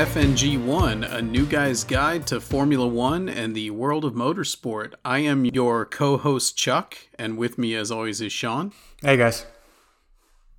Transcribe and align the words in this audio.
FNG1, 0.00 1.12
a 1.12 1.20
new 1.20 1.44
guy's 1.44 1.84
guide 1.84 2.26
to 2.28 2.40
Formula 2.40 2.88
One 2.88 3.28
and 3.28 3.54
the 3.54 3.68
world 3.68 4.06
of 4.06 4.14
motorsport. 4.14 4.94
I 5.04 5.18
am 5.18 5.44
your 5.44 5.84
co 5.84 6.16
host, 6.16 6.56
Chuck, 6.56 6.96
and 7.18 7.36
with 7.36 7.58
me, 7.58 7.74
as 7.74 7.90
always, 7.90 8.22
is 8.22 8.32
Sean. 8.32 8.72
Hey, 9.02 9.18
guys. 9.18 9.44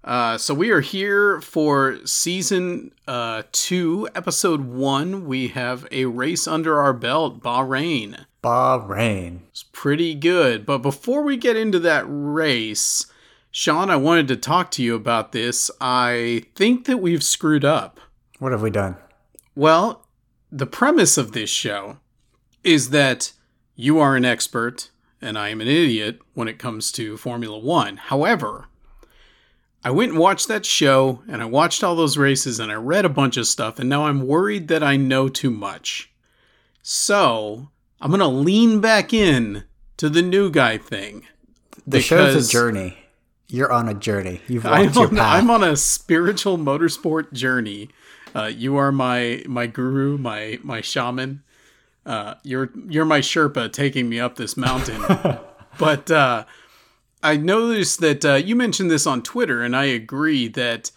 Uh, 0.03 0.37
so 0.37 0.53
we 0.53 0.69
are 0.69 0.81
here 0.81 1.41
for 1.41 1.97
season 2.05 2.93
uh, 3.07 3.41
two, 3.51 4.07
episode 4.13 4.61
one. 4.61 5.25
We 5.25 5.47
have 5.47 5.87
a 5.91 6.05
race 6.05 6.47
under 6.47 6.79
our 6.79 6.93
belt, 6.93 7.41
Bahrain. 7.41 8.25
Bahrain. 8.43 9.39
It's 9.49 9.63
pretty 9.63 10.13
good. 10.13 10.67
But 10.67 10.83
before 10.83 11.23
we 11.23 11.35
get 11.35 11.55
into 11.55 11.79
that 11.79 12.05
race, 12.07 13.07
Sean, 13.49 13.89
I 13.89 13.95
wanted 13.95 14.27
to 14.27 14.35
talk 14.37 14.69
to 14.71 14.83
you 14.83 14.93
about 14.93 15.31
this. 15.31 15.71
I 15.81 16.43
think 16.53 16.85
that 16.85 16.97
we've 16.97 17.23
screwed 17.23 17.65
up. 17.65 17.99
What 18.37 18.51
have 18.51 18.61
we 18.61 18.69
done? 18.69 18.97
Well, 19.55 20.07
the 20.51 20.65
premise 20.65 21.17
of 21.17 21.31
this 21.31 21.49
show 21.49 21.97
is 22.63 22.89
that 22.91 23.33
you 23.75 23.99
are 23.99 24.15
an 24.15 24.25
expert 24.25 24.89
and 25.21 25.37
I 25.37 25.49
am 25.49 25.61
an 25.61 25.67
idiot 25.67 26.19
when 26.33 26.47
it 26.47 26.59
comes 26.59 26.91
to 26.93 27.17
Formula 27.17 27.57
One. 27.57 27.97
However, 27.97 28.65
I 29.83 29.91
went 29.91 30.11
and 30.11 30.19
watched 30.19 30.47
that 30.47 30.65
show 30.65 31.21
and 31.27 31.41
I 31.41 31.45
watched 31.45 31.83
all 31.83 31.95
those 31.95 32.17
races 32.17 32.59
and 32.59 32.71
I 32.71 32.75
read 32.75 33.05
a 33.05 33.09
bunch 33.09 33.37
of 33.37 33.47
stuff 33.47 33.79
and 33.79 33.89
now 33.89 34.05
I'm 34.05 34.27
worried 34.27 34.67
that 34.67 34.83
I 34.83 34.97
know 34.97 35.29
too 35.29 35.51
much. 35.51 36.11
So 36.81 37.69
I'm 37.99 38.09
going 38.09 38.19
to 38.19 38.27
lean 38.27 38.79
back 38.81 39.13
in 39.13 39.63
to 39.97 40.09
the 40.09 40.21
new 40.21 40.49
guy 40.49 40.77
thing. 40.77 41.25
The 41.85 42.01
show's 42.01 42.47
a 42.47 42.51
journey. 42.51 42.97
You're 43.47 43.71
on 43.71 43.89
a 43.89 43.93
journey. 43.93 44.41
You've 44.47 44.63
walked 44.63 44.75
I'm 44.77 44.93
your 44.93 45.07
on, 45.07 45.15
path. 45.15 45.43
I'm 45.43 45.49
on 45.51 45.63
a 45.63 45.75
spiritual 45.75 46.57
motorsport 46.57 47.33
journey. 47.33 47.89
Uh, 48.35 48.45
you 48.45 48.77
are 48.77 48.91
my 48.91 49.43
my 49.47 49.67
guru, 49.67 50.17
my 50.17 50.59
my 50.63 50.81
shaman. 50.81 51.43
Uh, 52.05 52.35
you're 52.43 52.71
you're 52.87 53.05
my 53.05 53.19
Sherpa 53.19 53.71
taking 53.71 54.09
me 54.09 54.19
up 54.19 54.35
this 54.35 54.57
mountain. 54.57 55.01
but 55.79 56.09
uh, 56.09 56.45
I 57.21 57.37
noticed 57.37 57.99
that 57.99 58.25
uh, 58.25 58.35
you 58.35 58.55
mentioned 58.55 58.89
this 58.89 59.05
on 59.05 59.21
Twitter, 59.21 59.61
and 59.61 59.75
I 59.75 59.85
agree 59.85 60.47
that 60.49 60.91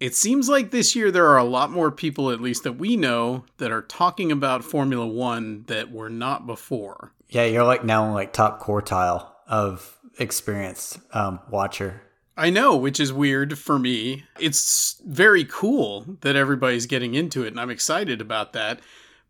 it 0.00 0.14
seems 0.14 0.48
like 0.48 0.70
this 0.70 0.96
year 0.96 1.10
there 1.10 1.26
are 1.26 1.38
a 1.38 1.44
lot 1.44 1.70
more 1.70 1.90
people, 1.90 2.30
at 2.30 2.40
least 2.40 2.64
that 2.64 2.72
we 2.72 2.96
know, 2.96 3.44
that 3.58 3.70
are 3.70 3.82
talking 3.82 4.32
about 4.32 4.64
Formula 4.64 5.06
One 5.06 5.64
that 5.66 5.92
were 5.92 6.10
not 6.10 6.46
before. 6.46 7.12
yeah, 7.28 7.44
you're 7.44 7.64
like 7.64 7.84
now 7.84 8.06
in 8.06 8.14
like 8.14 8.32
top 8.32 8.60
quartile 8.60 9.28
of 9.46 9.98
experienced 10.18 10.98
um, 11.12 11.40
watcher. 11.50 12.02
I 12.36 12.50
know, 12.50 12.76
which 12.76 12.98
is 13.00 13.12
weird 13.12 13.58
for 13.58 13.78
me. 13.78 14.24
It's 14.38 15.00
very 15.04 15.44
cool 15.44 16.16
that 16.20 16.36
everybody's 16.36 16.86
getting 16.86 17.14
into 17.14 17.44
it, 17.44 17.48
and 17.48 17.60
I'm 17.60 17.70
excited 17.70 18.20
about 18.20 18.52
that. 18.54 18.80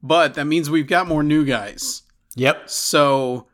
But 0.03 0.35
that 0.35 0.47
means 0.47 0.71
we've 0.71 0.87
got 0.87 1.09
more 1.09 1.23
new 1.23 1.45
guys. 1.45 2.03
Yep. 2.37 2.71
So 2.71 3.47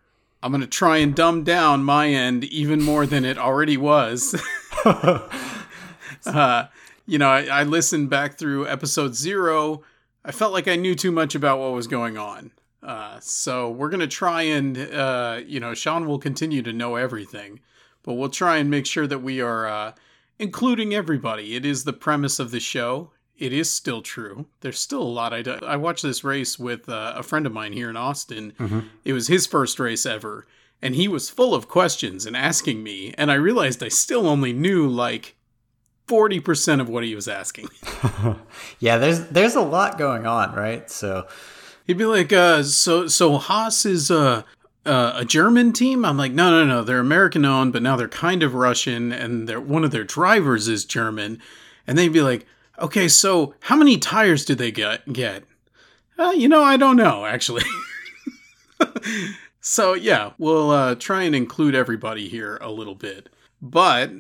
I'm 0.42 0.52
going 0.52 0.60
to 0.60 0.66
try 0.66 0.98
and 0.98 1.14
dumb 1.14 1.42
down 1.42 1.82
my 1.82 2.08
end 2.08 2.44
even 2.44 2.82
more 2.82 3.06
than 3.06 3.24
it 3.24 3.38
already 3.38 3.76
was. 3.76 4.40
uh, 4.84 6.66
you 7.06 7.18
know, 7.18 7.28
I, 7.28 7.46
I 7.46 7.62
listened 7.62 8.10
back 8.10 8.38
through 8.38 8.68
episode 8.68 9.14
zero. 9.14 9.82
I 10.24 10.32
felt 10.32 10.52
like 10.52 10.68
I 10.68 10.76
knew 10.76 10.94
too 10.94 11.12
much 11.12 11.34
about 11.34 11.58
what 11.58 11.72
was 11.72 11.86
going 11.86 12.18
on. 12.18 12.50
Uh, 12.82 13.18
so 13.20 13.70
we're 13.70 13.88
going 13.88 14.00
to 14.00 14.06
try 14.06 14.42
and, 14.42 14.78
uh, 14.78 15.40
you 15.44 15.58
know, 15.58 15.74
Sean 15.74 16.06
will 16.06 16.18
continue 16.18 16.62
to 16.62 16.72
know 16.72 16.96
everything, 16.96 17.60
but 18.06 18.14
we'll 18.14 18.30
try 18.30 18.56
and 18.56 18.70
make 18.70 18.86
sure 18.86 19.06
that 19.06 19.18
we 19.18 19.42
are 19.42 19.66
uh, 19.66 19.92
including 20.38 20.94
everybody. 20.94 21.54
It 21.54 21.66
is 21.66 21.84
the 21.84 21.92
premise 21.92 22.38
of 22.38 22.50
the 22.50 22.60
show. 22.60 23.10
It 23.36 23.52
is 23.52 23.70
still 23.70 24.00
true. 24.00 24.46
There's 24.60 24.78
still 24.78 25.02
a 25.02 25.04
lot 25.04 25.34
I 25.34 25.42
do. 25.42 25.58
I 25.62 25.76
watched 25.76 26.04
this 26.04 26.24
race 26.24 26.58
with 26.58 26.88
uh, 26.88 27.12
a 27.14 27.22
friend 27.22 27.44
of 27.44 27.52
mine 27.52 27.74
here 27.74 27.90
in 27.90 27.96
Austin. 27.96 28.54
It 29.04 29.12
was 29.12 29.26
his 29.26 29.46
first 29.46 29.78
race 29.78 30.06
ever, 30.06 30.46
and 30.80 30.94
he 30.94 31.06
was 31.06 31.28
full 31.28 31.54
of 31.54 31.68
questions 31.68 32.24
and 32.24 32.34
asking 32.34 32.82
me, 32.82 33.12
and 33.18 33.30
I 33.30 33.34
realized 33.34 33.82
I 33.82 33.88
still 33.88 34.26
only 34.26 34.54
knew 34.54 34.88
like 34.88 35.36
40% 36.08 36.80
of 36.80 36.88
what 36.88 37.04
he 37.04 37.14
was 37.14 37.28
asking. 37.28 37.68
Yeah, 38.78 38.98
there's 38.98 39.26
there's 39.28 39.54
a 39.54 39.60
lot 39.60 39.98
going 39.98 40.26
on, 40.26 40.54
right? 40.54 40.90
So 40.90 41.26
He'd 41.86 41.98
be 41.98 42.04
like, 42.04 42.32
uh, 42.32 42.64
so 42.64 43.06
so 43.06 43.38
Haas 43.38 43.86
is 43.86 44.10
uh, 44.10 44.42
uh, 44.86 45.14
a 45.16 45.24
German 45.24 45.72
team. 45.72 46.04
I'm 46.04 46.16
like, 46.16 46.32
no, 46.32 46.50
no, 46.50 46.64
no, 46.64 46.84
they're 46.84 46.98
American 46.98 47.44
owned, 47.44 47.72
but 47.72 47.82
now 47.82 47.96
they're 47.96 48.08
kind 48.08 48.42
of 48.42 48.54
Russian, 48.54 49.12
and 49.12 49.48
they're 49.48 49.60
one 49.60 49.84
of 49.84 49.90
their 49.90 50.04
drivers 50.04 50.68
is 50.68 50.84
German. 50.84 51.40
And 51.86 51.96
they'd 51.96 52.12
be 52.12 52.22
like, 52.22 52.46
okay, 52.78 53.08
so 53.08 53.54
how 53.60 53.76
many 53.76 53.98
tires 53.98 54.44
did 54.44 54.58
they 54.58 54.70
get? 54.70 55.12
Get? 55.12 55.44
Uh, 56.18 56.32
you 56.34 56.48
know, 56.48 56.62
I 56.62 56.76
don't 56.76 56.96
know 56.96 57.26
actually. 57.26 57.64
so 59.60 59.94
yeah, 59.94 60.30
we'll 60.38 60.70
uh, 60.70 60.94
try 60.94 61.24
and 61.24 61.34
include 61.34 61.74
everybody 61.74 62.28
here 62.28 62.56
a 62.60 62.70
little 62.70 62.94
bit, 62.94 63.28
but 63.60 64.10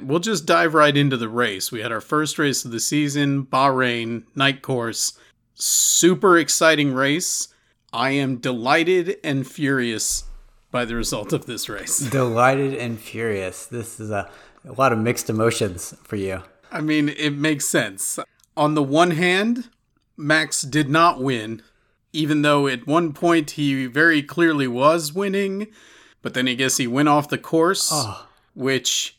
we'll 0.00 0.20
just 0.20 0.46
dive 0.46 0.74
right 0.74 0.96
into 0.96 1.16
the 1.16 1.28
race. 1.28 1.72
We 1.72 1.80
had 1.80 1.90
our 1.90 2.00
first 2.00 2.38
race 2.38 2.64
of 2.64 2.70
the 2.70 2.80
season, 2.80 3.44
Bahrain 3.44 4.24
night 4.36 4.62
course 4.62 5.18
super 5.62 6.38
exciting 6.38 6.92
race. 6.92 7.48
I 7.92 8.10
am 8.10 8.36
delighted 8.36 9.16
and 9.24 9.46
furious 9.46 10.24
by 10.70 10.84
the 10.84 10.94
result 10.94 11.32
of 11.32 11.46
this 11.46 11.68
race. 11.68 11.98
delighted 12.10 12.74
and 12.74 12.98
furious. 12.98 13.66
This 13.66 13.98
is 14.00 14.10
a, 14.10 14.30
a 14.64 14.72
lot 14.72 14.92
of 14.92 14.98
mixed 14.98 15.28
emotions 15.28 15.94
for 16.04 16.16
you. 16.16 16.42
I 16.70 16.80
mean, 16.80 17.08
it 17.08 17.30
makes 17.30 17.66
sense. 17.66 18.18
On 18.56 18.74
the 18.74 18.82
one 18.82 19.12
hand, 19.12 19.68
Max 20.16 20.62
did 20.62 20.88
not 20.88 21.20
win, 21.20 21.62
even 22.12 22.42
though 22.42 22.68
at 22.68 22.86
one 22.86 23.12
point 23.12 23.52
he 23.52 23.86
very 23.86 24.22
clearly 24.22 24.68
was 24.68 25.12
winning, 25.12 25.66
but 26.22 26.34
then 26.34 26.46
I 26.46 26.54
guess 26.54 26.76
he 26.76 26.86
went 26.86 27.08
off 27.08 27.28
the 27.28 27.38
course, 27.38 27.88
Oh, 27.92 28.26
which 28.54 29.16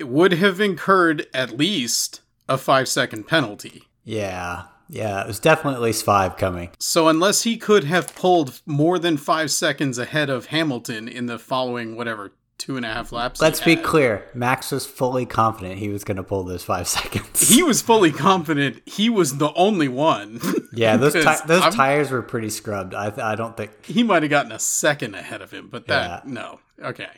would 0.00 0.32
have 0.32 0.60
incurred 0.60 1.26
at 1.32 1.56
least 1.56 2.20
a 2.48 2.58
five 2.58 2.88
second 2.88 3.26
penalty. 3.28 3.84
yeah, 4.04 4.64
yeah. 4.92 5.20
It 5.22 5.26
was 5.26 5.40
definitely 5.40 5.76
at 5.76 5.82
least 5.82 6.04
five 6.04 6.36
coming. 6.36 6.70
So 6.78 7.08
unless 7.08 7.42
he 7.42 7.56
could 7.56 7.84
have 7.84 8.14
pulled 8.14 8.60
more 8.66 8.98
than 8.98 9.16
five 9.16 9.50
seconds 9.50 9.98
ahead 9.98 10.30
of 10.30 10.46
Hamilton 10.46 11.08
in 11.08 11.26
the 11.26 11.38
following 11.38 11.96
whatever 11.96 12.32
two 12.58 12.76
and 12.76 12.86
a 12.86 12.88
half 12.92 13.10
laps, 13.10 13.40
Let's 13.40 13.60
be 13.60 13.74
had, 13.74 13.84
clear. 13.84 14.24
Max 14.34 14.70
was 14.70 14.86
fully 14.86 15.26
confident 15.26 15.78
he 15.80 15.88
was 15.88 16.04
going 16.04 16.18
to 16.18 16.22
pull 16.22 16.44
those 16.44 16.62
five 16.62 16.86
seconds. 16.98 17.48
He 17.48 17.62
was 17.62 17.82
fully 17.82 18.12
confident 18.12 18.82
he 18.86 19.08
was 19.10 19.38
the 19.38 19.52
only 19.54 19.88
one. 19.88 20.40
yeah, 20.72 20.96
those 20.96 21.14
ti- 21.14 21.22
those 21.46 21.62
I'm- 21.62 21.72
tires 21.72 22.10
were 22.12 22.22
pretty 22.22 22.50
scrubbed. 22.50 22.94
I 22.94 23.12
I 23.32 23.34
don't 23.34 23.56
think. 23.56 23.84
he 23.84 24.02
might 24.04 24.22
have 24.22 24.30
gotten 24.30 24.52
a 24.52 24.58
second 24.60 25.14
ahead 25.16 25.42
of 25.42 25.50
him, 25.50 25.68
but 25.72 25.86
that 25.88 26.22
Yeah. 26.26 26.32
no. 26.32 26.60
Okay. 26.80 27.08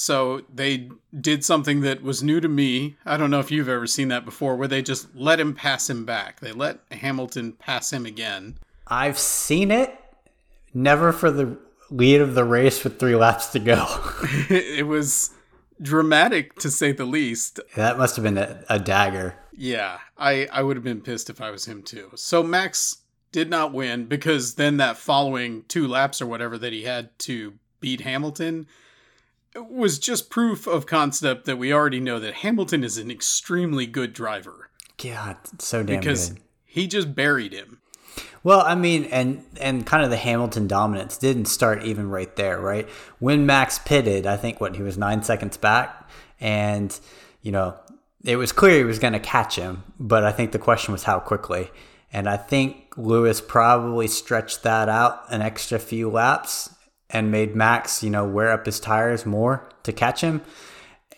So 0.00 0.40
they 0.50 0.88
did 1.20 1.44
something 1.44 1.82
that 1.82 2.02
was 2.02 2.22
new 2.22 2.40
to 2.40 2.48
me. 2.48 2.96
I 3.04 3.18
don't 3.18 3.30
know 3.30 3.38
if 3.38 3.50
you've 3.50 3.68
ever 3.68 3.86
seen 3.86 4.08
that 4.08 4.24
before, 4.24 4.56
where 4.56 4.66
they 4.66 4.80
just 4.80 5.14
let 5.14 5.38
him 5.38 5.54
pass 5.54 5.90
him 5.90 6.06
back. 6.06 6.40
They 6.40 6.52
let 6.52 6.78
Hamilton 6.90 7.52
pass 7.52 7.92
him 7.92 8.06
again. 8.06 8.56
I've 8.86 9.18
seen 9.18 9.70
it. 9.70 9.94
Never 10.72 11.12
for 11.12 11.30
the 11.30 11.58
lead 11.90 12.22
of 12.22 12.34
the 12.34 12.44
race 12.44 12.82
with 12.82 12.98
three 12.98 13.14
laps 13.14 13.48
to 13.48 13.58
go. 13.58 13.84
it 14.48 14.86
was 14.86 15.32
dramatic 15.82 16.58
to 16.60 16.70
say 16.70 16.92
the 16.92 17.04
least. 17.04 17.60
that 17.76 17.98
must 17.98 18.16
have 18.16 18.22
been 18.22 18.38
a, 18.38 18.64
a 18.70 18.78
dagger. 18.78 19.36
Yeah, 19.52 19.98
I, 20.16 20.48
I 20.50 20.62
would 20.62 20.78
have 20.78 20.84
been 20.84 21.02
pissed 21.02 21.28
if 21.28 21.42
I 21.42 21.50
was 21.50 21.66
him 21.66 21.82
too. 21.82 22.10
So 22.14 22.42
Max 22.42 23.02
did 23.32 23.50
not 23.50 23.74
win 23.74 24.06
because 24.06 24.54
then 24.54 24.78
that 24.78 24.96
following 24.96 25.64
two 25.68 25.86
laps 25.86 26.22
or 26.22 26.26
whatever 26.26 26.56
that 26.56 26.72
he 26.72 26.84
had 26.84 27.18
to 27.18 27.58
beat 27.80 28.00
Hamilton 28.00 28.66
was 29.56 29.98
just 29.98 30.30
proof 30.30 30.66
of 30.66 30.86
concept 30.86 31.44
that 31.46 31.56
we 31.56 31.72
already 31.72 32.00
know 32.00 32.18
that 32.20 32.34
Hamilton 32.34 32.84
is 32.84 32.98
an 32.98 33.10
extremely 33.10 33.86
good 33.86 34.12
driver 34.12 34.70
God, 35.02 35.36
so 35.58 35.82
damn 35.82 35.98
because 35.98 36.30
good. 36.30 36.42
he 36.64 36.86
just 36.86 37.14
buried 37.14 37.52
him. 37.52 37.80
Well, 38.42 38.60
I 38.60 38.74
mean, 38.74 39.04
and 39.04 39.44
and 39.60 39.86
kind 39.86 40.04
of 40.04 40.10
the 40.10 40.16
Hamilton 40.16 40.66
dominance 40.66 41.16
didn't 41.16 41.46
start 41.46 41.84
even 41.84 42.08
right 42.08 42.34
there, 42.36 42.60
right? 42.60 42.88
When 43.18 43.46
Max 43.46 43.78
pitted, 43.78 44.26
I 44.26 44.36
think 44.36 44.60
what 44.60 44.76
he 44.76 44.82
was 44.82 44.96
nine 44.96 45.22
seconds 45.22 45.56
back, 45.56 46.08
and 46.40 46.98
you 47.42 47.52
know 47.52 47.76
it 48.24 48.36
was 48.36 48.52
clear 48.52 48.78
he 48.78 48.84
was 48.84 48.98
going 48.98 49.12
to 49.14 49.20
catch 49.20 49.56
him, 49.56 49.84
but 49.98 50.24
I 50.24 50.32
think 50.32 50.52
the 50.52 50.58
question 50.58 50.92
was 50.92 51.04
how 51.04 51.20
quickly. 51.20 51.70
And 52.12 52.28
I 52.28 52.36
think 52.36 52.94
Lewis 52.96 53.40
probably 53.40 54.08
stretched 54.08 54.64
that 54.64 54.88
out 54.88 55.22
an 55.30 55.42
extra 55.42 55.78
few 55.78 56.10
laps 56.10 56.74
and 57.12 57.30
made 57.30 57.54
Max, 57.54 58.02
you 58.02 58.10
know, 58.10 58.24
wear 58.26 58.50
up 58.52 58.66
his 58.66 58.80
tires 58.80 59.26
more 59.26 59.68
to 59.82 59.92
catch 59.92 60.20
him, 60.20 60.42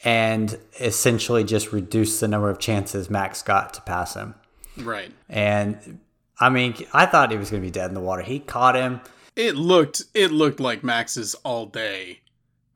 and 0.04 0.58
essentially 0.80 1.44
just 1.44 1.72
reduced 1.72 2.20
the 2.20 2.28
number 2.28 2.50
of 2.50 2.58
chances 2.58 3.10
Max 3.10 3.42
got 3.42 3.74
to 3.74 3.80
pass 3.82 4.14
him. 4.14 4.34
Right. 4.76 5.12
And 5.28 6.00
I 6.40 6.48
mean, 6.48 6.74
I 6.92 7.06
thought 7.06 7.30
he 7.30 7.36
was 7.36 7.50
going 7.50 7.62
to 7.62 7.66
be 7.66 7.70
dead 7.70 7.88
in 7.90 7.94
the 7.94 8.00
water. 8.00 8.22
He 8.22 8.38
caught 8.38 8.74
him. 8.74 9.00
It 9.36 9.54
looked 9.54 10.02
it 10.14 10.30
looked 10.30 10.60
like 10.60 10.82
Max's 10.82 11.34
all 11.36 11.66
day. 11.66 12.20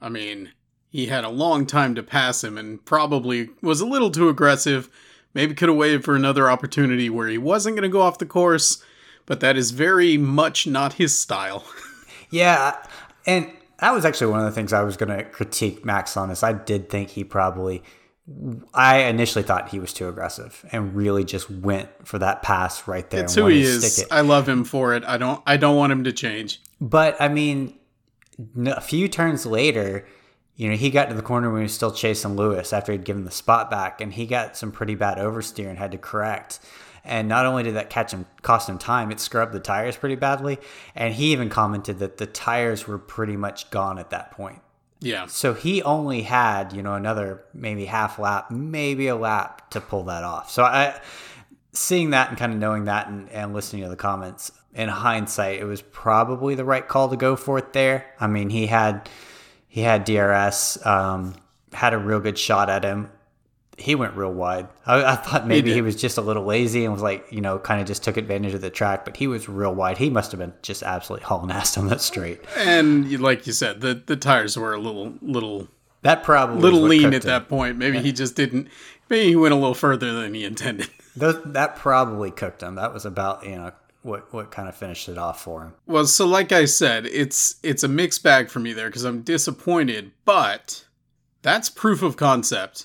I 0.00 0.08
mean, 0.08 0.52
he 0.88 1.06
had 1.06 1.24
a 1.24 1.30
long 1.30 1.66
time 1.66 1.94
to 1.94 2.02
pass 2.02 2.44
him 2.44 2.56
and 2.56 2.84
probably 2.84 3.50
was 3.62 3.80
a 3.80 3.86
little 3.86 4.10
too 4.10 4.28
aggressive. 4.28 4.88
Maybe 5.34 5.54
could 5.54 5.68
have 5.68 5.76
waited 5.76 6.04
for 6.04 6.16
another 6.16 6.50
opportunity 6.50 7.10
where 7.10 7.28
he 7.28 7.38
wasn't 7.38 7.76
going 7.76 7.82
to 7.82 7.92
go 7.92 8.00
off 8.00 8.18
the 8.18 8.24
course, 8.24 8.82
but 9.26 9.40
that 9.40 9.56
is 9.56 9.70
very 9.70 10.16
much 10.16 10.66
not 10.66 10.94
his 10.94 11.16
style. 11.18 11.64
Yeah, 12.30 12.76
and 13.26 13.50
that 13.78 13.92
was 13.92 14.04
actually 14.04 14.28
one 14.28 14.40
of 14.40 14.46
the 14.46 14.52
things 14.52 14.72
I 14.72 14.82
was 14.82 14.96
going 14.96 15.16
to 15.16 15.24
critique 15.24 15.84
Max 15.84 16.16
on. 16.16 16.30
Is 16.30 16.42
I 16.42 16.52
did 16.52 16.88
think 16.88 17.10
he 17.10 17.24
probably, 17.24 17.82
I 18.72 19.00
initially 19.00 19.42
thought 19.42 19.68
he 19.68 19.78
was 19.78 19.92
too 19.92 20.08
aggressive 20.08 20.64
and 20.72 20.94
really 20.94 21.24
just 21.24 21.50
went 21.50 21.90
for 22.06 22.18
that 22.18 22.42
pass 22.42 22.88
right 22.88 23.08
there. 23.10 23.24
It's 23.24 23.34
who 23.34 23.46
he 23.48 23.62
is. 23.62 24.04
I 24.10 24.22
love 24.22 24.48
him 24.48 24.64
for 24.64 24.94
it. 24.94 25.04
I 25.04 25.18
don't. 25.18 25.42
I 25.46 25.56
don't 25.56 25.76
want 25.76 25.92
him 25.92 26.04
to 26.04 26.12
change. 26.12 26.60
But 26.80 27.20
I 27.20 27.28
mean, 27.28 27.78
a 28.66 28.80
few 28.80 29.08
turns 29.08 29.44
later, 29.46 30.06
you 30.56 30.70
know, 30.70 30.76
he 30.76 30.90
got 30.90 31.10
to 31.10 31.14
the 31.14 31.22
corner 31.22 31.50
when 31.50 31.60
he 31.60 31.64
was 31.64 31.74
still 31.74 31.92
chasing 31.92 32.36
Lewis 32.36 32.72
after 32.72 32.92
he'd 32.92 33.04
given 33.04 33.24
the 33.24 33.30
spot 33.30 33.70
back, 33.70 34.00
and 34.00 34.12
he 34.12 34.26
got 34.26 34.56
some 34.56 34.72
pretty 34.72 34.94
bad 34.94 35.18
oversteer 35.18 35.68
and 35.68 35.78
had 35.78 35.92
to 35.92 35.98
correct. 35.98 36.60
And 37.06 37.28
not 37.28 37.46
only 37.46 37.62
did 37.62 37.74
that 37.74 37.90
catch 37.90 38.12
him 38.12 38.26
cost 38.42 38.68
him 38.68 38.78
time, 38.78 39.10
it 39.10 39.20
scrubbed 39.20 39.52
the 39.52 39.60
tires 39.60 39.96
pretty 39.96 40.16
badly. 40.16 40.58
And 40.94 41.14
he 41.14 41.32
even 41.32 41.48
commented 41.48 41.98
that 42.00 42.18
the 42.18 42.26
tires 42.26 42.86
were 42.86 42.98
pretty 42.98 43.36
much 43.36 43.70
gone 43.70 43.98
at 43.98 44.10
that 44.10 44.32
point. 44.32 44.60
Yeah. 45.00 45.26
So 45.26 45.54
he 45.54 45.82
only 45.82 46.22
had, 46.22 46.72
you 46.72 46.82
know, 46.82 46.94
another 46.94 47.44
maybe 47.54 47.84
half 47.84 48.18
lap, 48.18 48.50
maybe 48.50 49.08
a 49.08 49.16
lap 49.16 49.70
to 49.70 49.80
pull 49.80 50.04
that 50.04 50.24
off. 50.24 50.50
So 50.50 50.64
I 50.64 51.00
seeing 51.72 52.10
that 52.10 52.30
and 52.30 52.38
kind 52.38 52.52
of 52.52 52.58
knowing 52.58 52.86
that 52.86 53.08
and, 53.08 53.28
and 53.30 53.52
listening 53.54 53.82
to 53.82 53.88
the 53.88 53.96
comments, 53.96 54.50
in 54.74 54.88
hindsight, 54.88 55.60
it 55.60 55.64
was 55.64 55.82
probably 55.82 56.54
the 56.54 56.64
right 56.64 56.86
call 56.86 57.08
to 57.08 57.16
go 57.16 57.36
for 57.36 57.58
it 57.58 57.72
there. 57.72 58.06
I 58.20 58.26
mean, 58.26 58.50
he 58.50 58.66
had 58.66 59.08
he 59.68 59.82
had 59.82 60.04
DRS, 60.04 60.84
um, 60.86 61.34
had 61.72 61.92
a 61.92 61.98
real 61.98 62.20
good 62.20 62.38
shot 62.38 62.70
at 62.70 62.82
him 62.82 63.10
he 63.78 63.94
went 63.94 64.14
real 64.14 64.32
wide. 64.32 64.68
I, 64.86 65.04
I 65.04 65.16
thought 65.16 65.46
maybe 65.46 65.70
he, 65.70 65.76
he, 65.76 65.82
was 65.82 65.96
just 65.96 66.16
a 66.16 66.22
little 66.22 66.44
lazy 66.44 66.84
and 66.84 66.92
was 66.92 67.02
like, 67.02 67.26
you 67.30 67.40
know, 67.40 67.58
kind 67.58 67.80
of 67.80 67.86
just 67.86 68.02
took 68.02 68.16
advantage 68.16 68.54
of 68.54 68.62
the 68.62 68.70
track, 68.70 69.04
but 69.04 69.16
he 69.16 69.26
was 69.26 69.48
real 69.48 69.74
wide. 69.74 69.98
He 69.98 70.08
must 70.08 70.32
have 70.32 70.38
been 70.38 70.54
just 70.62 70.82
absolutely 70.82 71.26
hauling 71.26 71.50
ass 71.50 71.76
on 71.76 71.88
that 71.88 72.00
straight. 72.00 72.40
And 72.56 73.20
like 73.20 73.46
you 73.46 73.52
said, 73.52 73.80
the 73.80 73.94
the 73.94 74.16
tires 74.16 74.56
were 74.56 74.72
a 74.72 74.80
little 74.80 75.14
little 75.20 75.68
that 76.02 76.22
probably 76.22 76.60
little 76.60 76.80
lean 76.80 77.08
at 77.08 77.24
him. 77.24 77.28
that 77.28 77.48
point. 77.48 77.76
Maybe 77.76 77.98
yeah. 77.98 78.02
he 78.04 78.12
just 78.12 78.34
didn't. 78.34 78.68
Maybe 79.10 79.28
he 79.28 79.36
went 79.36 79.52
a 79.52 79.56
little 79.56 79.74
further 79.74 80.12
than 80.12 80.34
he 80.34 80.44
intended. 80.44 80.88
That 81.18 81.76
probably 81.76 82.30
cooked 82.30 82.62
him. 82.62 82.74
That 82.74 82.92
was 82.92 83.06
about 83.06 83.46
you 83.46 83.56
know 83.56 83.72
what 84.02 84.30
what 84.34 84.50
kind 84.50 84.68
of 84.68 84.76
finished 84.76 85.08
it 85.08 85.16
off 85.16 85.42
for 85.42 85.62
him. 85.62 85.74
Well, 85.86 86.04
so 86.04 86.26
like 86.26 86.52
I 86.52 86.66
said, 86.66 87.06
it's 87.06 87.56
it's 87.62 87.82
a 87.82 87.88
mixed 87.88 88.22
bag 88.22 88.50
for 88.50 88.58
me 88.58 88.74
there 88.74 88.88
because 88.88 89.04
I'm 89.04 89.22
disappointed, 89.22 90.12
but 90.26 90.84
that's 91.40 91.70
proof 91.70 92.02
of 92.02 92.18
concept 92.18 92.84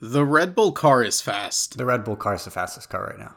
the 0.00 0.24
Red 0.24 0.54
Bull 0.54 0.72
car 0.72 1.02
is 1.02 1.20
fast. 1.20 1.78
The 1.78 1.84
Red 1.84 2.04
Bull 2.04 2.16
car 2.16 2.34
is 2.34 2.44
the 2.44 2.50
fastest 2.50 2.88
car 2.90 3.06
right 3.06 3.18
now. 3.18 3.34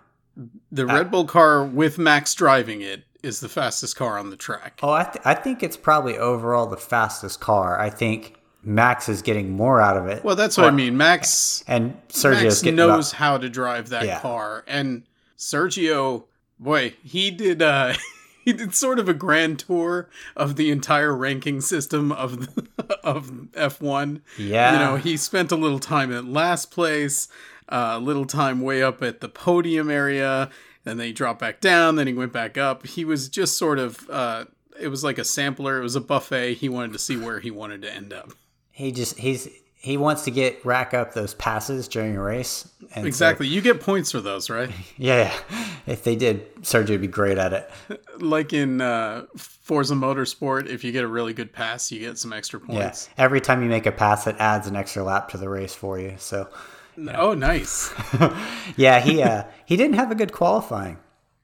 The 0.71 0.83
uh, 0.83 0.93
Red 0.93 1.11
Bull 1.11 1.25
car 1.25 1.63
with 1.63 1.97
Max 1.97 2.33
driving 2.33 2.81
it 2.81 3.03
is 3.23 3.39
the 3.39 3.49
fastest 3.49 3.95
car 3.95 4.17
on 4.17 4.29
the 4.29 4.37
track. 4.37 4.79
Oh, 4.81 4.91
I, 4.91 5.03
th- 5.03 5.23
I 5.25 5.33
think 5.33 5.63
it's 5.63 5.77
probably 5.77 6.17
overall 6.17 6.67
the 6.67 6.77
fastest 6.77 7.39
car. 7.39 7.79
I 7.79 7.89
think 7.89 8.35
Max 8.63 9.09
is 9.09 9.21
getting 9.21 9.51
more 9.51 9.81
out 9.81 9.97
of 9.97 10.07
it. 10.07 10.23
Well, 10.23 10.35
that's 10.35 10.57
what 10.57 10.67
I 10.67 10.71
mean. 10.71 10.97
Max 10.97 11.63
and 11.67 11.97
Sergio 12.09 12.73
knows 12.73 13.11
about, 13.11 13.17
how 13.17 13.37
to 13.37 13.49
drive 13.49 13.89
that 13.89 14.05
yeah. 14.05 14.19
car, 14.19 14.63
and 14.67 15.03
Sergio, 15.37 16.25
boy, 16.59 16.95
he 17.03 17.31
did. 17.31 17.61
uh 17.61 17.93
he 18.53 18.53
did 18.53 18.73
sort 18.73 18.97
of 18.97 19.07
a 19.07 19.13
grand 19.13 19.59
tour 19.59 20.09
of 20.35 20.55
the 20.55 20.71
entire 20.71 21.15
ranking 21.15 21.61
system 21.61 22.11
of 22.11 22.49
of 23.03 23.29
F1. 23.51 24.21
Yeah. 24.37 24.73
You 24.73 24.79
know, 24.79 24.95
he 24.95 25.17
spent 25.17 25.51
a 25.51 25.55
little 25.55 25.79
time 25.79 26.11
at 26.11 26.25
last 26.25 26.71
place, 26.71 27.27
a 27.67 27.75
uh, 27.77 27.99
little 27.99 28.25
time 28.25 28.61
way 28.61 28.81
up 28.81 29.03
at 29.03 29.21
the 29.21 29.29
podium 29.29 29.91
area, 29.91 30.49
and 30.83 30.99
then 30.99 31.07
he 31.07 31.13
dropped 31.13 31.39
back 31.39 31.61
down, 31.61 31.95
then 31.95 32.07
he 32.07 32.13
went 32.13 32.33
back 32.33 32.57
up. 32.57 32.87
He 32.87 33.05
was 33.05 33.29
just 33.29 33.55
sort 33.55 33.77
of 33.77 34.09
uh, 34.09 34.45
it 34.79 34.87
was 34.87 35.03
like 35.03 35.19
a 35.19 35.25
sampler, 35.25 35.79
it 35.79 35.83
was 35.83 35.95
a 35.95 36.01
buffet. 36.01 36.55
He 36.55 36.69
wanted 36.69 36.93
to 36.93 36.99
see 36.99 37.17
where 37.17 37.39
he 37.39 37.51
wanted 37.51 37.83
to 37.83 37.93
end 37.93 38.13
up. 38.13 38.31
He 38.71 38.91
just 38.91 39.19
he's 39.19 39.47
he 39.81 39.95
wants 39.95 40.23
to 40.23 40.31
get 40.31 40.63
rack 40.65 40.93
up 40.93 41.13
those 41.13 41.33
passes 41.33 41.87
during 41.87 42.17
a 42.17 42.21
race. 42.21 42.69
exactly. 42.95 43.47
So, 43.47 43.53
you 43.53 43.61
get 43.61 43.79
points 43.79 44.11
for 44.11 44.19
those, 44.19 44.49
right? 44.49 44.69
Yeah. 44.97 45.33
If 45.87 46.03
they 46.03 46.17
did, 46.17 46.53
Sergio 46.57 46.89
would 46.89 47.01
be 47.01 47.07
great 47.07 47.37
at 47.37 47.53
it. 47.53 47.71
Like 48.19 48.51
in 48.51 48.81
uh, 48.81 49.27
Forza 49.37 49.95
Motorsport, 49.95 50.67
if 50.67 50.83
you 50.83 50.91
get 50.91 51.05
a 51.05 51.07
really 51.07 51.31
good 51.31 51.53
pass, 51.53 51.89
you 51.89 52.01
get 52.01 52.17
some 52.17 52.33
extra 52.33 52.59
points. 52.59 53.07
Yeah. 53.17 53.23
Every 53.23 53.39
time 53.39 53.63
you 53.63 53.69
make 53.69 53.85
a 53.85 53.93
pass, 53.93 54.27
it 54.27 54.35
adds 54.39 54.67
an 54.67 54.75
extra 54.75 55.05
lap 55.05 55.29
to 55.29 55.37
the 55.37 55.47
race 55.47 55.73
for 55.73 55.97
you. 55.97 56.15
So. 56.17 56.49
Oh, 57.13 57.33
nice. 57.33 57.93
yeah, 58.75 58.99
he 58.99 59.23
uh, 59.23 59.45
he 59.65 59.77
didn't 59.77 59.95
have 59.95 60.11
a 60.11 60.15
good 60.15 60.33
qualifying. 60.33 60.97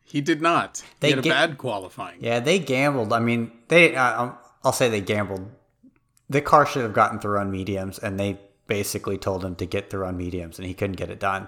He 0.04 0.20
did 0.20 0.42
not. 0.42 0.84
They 1.00 1.08
he 1.08 1.16
had 1.16 1.26
a 1.26 1.30
bad 1.30 1.58
qualifying. 1.58 2.18
Yeah, 2.20 2.42
they 2.42 2.60
gambled. 2.60 3.14
I 3.14 3.20
mean, 3.20 3.54
they. 3.70 3.96
Uh, 3.96 4.32
I'll 4.66 4.74
say 4.74 4.90
they 4.90 5.00
gambled 5.00 5.50
the 6.30 6.42
car 6.42 6.66
should 6.66 6.84
have 6.84 6.94
gotten 6.94 7.20
through 7.20 7.40
on 7.40 7.52
mediums, 7.52 8.00
and 8.00 8.20
they 8.20 8.40
basically 8.68 9.18
told 9.18 9.46
him 9.46 9.56
to 9.56 9.66
get 9.66 9.90
through 9.90 10.06
on 10.06 10.18
mediums, 10.18 10.58
and 10.58 10.68
he 10.68 10.74
couldn't 10.74 10.96
get 10.96 11.10
it 11.10 11.20
done. 11.20 11.48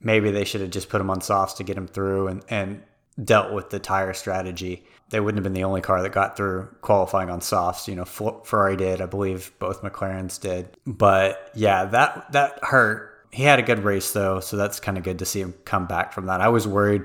Maybe 0.00 0.30
they 0.30 0.44
should 0.44 0.60
have 0.60 0.70
just 0.70 0.90
put 0.90 1.00
him 1.00 1.10
on 1.10 1.22
softs 1.22 1.54
to 1.54 1.64
get 1.64 1.78
him 1.78 1.88
through 1.88 2.28
and, 2.28 2.44
and 2.50 2.82
dealt 3.22 3.52
with 3.52 3.70
the 3.70 3.78
tire 3.78 4.12
strategy. 4.12 4.84
They 5.10 5.20
wouldn't 5.20 5.38
have 5.38 5.44
been 5.44 5.54
the 5.54 5.64
only 5.64 5.80
car 5.80 6.02
that 6.02 6.12
got 6.12 6.36
through 6.36 6.68
qualifying 6.82 7.30
on 7.30 7.40
softs. 7.40 7.88
You 7.88 7.94
know, 7.94 8.04
Ferrari 8.04 8.76
did, 8.76 9.00
I 9.00 9.06
believe 9.06 9.52
both 9.58 9.82
McLarens 9.82 10.40
did. 10.40 10.76
But 10.86 11.50
yeah, 11.54 11.84
that 11.86 12.32
that 12.32 12.58
hurt. 12.62 13.26
He 13.30 13.44
had 13.44 13.58
a 13.58 13.62
good 13.62 13.80
race 13.84 14.12
though, 14.12 14.40
so 14.40 14.56
that's 14.56 14.80
kind 14.80 14.98
of 14.98 15.04
good 15.04 15.20
to 15.20 15.24
see 15.24 15.40
him 15.40 15.54
come 15.64 15.86
back 15.86 16.12
from 16.12 16.26
that. 16.26 16.40
I 16.40 16.48
was 16.48 16.66
worried, 16.66 17.04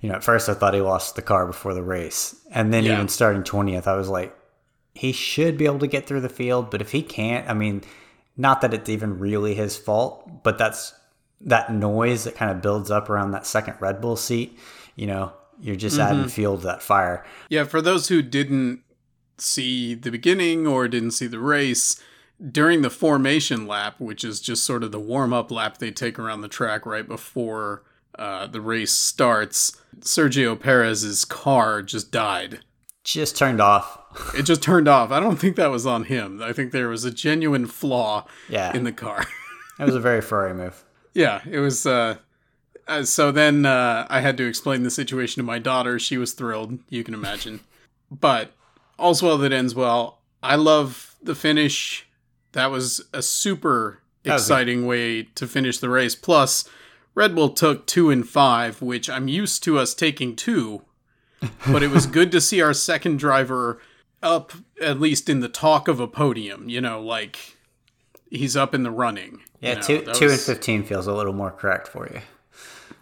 you 0.00 0.08
know, 0.08 0.16
at 0.16 0.24
first 0.24 0.48
I 0.48 0.54
thought 0.54 0.74
he 0.74 0.80
lost 0.80 1.16
the 1.16 1.22
car 1.22 1.46
before 1.46 1.74
the 1.74 1.82
race, 1.82 2.36
and 2.50 2.72
then 2.72 2.84
yeah. 2.84 2.94
even 2.94 3.08
starting 3.08 3.42
twentieth, 3.42 3.88
I 3.88 3.96
was 3.96 4.08
like, 4.08 4.35
he 4.96 5.12
should 5.12 5.58
be 5.58 5.66
able 5.66 5.78
to 5.80 5.86
get 5.86 6.06
through 6.06 6.22
the 6.22 6.28
field. 6.28 6.70
But 6.70 6.80
if 6.80 6.92
he 6.92 7.02
can't, 7.02 7.48
I 7.48 7.54
mean, 7.54 7.82
not 8.36 8.60
that 8.62 8.74
it's 8.74 8.88
even 8.88 9.18
really 9.18 9.54
his 9.54 9.76
fault, 9.76 10.42
but 10.42 10.58
that's 10.58 10.94
that 11.42 11.72
noise 11.72 12.24
that 12.24 12.34
kind 12.34 12.50
of 12.50 12.62
builds 12.62 12.90
up 12.90 13.10
around 13.10 13.32
that 13.32 13.46
second 13.46 13.76
Red 13.80 14.00
Bull 14.00 14.16
seat. 14.16 14.58
You 14.94 15.06
know, 15.06 15.32
you're 15.60 15.76
just 15.76 15.98
mm-hmm. 15.98 16.14
adding 16.14 16.28
fuel 16.28 16.56
to 16.58 16.64
that 16.64 16.82
fire. 16.82 17.24
Yeah, 17.50 17.64
for 17.64 17.82
those 17.82 18.08
who 18.08 18.22
didn't 18.22 18.80
see 19.38 19.94
the 19.94 20.10
beginning 20.10 20.66
or 20.66 20.88
didn't 20.88 21.10
see 21.10 21.26
the 21.26 21.38
race, 21.38 22.02
during 22.50 22.82
the 22.82 22.90
formation 22.90 23.66
lap, 23.66 23.96
which 23.98 24.24
is 24.24 24.40
just 24.40 24.64
sort 24.64 24.82
of 24.82 24.92
the 24.92 25.00
warm 25.00 25.32
up 25.32 25.50
lap 25.50 25.78
they 25.78 25.90
take 25.90 26.18
around 26.18 26.40
the 26.40 26.48
track 26.48 26.86
right 26.86 27.06
before 27.06 27.82
uh, 28.18 28.46
the 28.46 28.62
race 28.62 28.92
starts, 28.92 29.76
Sergio 30.00 30.58
Perez's 30.58 31.26
car 31.26 31.82
just 31.82 32.10
died 32.10 32.60
just 33.06 33.36
turned 33.36 33.60
off. 33.60 33.98
It 34.34 34.42
just 34.42 34.62
turned 34.62 34.88
off. 34.88 35.10
I 35.10 35.20
don't 35.20 35.36
think 35.36 35.56
that 35.56 35.70
was 35.70 35.86
on 35.86 36.04
him. 36.04 36.42
I 36.42 36.52
think 36.52 36.72
there 36.72 36.88
was 36.88 37.04
a 37.04 37.10
genuine 37.10 37.66
flaw 37.66 38.26
yeah. 38.48 38.74
in 38.74 38.84
the 38.84 38.92
car. 38.92 39.26
it 39.80 39.84
was 39.84 39.94
a 39.94 40.00
very 40.00 40.20
Ferrari 40.20 40.54
move. 40.54 40.84
Yeah, 41.14 41.40
it 41.48 41.60
was. 41.60 41.86
Uh, 41.86 42.16
uh, 42.86 43.02
so 43.04 43.32
then 43.32 43.66
uh, 43.66 44.06
I 44.08 44.20
had 44.20 44.36
to 44.36 44.46
explain 44.46 44.82
the 44.82 44.90
situation 44.90 45.40
to 45.40 45.44
my 45.44 45.58
daughter. 45.58 45.98
She 45.98 46.18
was 46.18 46.32
thrilled, 46.32 46.78
you 46.88 47.02
can 47.02 47.14
imagine. 47.14 47.60
but 48.10 48.52
all's 48.98 49.22
well 49.22 49.38
that 49.38 49.52
ends 49.52 49.74
well. 49.74 50.18
I 50.42 50.56
love 50.56 51.16
the 51.22 51.34
finish. 51.34 52.06
That 52.52 52.70
was 52.70 53.02
a 53.12 53.22
super 53.22 54.00
exciting 54.24 54.86
way 54.86 55.24
to 55.34 55.46
finish 55.46 55.78
the 55.78 55.90
race. 55.90 56.14
Plus, 56.14 56.68
Red 57.14 57.34
Bull 57.34 57.50
took 57.50 57.86
two 57.86 58.10
and 58.10 58.26
five, 58.26 58.80
which 58.80 59.10
I'm 59.10 59.28
used 59.28 59.62
to 59.64 59.78
us 59.78 59.94
taking 59.94 60.36
two 60.36 60.82
but 61.66 61.82
it 61.82 61.90
was 61.90 62.06
good 62.06 62.32
to 62.32 62.40
see 62.40 62.60
our 62.60 62.74
second 62.74 63.18
driver 63.18 63.80
up 64.26 64.52
at 64.80 65.00
least 65.00 65.28
in 65.28 65.40
the 65.40 65.48
talk 65.48 65.88
of 65.88 66.00
a 66.00 66.08
podium. 66.08 66.68
You 66.68 66.80
know, 66.80 67.00
like 67.00 67.56
he's 68.30 68.56
up 68.56 68.74
in 68.74 68.82
the 68.82 68.90
running. 68.90 69.40
Yeah, 69.60 69.70
you 69.70 69.76
know, 69.76 69.82
two 69.82 70.12
two 70.12 70.24
was... 70.26 70.32
and 70.32 70.40
fifteen 70.56 70.82
feels 70.82 71.06
a 71.06 71.12
little 71.12 71.32
more 71.32 71.50
correct 71.50 71.88
for 71.88 72.08
you. 72.12 72.20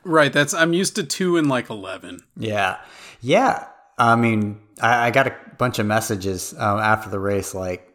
Right. 0.05 0.33
That's 0.33 0.55
I'm 0.55 0.73
used 0.73 0.97
to 0.97 1.03
two 1.03 1.37
and 1.37 1.49
like 1.49 1.71
eleven. 1.71 2.21
Yeah, 2.37 2.79
yeah. 3.21 3.67
I 3.99 4.17
mean, 4.17 4.61
I, 4.81 5.07
I 5.07 5.11
got 5.11 5.27
a 5.27 5.37
bunch 5.59 5.79
of 5.79 5.87
messages 5.87 6.55
um, 6.59 6.79
after 6.79 7.11
the 7.11 7.19
race, 7.21 7.55
like, 7.55 7.89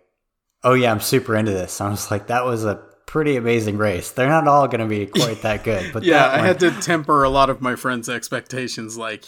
"Oh 0.63 0.73
yeah, 0.73 0.91
I'm 0.91 0.99
super 0.99 1.35
into 1.35 1.51
this." 1.51 1.79
I 1.81 1.89
was 1.89 2.09
like, 2.09 2.27
"That 2.27 2.45
was 2.45 2.65
a 2.65 2.83
pretty 3.05 3.35
amazing 3.35 3.77
race. 3.77 4.11
They're 4.11 4.29
not 4.29 4.47
all 4.47 4.67
going 4.67 4.81
to 4.81 4.85
be 4.85 5.05
quite 5.05 5.41
that 5.41 5.63
good, 5.63 5.91
but 5.93 6.03
yeah, 6.03 6.27
I 6.27 6.39
had 6.39 6.59
to 6.61 6.71
temper 6.81 7.23
a 7.23 7.29
lot 7.29 7.49
of 7.49 7.61
my 7.61 7.75
friends' 7.75 8.09
expectations. 8.09 8.97
Like, 8.97 9.25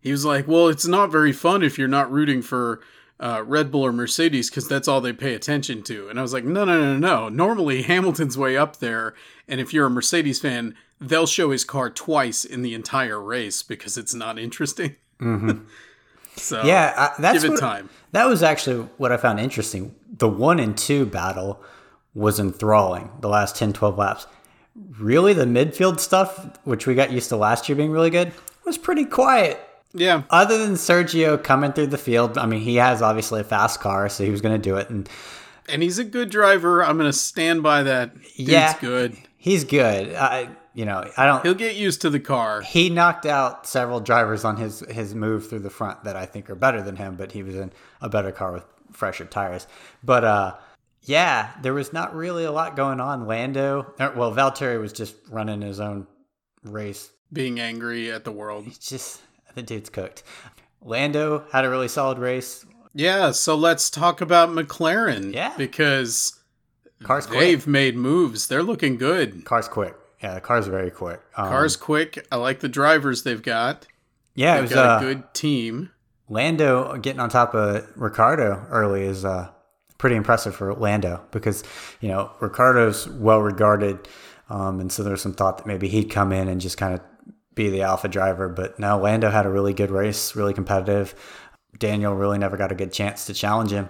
he 0.00 0.12
was 0.12 0.24
like, 0.24 0.46
"Well, 0.46 0.68
it's 0.68 0.86
not 0.86 1.10
very 1.10 1.32
fun 1.32 1.62
if 1.62 1.78
you're 1.78 1.88
not 1.88 2.10
rooting 2.12 2.42
for 2.42 2.80
uh, 3.20 3.44
Red 3.46 3.70
Bull 3.70 3.86
or 3.86 3.92
Mercedes 3.92 4.50
because 4.50 4.66
that's 4.66 4.88
all 4.88 5.00
they 5.00 5.12
pay 5.12 5.34
attention 5.34 5.82
to." 5.84 6.08
And 6.08 6.18
I 6.18 6.22
was 6.22 6.32
like, 6.32 6.44
"No, 6.44 6.64
no, 6.64 6.80
no, 6.80 6.96
no. 6.96 7.28
Normally 7.28 7.82
Hamilton's 7.90 8.36
way 8.36 8.56
up 8.56 8.78
there, 8.78 9.14
and 9.46 9.60
if 9.60 9.72
you're 9.72 9.86
a 9.86 9.90
Mercedes 9.90 10.40
fan, 10.40 10.74
they'll 11.00 11.26
show 11.26 11.50
his 11.50 11.64
car 11.64 11.90
twice 11.90 12.44
in 12.44 12.62
the 12.62 12.74
entire 12.74 13.20
race 13.20 13.62
because 13.62 13.96
it's 13.96 14.14
not 14.14 14.38
interesting." 14.38 14.96
Mm-hmm. 15.20 15.64
so 16.36 16.64
yeah, 16.64 16.94
I, 16.96 17.20
that's 17.20 17.42
give 17.42 17.44
it 17.44 17.50
what, 17.52 17.60
time. 17.60 17.90
That 18.12 18.26
was 18.26 18.42
actually 18.42 18.88
what 18.96 19.12
I 19.12 19.16
found 19.16 19.38
interesting. 19.38 19.94
The 20.18 20.28
one 20.28 20.58
and 20.58 20.76
two 20.76 21.06
battle 21.06 21.62
was 22.14 22.40
enthralling. 22.40 23.10
The 23.20 23.28
last 23.28 23.54
10, 23.56 23.72
12 23.72 23.96
laps 23.96 24.26
really 24.98 25.32
the 25.32 25.44
midfield 25.44 26.00
stuff, 26.00 26.58
which 26.64 26.86
we 26.86 26.94
got 26.94 27.10
used 27.10 27.28
to 27.28 27.36
last 27.36 27.68
year 27.68 27.76
being 27.76 27.90
really 27.90 28.10
good, 28.10 28.32
was 28.64 28.78
pretty 28.78 29.04
quiet. 29.04 29.58
Yeah. 29.92 30.22
Other 30.30 30.58
than 30.58 30.74
Sergio 30.74 31.42
coming 31.42 31.72
through 31.72 31.88
the 31.88 31.98
field, 31.98 32.38
I 32.38 32.46
mean, 32.46 32.60
he 32.60 32.76
has 32.76 33.02
obviously 33.02 33.40
a 33.40 33.44
fast 33.44 33.80
car, 33.80 34.08
so 34.08 34.24
he 34.24 34.30
was 34.30 34.40
going 34.40 34.54
to 34.60 34.62
do 34.62 34.76
it. 34.76 34.88
And 34.90 35.08
And 35.68 35.82
he's 35.82 35.98
a 35.98 36.04
good 36.04 36.30
driver. 36.30 36.84
I'm 36.84 36.96
going 36.96 37.10
to 37.10 37.16
stand 37.16 37.62
by 37.62 37.82
that. 37.82 38.14
Dude's 38.14 38.38
Yeah. 38.38 38.76
good. 38.80 39.16
he's 39.36 39.64
good. 39.64 40.14
I, 40.14 40.48
you 40.74 40.84
know, 40.84 41.04
I 41.16 41.26
don't. 41.26 41.42
He'll 41.42 41.54
get 41.54 41.74
used 41.74 42.00
to 42.02 42.10
the 42.10 42.20
car. 42.20 42.60
he 42.60 42.90
knocked 42.90 43.26
out 43.26 43.66
several 43.66 43.98
drivers 44.00 44.44
on 44.44 44.56
his 44.56 44.80
his 44.88 45.14
move 45.14 45.48
through 45.48 45.58
the 45.60 45.70
front 45.70 46.04
that 46.04 46.14
I 46.14 46.26
think 46.26 46.48
are 46.48 46.54
better 46.54 46.80
than 46.82 46.94
him, 46.96 47.16
but 47.16 47.32
he 47.32 47.42
was 47.42 47.56
in 47.56 47.72
a 48.00 48.08
better 48.08 48.30
car 48.30 48.52
with 48.52 48.64
fresher 48.92 49.24
tires. 49.24 49.66
But 50.04 50.22
uh 50.24 50.54
yeah, 51.02 51.50
there 51.62 51.74
was 51.74 51.92
not 51.92 52.14
really 52.14 52.44
a 52.44 52.52
lot 52.52 52.76
going 52.76 53.00
on. 53.00 53.26
Lando, 53.26 53.92
er, 53.98 54.12
well, 54.14 54.32
Valtteri 54.32 54.78
was 54.80 54.92
just 54.92 55.16
running 55.30 55.62
his 55.62 55.80
own 55.80 56.06
race. 56.62 57.10
Being 57.32 57.58
angry 57.58 58.12
at 58.12 58.24
the 58.24 58.32
world. 58.32 58.66
It's 58.68 58.88
just 58.88 59.20
the 59.54 59.62
dude's 59.62 59.90
cooked. 59.90 60.22
Lando 60.82 61.44
had 61.52 61.64
a 61.64 61.70
really 61.70 61.88
solid 61.88 62.18
race. 62.18 62.64
Yeah, 62.94 63.30
so 63.32 63.54
let's 63.54 63.90
talk 63.90 64.20
about 64.20 64.48
McLaren. 64.48 65.32
Yeah. 65.34 65.54
Because 65.56 66.40
cars 67.02 67.26
they've 67.26 67.66
made 67.66 67.96
moves. 67.96 68.48
They're 68.48 68.62
looking 68.62 68.96
good. 68.96 69.44
Car's 69.44 69.68
quick. 69.68 69.94
Yeah, 70.22 70.34
the 70.34 70.40
car's 70.40 70.66
very 70.66 70.90
quick. 70.90 71.20
Um, 71.36 71.48
Car's 71.48 71.76
quick. 71.76 72.26
I 72.30 72.36
like 72.36 72.60
the 72.60 72.68
drivers 72.68 73.22
they've 73.22 73.42
got. 73.42 73.86
yeah, 74.34 74.54
They've 74.56 74.62
was 74.64 74.72
got 74.72 75.02
uh, 75.02 75.06
a 75.06 75.14
good 75.14 75.34
team. 75.34 75.90
Lando 76.28 76.96
getting 76.98 77.20
on 77.20 77.28
top 77.30 77.54
of 77.54 77.86
Ricciardo 77.96 78.66
early 78.70 79.02
is 79.02 79.24
uh, 79.24 79.50
pretty 79.98 80.16
impressive 80.16 80.54
for 80.54 80.74
Lando 80.74 81.24
because 81.30 81.64
you 82.00 82.08
know 82.08 82.30
Ricciardo's 82.40 83.08
well 83.08 83.40
regarded, 83.40 84.08
um, 84.50 84.78
and 84.78 84.92
so 84.92 85.02
there's 85.02 85.22
some 85.22 85.32
thought 85.32 85.58
that 85.58 85.66
maybe 85.66 85.88
he'd 85.88 86.10
come 86.10 86.32
in 86.32 86.48
and 86.48 86.60
just 86.60 86.76
kind 86.76 86.92
of 86.94 87.00
be 87.54 87.70
the 87.70 87.82
alpha 87.82 88.08
driver. 88.08 88.48
But 88.48 88.78
no, 88.78 88.98
Lando 88.98 89.30
had 89.30 89.46
a 89.46 89.50
really 89.50 89.72
good 89.74 89.90
race, 89.90 90.34
really 90.36 90.54
competitive. 90.54 91.14
Daniel 91.78 92.14
really 92.14 92.38
never 92.38 92.56
got 92.56 92.72
a 92.72 92.74
good 92.74 92.92
chance 92.92 93.26
to 93.26 93.34
challenge 93.34 93.70
him, 93.70 93.88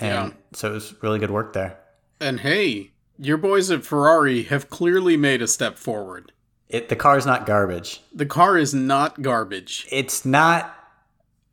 and 0.00 0.28
Yeah. 0.30 0.36
so 0.54 0.70
it 0.70 0.74
was 0.74 0.94
really 1.02 1.18
good 1.18 1.30
work 1.30 1.52
there. 1.52 1.78
And 2.20 2.40
hey, 2.40 2.92
your 3.18 3.36
boys 3.36 3.70
at 3.70 3.84
Ferrari 3.84 4.44
have 4.44 4.70
clearly 4.70 5.16
made 5.16 5.42
a 5.42 5.46
step 5.46 5.76
forward. 5.78 6.32
It, 6.68 6.88
the 6.88 6.96
car's 6.96 7.24
not 7.26 7.46
garbage. 7.46 8.02
The 8.14 8.26
car 8.26 8.58
is 8.58 8.74
not 8.74 9.22
garbage. 9.22 9.86
It's 9.90 10.24
not. 10.24 10.74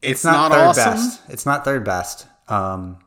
It's, 0.01 0.23
not, 0.23 0.49
not, 0.49 0.51
third 0.51 0.61
awesome, 0.67 0.93
best. 0.93 1.21
It's 1.29 1.45
not 1.45 1.65
third 1.65 1.83
best. 1.83 2.27
Um, 2.47 2.97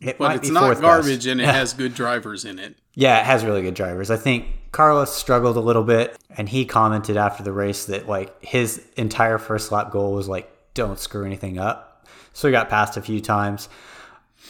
it 0.00 0.18
but 0.18 0.28
might 0.28 0.36
it's 0.36 0.48
be 0.48 0.54
not 0.54 0.80
garbage 0.80 1.16
best. 1.18 1.26
and 1.26 1.40
it 1.40 1.44
has 1.54 1.72
good 1.74 1.94
drivers 1.94 2.44
in 2.44 2.58
it. 2.58 2.76
Yeah, 2.94 3.20
it 3.20 3.26
has 3.26 3.44
really 3.44 3.62
good 3.62 3.74
drivers. 3.74 4.10
I 4.10 4.16
think 4.16 4.46
Carlos 4.72 5.14
struggled 5.14 5.56
a 5.56 5.60
little 5.60 5.82
bit, 5.84 6.16
and 6.36 6.48
he 6.48 6.64
commented 6.64 7.16
after 7.16 7.42
the 7.42 7.52
race 7.52 7.86
that 7.86 8.08
like 8.08 8.42
his 8.44 8.84
entire 8.96 9.38
first 9.38 9.72
lap 9.72 9.90
goal 9.90 10.12
was 10.12 10.28
like, 10.28 10.50
"Don't 10.74 10.98
screw 10.98 11.24
anything 11.24 11.58
up." 11.58 12.06
So 12.32 12.48
he 12.48 12.52
got 12.52 12.68
passed 12.68 12.96
a 12.96 13.02
few 13.02 13.20
times. 13.20 13.68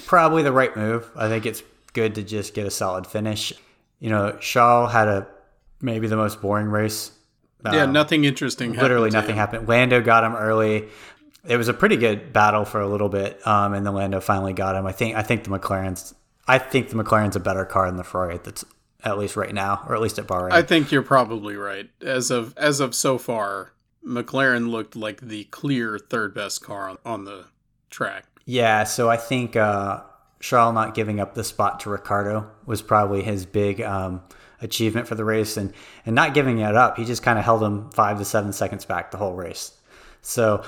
Probably 0.06 0.42
the 0.42 0.52
right 0.52 0.76
move. 0.76 1.10
I 1.16 1.28
think 1.28 1.46
it's 1.46 1.62
good 1.92 2.14
to 2.16 2.22
just 2.22 2.54
get 2.54 2.66
a 2.66 2.70
solid 2.70 3.06
finish. 3.06 3.52
You 4.00 4.10
know, 4.10 4.32
Charles 4.40 4.92
had 4.92 5.08
a 5.08 5.26
maybe 5.80 6.06
the 6.08 6.16
most 6.16 6.40
boring 6.40 6.68
race. 6.68 7.12
yeah, 7.64 7.84
Um, 7.84 7.92
nothing 7.92 8.24
interesting. 8.24 8.72
literally 8.74 9.10
nothing 9.10 9.30
him. 9.32 9.36
happened. 9.38 9.68
Lando 9.68 10.00
got 10.02 10.24
him 10.24 10.34
early. 10.34 10.88
It 11.46 11.56
was 11.56 11.68
a 11.68 11.72
pretty 11.74 11.96
good 11.96 12.32
battle 12.32 12.64
for 12.64 12.80
a 12.80 12.88
little 12.88 13.08
bit, 13.08 13.44
um, 13.46 13.72
and 13.72 13.86
then 13.86 13.94
Lando 13.94 14.20
finally 14.20 14.52
got 14.52 14.74
him. 14.76 14.86
I 14.86 14.92
think 14.92 15.16
I 15.16 15.22
think 15.22 15.44
the 15.44 15.50
McLaren's 15.50 16.14
I 16.46 16.58
think 16.58 16.90
the 16.90 16.96
McLaren's 16.96 17.36
a 17.36 17.40
better 17.40 17.64
car 17.64 17.86
than 17.86 17.96
the 17.96 18.04
Ferrari. 18.04 18.34
at, 18.34 18.44
That's 18.44 18.64
at 19.04 19.18
least 19.18 19.36
right 19.36 19.54
now, 19.54 19.84
or 19.88 19.94
at 19.94 20.00
least 20.00 20.18
at 20.18 20.26
Bahrain. 20.26 20.52
I 20.52 20.62
think 20.62 20.90
you're 20.90 21.02
probably 21.02 21.56
right. 21.56 21.88
As 22.02 22.30
of 22.30 22.56
as 22.56 22.80
of 22.80 22.94
so 22.94 23.18
far, 23.18 23.72
McLaren 24.04 24.70
looked 24.70 24.96
like 24.96 25.20
the 25.20 25.44
clear 25.44 25.98
third 25.98 26.34
best 26.34 26.62
car 26.62 26.88
on, 26.88 26.98
on 27.04 27.24
the 27.24 27.46
track. 27.90 28.24
yeah, 28.44 28.84
so 28.84 29.08
I 29.08 29.16
think 29.16 29.56
uh, 29.56 30.02
Charles 30.40 30.74
not 30.74 30.94
giving 30.94 31.20
up 31.20 31.34
the 31.34 31.44
spot 31.44 31.80
to 31.80 31.90
Ricciardo 31.90 32.50
was 32.66 32.82
probably 32.82 33.22
his 33.22 33.46
big 33.46 33.80
um, 33.80 34.22
achievement 34.60 35.06
for 35.06 35.14
the 35.14 35.24
race, 35.24 35.56
and 35.56 35.72
and 36.04 36.14
not 36.14 36.34
giving 36.34 36.58
it 36.58 36.76
up. 36.76 36.96
He 36.96 37.04
just 37.04 37.22
kind 37.22 37.38
of 37.38 37.44
held 37.44 37.62
him 37.62 37.90
five 37.90 38.18
to 38.18 38.24
seven 38.24 38.52
seconds 38.52 38.84
back 38.84 39.10
the 39.10 39.16
whole 39.18 39.34
race. 39.34 39.72
So 40.22 40.64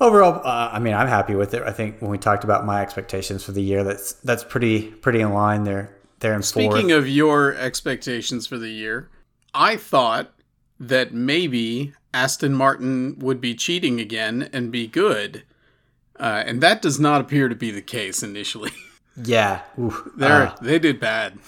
overall, 0.00 0.40
uh, 0.44 0.70
I 0.72 0.80
mean, 0.80 0.94
I'm 0.94 1.06
happy 1.06 1.34
with 1.34 1.54
it. 1.54 1.62
I 1.62 1.72
think 1.72 2.00
when 2.02 2.10
we 2.10 2.18
talked 2.18 2.44
about 2.44 2.66
my 2.66 2.82
expectations 2.82 3.44
for 3.44 3.52
the 3.52 3.62
year, 3.62 3.84
that's 3.84 4.14
that's 4.14 4.42
pretty 4.44 4.88
pretty 4.88 5.20
in 5.20 5.32
line. 5.32 5.64
They're 5.64 5.96
they're 6.20 6.34
in 6.34 6.42
Speaking 6.42 6.70
fourth. 6.88 6.92
of 6.92 7.08
your 7.08 7.54
expectations 7.54 8.46
for 8.46 8.56
the 8.58 8.68
year, 8.70 9.08
I 9.52 9.76
thought 9.76 10.32
that 10.78 11.12
maybe 11.12 11.92
Aston 12.14 12.54
Martin 12.54 13.18
would 13.18 13.40
be 13.40 13.54
cheating 13.54 14.00
again 14.00 14.48
and 14.52 14.70
be 14.72 14.86
good. 14.86 15.42
Uh, 16.18 16.42
and 16.46 16.60
that 16.62 16.82
does 16.82 17.00
not 17.00 17.20
appear 17.20 17.48
to 17.48 17.54
be 17.54 17.70
the 17.70 17.82
case 17.82 18.22
initially. 18.22 18.70
yeah, 19.24 19.62
Uh, 20.20 20.54
they 20.60 20.78
did 20.78 21.00
bad. 21.00 21.38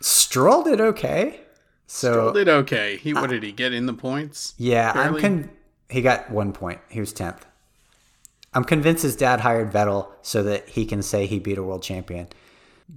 Stroll 0.00 0.62
did 0.62 0.80
okay. 0.80 1.40
So 1.86 2.12
Stroll 2.12 2.32
did 2.32 2.48
okay. 2.48 2.96
He 2.98 3.14
what 3.14 3.30
did 3.30 3.42
he 3.42 3.52
get 3.52 3.72
in 3.72 3.86
the 3.86 3.94
points? 3.94 4.54
Yeah, 4.58 4.90
I'm 4.94 5.14
Barely. 5.14 5.20
con- 5.20 5.50
he 5.88 6.02
got 6.02 6.30
one 6.30 6.52
point. 6.52 6.80
He 6.90 7.00
was 7.00 7.12
tenth. 7.12 7.46
I'm 8.54 8.64
convinced 8.64 9.02
his 9.02 9.16
dad 9.16 9.40
hired 9.40 9.72
Vettel 9.72 10.08
so 10.22 10.42
that 10.42 10.68
he 10.68 10.84
can 10.86 11.02
say 11.02 11.26
he 11.26 11.38
beat 11.38 11.58
a 11.58 11.62
world 11.62 11.82
champion 11.82 12.28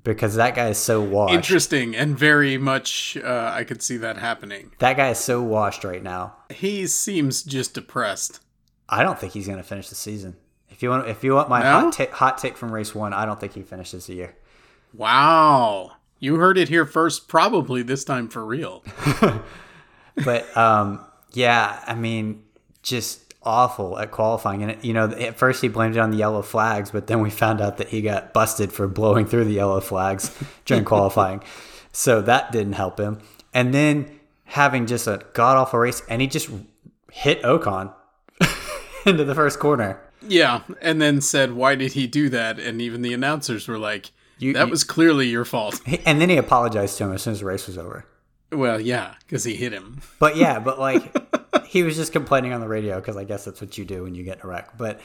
because 0.03 0.35
that 0.35 0.55
guy 0.55 0.69
is 0.69 0.77
so 0.77 1.01
washed. 1.01 1.33
Interesting 1.33 1.95
and 1.95 2.17
very 2.17 2.57
much. 2.57 3.17
Uh, 3.17 3.51
I 3.53 3.63
could 3.63 3.81
see 3.81 3.97
that 3.97 4.17
happening. 4.17 4.71
that 4.79 4.97
guy 4.97 5.09
is 5.09 5.19
so 5.19 5.41
washed 5.41 5.83
right 5.83 6.01
now. 6.03 6.35
He 6.49 6.87
seems 6.87 7.43
just 7.43 7.73
depressed. 7.73 8.39
I 8.89 9.03
don't 9.03 9.17
think 9.19 9.33
he's 9.33 9.45
going 9.47 9.57
to 9.59 9.63
finish 9.63 9.89
the 9.89 9.95
season. 9.95 10.35
If 10.69 10.81
you 10.83 10.89
want, 10.89 11.07
if 11.07 11.23
you 11.23 11.33
want 11.33 11.49
my 11.49 11.61
No? 11.61 11.69
hot, 11.81 11.93
ta- 11.93 12.11
hot 12.11 12.37
take 12.37 12.57
from 12.57 12.71
race 12.71 12.95
one, 12.95 13.13
I 13.13 13.25
don't 13.25 13.39
think 13.39 13.53
he 13.53 13.61
finishes 13.61 14.07
the 14.07 14.15
year. 14.15 14.35
Wow, 14.93 15.91
you 16.19 16.35
heard 16.35 16.57
it 16.57 16.69
here 16.69 16.85
first. 16.85 17.27
Probably 17.27 17.83
this 17.83 18.03
time 18.03 18.27
for 18.29 18.45
real. 18.45 18.83
But 20.25 20.55
um, 20.57 20.99
yeah, 21.31 21.81
I 21.87 21.95
mean, 21.95 22.43
just 22.83 23.30
awful 23.43 23.97
at 23.99 24.11
qualifying. 24.11 24.63
And 24.63 24.83
you 24.83 24.93
know, 24.93 25.05
at 25.09 25.37
first 25.37 25.61
he 25.61 25.67
blamed 25.67 25.95
it 25.95 25.99
on 25.99 26.11
the 26.11 26.17
yellow 26.17 26.41
flags, 26.41 26.91
but 26.91 27.07
then 27.07 27.21
we 27.21 27.29
found 27.29 27.61
out 27.61 27.77
that 27.77 27.89
he 27.89 28.01
got 28.01 28.33
busted 28.33 28.71
for 28.71 28.87
blowing 28.87 29.25
through 29.25 29.45
the 29.45 29.53
yellow 29.53 29.81
flags 29.81 30.31
during 30.65 30.85
qualifying. 30.85 31.43
So 31.91 32.21
that 32.21 32.51
didn't 32.51 32.73
help 32.73 32.99
him. 32.99 33.19
And 33.53 33.73
then 33.73 34.19
having 34.45 34.85
just 34.85 35.07
a 35.07 35.25
god 35.33 35.57
awful 35.57 35.79
race, 35.79 36.01
and 36.09 36.21
he 36.21 36.27
just 36.27 36.49
hit 37.11 37.41
Ocon 37.43 37.93
into 39.05 39.23
the 39.23 39.35
first 39.35 39.59
corner. 39.59 39.99
Yeah, 40.27 40.61
and 40.81 41.01
then 41.01 41.19
said, 41.21 41.53
"Why 41.53 41.75
did 41.75 41.93
he 41.93 42.05
do 42.07 42.29
that?" 42.29 42.59
And 42.59 42.79
even 42.81 43.01
the 43.01 43.13
announcers 43.13 43.67
were 43.67 43.79
like, 43.79 44.11
You- 44.37 44.53
"That 44.53 44.65
you- 44.67 44.71
was 44.71 44.83
clearly 44.83 45.27
your 45.27 45.45
fault." 45.45 45.81
And 46.05 46.21
then 46.21 46.29
he 46.29 46.37
apologized 46.37 46.97
to 46.99 47.05
him 47.05 47.13
as 47.13 47.23
soon 47.23 47.33
as 47.33 47.39
the 47.39 47.45
race 47.47 47.65
was 47.67 47.77
over. 47.77 48.05
Well, 48.51 48.79
yeah, 48.79 49.15
because 49.21 49.43
he 49.43 49.55
hit 49.55 49.71
him. 49.73 50.01
But 50.19 50.35
yeah, 50.35 50.59
but 50.59 50.79
like 50.87 51.65
he 51.65 51.83
was 51.83 51.95
just 51.95 52.11
complaining 52.13 52.53
on 52.53 52.61
the 52.61 52.67
radio 52.67 52.99
because 52.99 53.17
I 53.17 53.23
guess 53.23 53.45
that's 53.45 53.61
what 53.61 53.77
you 53.77 53.85
do 53.85 54.03
when 54.03 54.15
you 54.15 54.23
get 54.23 54.37
in 54.39 54.45
a 54.45 54.47
wreck. 54.47 54.77
But 54.77 54.99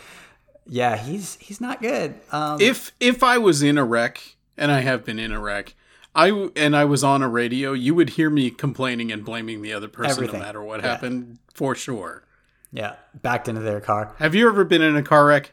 yeah, 0.67 0.97
he's 0.97 1.37
he's 1.41 1.61
not 1.61 1.81
good. 1.81 2.15
Um, 2.33 2.61
If 2.61 2.93
if 3.01 3.23
I 3.23 3.39
was 3.39 3.63
in 3.63 3.79
a 3.79 3.85
wreck, 3.85 4.21
and 4.57 4.71
I 4.73 4.81
have 4.81 5.05
been 5.05 5.19
in 5.19 5.33
a 5.33 5.41
wreck, 5.41 5.75
I 6.15 6.51
and 6.57 6.77
I 6.77 6.85
was 6.85 7.05
on 7.05 7.23
a 7.23 7.29
radio, 7.29 7.73
you 7.73 7.95
would 7.95 8.11
hear 8.11 8.31
me 8.31 8.51
complaining 8.51 9.13
and 9.13 9.25
blaming 9.25 9.63
the 9.63 9.73
other 9.73 9.89
person, 9.89 10.11
Everything. 10.11 10.41
no 10.41 10.47
matter 10.47 10.63
what 10.63 10.81
Yeah. 10.83 10.89
happened, 10.89 11.39
for 11.55 11.75
sure. 11.75 12.25
yeah, 12.73 12.95
backed 13.23 13.49
into 13.49 13.61
their 13.61 13.81
car. 13.81 14.15
Have 14.19 14.35
you 14.35 14.49
ever 14.49 14.65
been 14.65 14.83
in 14.83 14.97
a 14.97 15.03
car 15.03 15.27
wreck? 15.27 15.53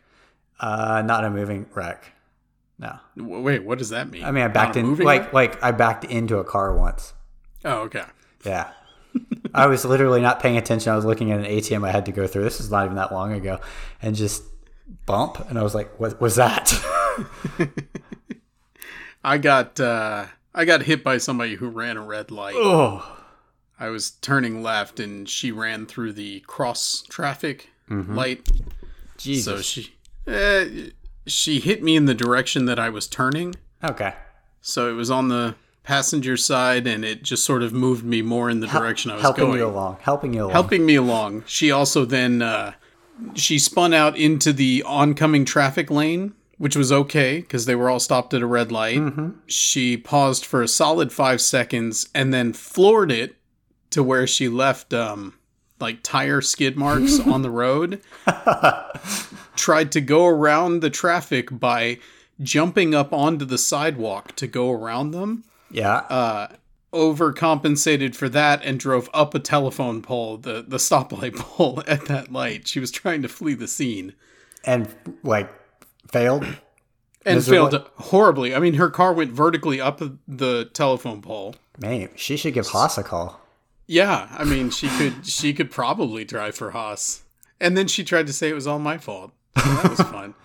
Uh, 0.60 1.02
not 1.06 1.24
a 1.26 1.30
moving 1.30 1.66
wreck. 1.74 2.12
No, 2.80 2.98
Wait, 3.16 3.64
what 3.64 3.78
does 3.78 3.90
that 3.90 4.10
mean? 4.10 4.24
I 4.24 4.32
mean 4.32 4.44
I 4.44 4.48
backed 4.48 4.76
in 4.78 4.96
like 4.98 5.26
wreck? 5.26 5.34
like 5.34 5.64
I 5.64 5.72
backed 5.72 6.06
into 6.06 6.38
a 6.40 6.44
car 6.44 6.76
once. 6.76 7.14
Oh, 7.66 7.80
okay. 7.84 8.04
Yeah. 8.46 8.72
I 9.54 9.68
was 9.68 9.86
literally 9.86 10.22
not 10.22 10.40
paying 10.40 10.58
attention. 10.58 10.92
I 10.92 10.96
was 10.96 11.06
looking 11.06 11.32
at 11.32 11.40
an 11.40 11.46
ATM 11.46 11.88
I 11.88 11.92
had 11.92 12.06
to 12.08 12.12
go 12.12 12.26
through. 12.28 12.44
This 12.44 12.60
is 12.60 12.72
not 12.72 12.86
even 12.86 12.96
that 12.98 13.12
long 13.14 13.32
ago, 13.34 13.60
and 14.02 14.16
just 14.16 14.44
bump, 15.06 15.38
and 15.50 15.60
I 15.60 15.64
was 15.64 15.76
like, 15.76 16.00
"What 16.00 16.20
was 16.20 16.36
that?" 16.36 16.74
I 19.24 19.38
got 19.38 19.80
uh, 19.80 20.26
I 20.54 20.66
got 20.66 20.84
hit 20.84 21.04
by 21.04 21.18
somebody 21.18 21.56
who 21.56 21.70
ran 21.70 21.98
a 21.98 22.02
red 22.02 22.32
light. 22.32 22.56
oh, 22.58 23.20
I 23.80 23.90
was 23.90 24.12
turning 24.12 24.62
left, 24.64 25.00
and 25.00 25.28
she 25.30 25.52
ran 25.52 25.86
through 25.86 26.14
the 26.14 26.42
cross 26.42 27.04
traffic 27.10 27.70
Mm-hmm. 27.90 28.16
light. 28.16 28.50
Jesus. 29.18 29.46
So 29.46 29.62
she 29.62 29.94
uh, 30.26 30.90
she 31.28 31.60
hit 31.60 31.84
me 31.84 31.96
in 31.98 32.06
the 32.06 32.14
direction 32.14 32.66
that 32.66 32.80
I 32.80 32.90
was 32.90 33.08
turning. 33.08 33.56
okay. 33.84 34.14
So 34.62 34.90
it 34.90 34.94
was 34.94 35.12
on 35.12 35.28
the 35.28 35.56
passenger 35.84 36.38
side, 36.38 36.88
and 36.88 37.04
it 37.06 37.24
just 37.24 37.44
sort 37.44 37.62
of 37.62 37.74
moved 37.74 38.04
me 38.04 38.22
more 38.22 38.50
in 38.50 38.62
the 38.62 38.68
direction 38.68 39.12
I 39.12 39.16
was 39.16 39.24
helping 39.24 39.46
going, 39.46 39.60
you 39.60 39.68
along. 39.68 39.98
Helping 40.02 40.34
you 40.34 40.44
along. 40.44 40.52
helping 40.52 40.86
me 40.86 40.96
along. 40.96 41.44
She 41.46 41.72
also 41.72 42.06
then 42.06 42.42
uh, 42.42 42.74
she 43.36 43.60
spun 43.60 43.94
out 43.94 44.18
into 44.18 44.54
the 44.54 44.84
oncoming 44.84 45.46
traffic 45.46 45.92
lane, 45.92 46.34
which 46.58 46.76
was 46.76 46.92
okay 46.92 47.42
because 47.42 47.66
they 47.66 47.76
were 47.76 47.90
all 47.90 48.00
stopped 48.00 48.34
at 48.34 48.42
a 48.42 48.48
red 48.48 48.72
light. 48.72 48.98
Mm-hmm. 48.98 49.30
She 49.48 49.98
paused 49.98 50.46
for 50.46 50.62
a 50.62 50.68
solid 50.68 51.12
five 51.12 51.42
seconds 51.42 52.10
and 52.16 52.34
then 52.34 52.54
floored 52.54 53.12
it 53.12 53.36
to 53.92 54.02
where 54.02 54.26
she 54.26 54.48
left 54.50 54.94
um 54.94 55.36
like 55.80 56.02
tire 56.02 56.42
skid 56.42 56.78
marks 56.78 57.20
on 57.28 57.42
the 57.42 57.52
road. 57.52 58.02
Tried 59.56 59.92
to 59.92 60.02
go 60.02 60.26
around 60.26 60.80
the 60.80 60.90
traffic 60.90 61.48
by 61.52 62.00
jumping 62.42 62.96
up 62.96 63.14
onto 63.14 63.46
the 63.46 63.58
sidewalk 63.58 64.36
to 64.38 64.48
go 64.48 64.72
around 64.72 65.12
them. 65.12 65.44
Yeah. 65.74 65.96
Uh 66.10 66.48
overcompensated 66.94 68.16
for 68.16 68.30
that 68.30 68.64
and 68.64 68.80
drove 68.80 69.10
up 69.14 69.34
a 69.34 69.40
telephone 69.40 70.02
pole, 70.02 70.38
the 70.38 70.64
the 70.68 70.78
stoplight 70.78 71.36
pole 71.40 71.84
at 71.88 72.06
that 72.06 72.32
light. 72.32 72.68
She 72.68 72.80
was 72.80 72.92
trying 72.92 73.22
to 73.24 73.28
flee 73.28 73.56
the 73.56 73.68
scene 73.68 74.14
and 74.64 74.94
like 75.24 75.52
failed. 76.12 76.44
and 77.26 77.36
Miserably? 77.38 77.72
failed 77.72 77.90
horribly. 77.96 78.56
I 78.56 78.60
mean, 78.60 78.76
her 78.76 78.90
car 78.90 79.12
went 79.14 79.32
vertically 79.32 79.82
up 79.82 80.02
the 80.28 80.66
telephone 80.74 81.22
pole. 81.22 81.56
Man, 81.80 82.10
she 82.16 82.38
should 82.38 82.54
give 82.54 82.68
Haas 82.68 82.98
a 82.98 83.04
call. 83.04 83.42
Yeah, 83.88 84.28
I 84.32 84.44
mean, 84.44 84.70
she 84.70 84.88
could 84.90 85.26
she 85.26 85.54
could 85.54 85.72
probably 85.72 86.24
drive 86.24 86.56
for 86.56 86.72
Haas. 86.72 87.24
And 87.60 87.76
then 87.78 87.88
she 87.88 88.04
tried 88.04 88.28
to 88.28 88.34
say 88.34 88.50
it 88.50 88.54
was 88.56 88.68
all 88.68 88.80
my 88.80 88.98
fault. 88.98 89.32
So 89.58 89.64
that 89.74 89.90
was 89.90 90.00
fun. 90.02 90.36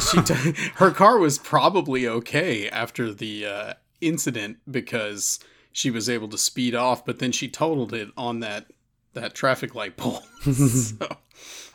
She 0.00 0.22
t- 0.22 0.54
her 0.76 0.92
car 0.92 1.18
was 1.18 1.36
probably 1.36 2.06
okay 2.06 2.68
after 2.70 3.12
the 3.12 3.44
uh, 3.44 3.74
incident 4.06 4.58
because 4.70 5.38
she 5.72 5.90
was 5.90 6.08
able 6.08 6.28
to 6.28 6.38
speed 6.38 6.74
off, 6.74 7.04
but 7.04 7.18
then 7.18 7.32
she 7.32 7.48
totaled 7.48 7.92
it 7.92 8.08
on 8.16 8.40
that 8.40 8.66
that 9.14 9.34
traffic 9.34 9.74
light 9.74 9.96
pole. 9.96 10.22
so, 10.52 11.16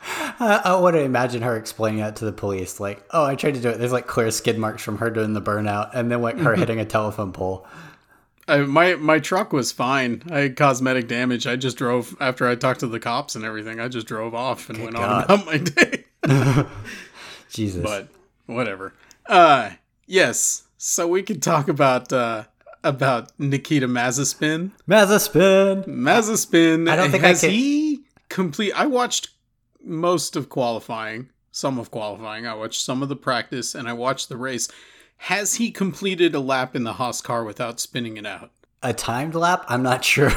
I, 0.02 0.60
I 0.64 0.76
want 0.76 0.94
to 0.96 1.02
imagine 1.02 1.42
her 1.42 1.56
explaining 1.56 2.00
that 2.00 2.16
to 2.16 2.24
the 2.24 2.32
police, 2.32 2.80
like, 2.80 3.02
"Oh, 3.10 3.24
I 3.24 3.34
tried 3.34 3.54
to 3.54 3.60
do 3.60 3.68
it. 3.70 3.78
There's 3.78 3.92
like 3.92 4.06
clear 4.06 4.30
skid 4.30 4.58
marks 4.58 4.82
from 4.82 4.98
her 4.98 5.10
doing 5.10 5.34
the 5.34 5.42
burnout, 5.42 5.90
and 5.94 6.10
then 6.10 6.22
like 6.22 6.38
her 6.38 6.54
hitting 6.56 6.80
a 6.80 6.84
telephone 6.84 7.32
pole." 7.32 7.66
I, 8.50 8.58
my 8.58 8.96
my 8.96 9.20
truck 9.20 9.52
was 9.52 9.70
fine. 9.70 10.22
I 10.30 10.40
had 10.40 10.56
cosmetic 10.56 11.06
damage. 11.08 11.46
I 11.46 11.56
just 11.56 11.76
drove 11.76 12.16
after 12.20 12.48
I 12.48 12.56
talked 12.56 12.80
to 12.80 12.88
the 12.88 13.00
cops 13.00 13.36
and 13.36 13.44
everything. 13.44 13.78
I 13.80 13.88
just 13.88 14.06
drove 14.06 14.34
off 14.34 14.68
and 14.68 14.82
went 14.82 14.96
on 14.96 15.24
about 15.24 15.46
my 15.46 15.58
day. 15.58 16.04
Jesus. 17.48 17.82
but 17.82 18.08
whatever. 18.46 18.92
Uh 19.26 19.70
yes. 20.06 20.64
So 20.82 21.06
we 21.06 21.22
could 21.22 21.42
talk 21.42 21.68
about 21.68 22.10
uh 22.10 22.44
about 22.82 23.38
Nikita 23.38 23.86
Mazepin. 23.86 24.70
Mazepin. 24.88 25.86
Mazepin. 25.86 26.88
I 26.88 26.96
don't 26.96 27.10
think 27.10 27.22
I 27.22 27.28
has 27.28 27.42
can- 27.42 27.50
he 27.50 28.00
complete. 28.30 28.72
I 28.72 28.86
watched 28.86 29.28
most 29.84 30.36
of 30.36 30.48
qualifying, 30.48 31.28
some 31.52 31.78
of 31.78 31.90
qualifying. 31.90 32.46
I 32.46 32.54
watched 32.54 32.80
some 32.80 33.02
of 33.02 33.10
the 33.10 33.16
practice, 33.16 33.74
and 33.74 33.90
I 33.90 33.92
watched 33.92 34.30
the 34.30 34.38
race. 34.38 34.68
Has 35.18 35.56
he 35.56 35.70
completed 35.70 36.34
a 36.34 36.40
lap 36.40 36.74
in 36.74 36.84
the 36.84 36.94
Haas 36.94 37.20
car 37.20 37.44
without 37.44 37.78
spinning 37.78 38.16
it 38.16 38.24
out? 38.24 38.50
A 38.82 38.94
timed 38.94 39.34
lap? 39.34 39.66
I'm 39.68 39.82
not 39.82 40.02
sure. 40.02 40.30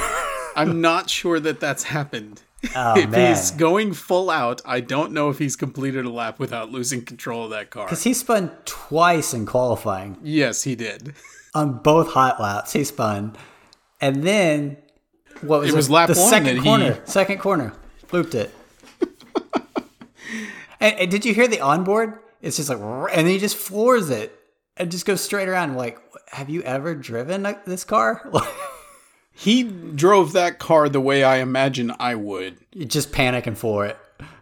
I'm 0.58 0.82
not 0.90 1.10
sure 1.10 1.40
that 1.40 1.62
that's 1.62 1.84
happened. 1.84 2.42
Oh 2.76 2.98
if 3.00 3.10
man. 3.10 3.36
he's 3.36 3.52
going 3.52 3.94
full 3.94 4.30
out, 4.30 4.62
I 4.66 4.80
don't 4.80 5.12
know 5.12 5.30
if 5.30 5.38
he's 5.40 5.56
completed 5.56 6.06
a 6.06 6.10
lap 6.10 6.40
without 6.40 6.72
losing 6.72 7.04
control 7.04 7.46
of 7.46 7.50
that 7.52 7.70
car. 7.70 7.86
Because 7.86 8.04
he 8.04 8.14
spun 8.14 8.52
twice 8.66 9.34
in 9.34 9.46
qualifying 9.46 10.18
Yes, 10.24 10.64
he 10.64 10.76
did. 10.76 11.14
on 11.56 11.80
both 11.80 12.10
hot 12.12 12.40
laps. 12.42 12.74
He 12.74 12.84
spun, 12.84 13.36
and 14.02 14.24
then 14.24 14.78
what 15.42 15.60
was 15.62 15.70
It 15.70 15.74
it? 15.74 15.76
was 15.78 15.90
lap 15.90 16.10
the 16.10 16.20
one 16.20 16.30
second 16.30 16.46
that 16.48 16.56
he- 16.58 16.62
corner? 16.64 17.02
Second 17.06 17.40
corner, 17.40 17.74
looped 18.12 18.36
it. 18.36 18.54
and, 20.80 20.96
and 21.00 21.12
did 21.12 21.26
you 21.26 21.34
hear 21.34 21.48
the 21.48 21.60
onboard? 21.62 22.20
It's 22.42 22.58
just 22.58 22.70
like, 22.70 22.80
and 22.80 23.20
then 23.26 23.28
he 23.28 23.40
just 23.40 23.56
floors 23.56 24.10
it 24.10 24.38
and 24.78 24.92
just 24.92 25.06
goes 25.06 25.22
straight 25.22 25.48
around. 25.48 25.76
Like, 25.76 25.98
have 26.32 26.50
you 26.50 26.62
ever 26.64 26.94
driven 26.96 27.44
this 27.66 27.84
car? 27.84 28.30
He 29.34 29.64
drove 29.64 30.34
that 30.34 30.60
car 30.60 30.88
the 30.90 31.02
way 31.02 31.24
I 31.24 31.38
imagine 31.38 31.94
I 32.00 32.16
would. 32.16 32.58
you 32.72 32.86
just 32.86 33.12
panicking 33.12 33.58
for 33.58 33.86
it. 33.86 33.98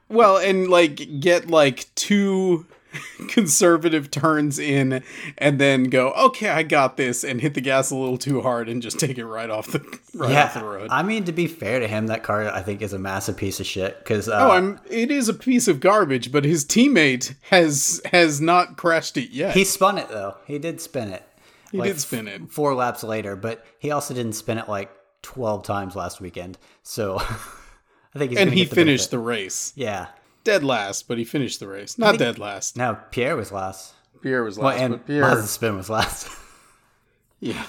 Well, 0.09 0.37
and 0.37 0.67
like 0.67 1.19
get 1.21 1.47
like 1.49 1.87
two 1.95 2.65
conservative 3.29 4.11
turns 4.11 4.59
in 4.59 5.03
and 5.37 5.59
then 5.59 5.85
go, 5.85 6.11
okay, 6.11 6.49
I 6.49 6.63
got 6.63 6.97
this, 6.97 7.23
and 7.23 7.39
hit 7.39 7.53
the 7.53 7.61
gas 7.61 7.91
a 7.91 7.95
little 7.95 8.17
too 8.17 8.41
hard 8.41 8.67
and 8.67 8.81
just 8.81 8.99
take 8.99 9.17
it 9.17 9.25
right 9.25 9.49
off 9.49 9.67
the 9.67 9.79
right 10.13 10.35
off 10.35 10.53
the 10.53 10.65
road. 10.65 10.89
I 10.91 11.03
mean, 11.03 11.23
to 11.25 11.31
be 11.31 11.47
fair 11.47 11.79
to 11.79 11.87
him, 11.87 12.07
that 12.07 12.23
car 12.23 12.49
I 12.49 12.61
think 12.61 12.81
is 12.81 12.93
a 12.93 12.99
massive 12.99 13.37
piece 13.37 13.59
of 13.59 13.65
shit. 13.65 13.97
Because 13.99 14.27
uh, 14.27 14.37
oh, 14.41 14.51
I'm. 14.51 14.79
It 14.89 15.11
is 15.11 15.29
a 15.29 15.33
piece 15.33 15.67
of 15.67 15.79
garbage, 15.79 16.31
but 16.31 16.43
his 16.43 16.65
teammate 16.65 17.35
has 17.49 18.01
has 18.11 18.41
not 18.41 18.77
crashed 18.77 19.17
it 19.17 19.31
yet. 19.31 19.55
he 19.55 19.63
spun 19.63 19.97
it 19.97 20.09
though. 20.09 20.35
He 20.45 20.59
did 20.59 20.81
spin 20.81 21.09
it. 21.13 21.23
He 21.71 21.81
did 21.81 21.99
spin 21.99 22.27
it. 22.27 22.51
four 22.51 22.73
laps 22.75 23.03
later, 23.03 23.35
but 23.35 23.65
he 23.79 23.91
also 23.91 24.13
didn't 24.13 24.33
spin 24.33 24.57
it 24.57 24.67
like 24.69 24.91
twelve 25.21 25.63
times 25.63 25.95
last 25.95 26.19
weekend. 26.21 26.57
So 26.83 27.17
I 28.13 28.19
think 28.19 28.31
he's 28.31 28.39
and 28.39 28.49
he 28.51 28.61
get 28.61 28.69
the 28.69 28.75
finished 28.75 29.11
benefit. 29.11 29.11
the 29.11 29.19
race. 29.19 29.73
yeah. 29.75 30.07
Dead 30.43 30.63
last, 30.63 31.07
but 31.07 31.19
he 31.19 31.23
finished 31.23 31.59
the 31.59 31.67
race. 31.67 31.97
Not 31.99 32.17
dead 32.17 32.39
last. 32.39 32.75
No, 32.75 32.97
Pierre 33.11 33.35
was 33.35 33.51
last. 33.51 33.93
Pierre 34.23 34.43
was 34.43 34.57
Well, 34.57 34.69
last, 34.69 34.81
and 34.81 34.93
but 34.93 35.05
Pierre. 35.05 35.23
Mazepin 35.23 35.77
was 35.77 35.89
last. 35.89 36.27
Yeah. 37.39 37.63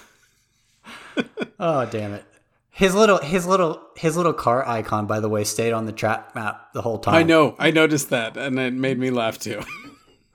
oh 1.58 1.86
damn 1.86 2.12
it! 2.14 2.24
His 2.70 2.94
little, 2.94 3.18
his 3.18 3.46
little, 3.46 3.80
his 3.96 4.16
little 4.18 4.32
car 4.34 4.66
icon, 4.68 5.06
by 5.06 5.20
the 5.20 5.28
way, 5.28 5.44
stayed 5.44 5.72
on 5.72 5.86
the 5.86 5.92
track 5.92 6.34
map 6.34 6.72
the 6.74 6.82
whole 6.82 6.98
time. 6.98 7.14
I 7.14 7.22
know. 7.22 7.54
I 7.58 7.70
noticed 7.70 8.10
that, 8.10 8.36
and 8.36 8.58
it 8.58 8.72
made 8.74 8.98
me 8.98 9.10
laugh 9.10 9.38
too. 9.38 9.62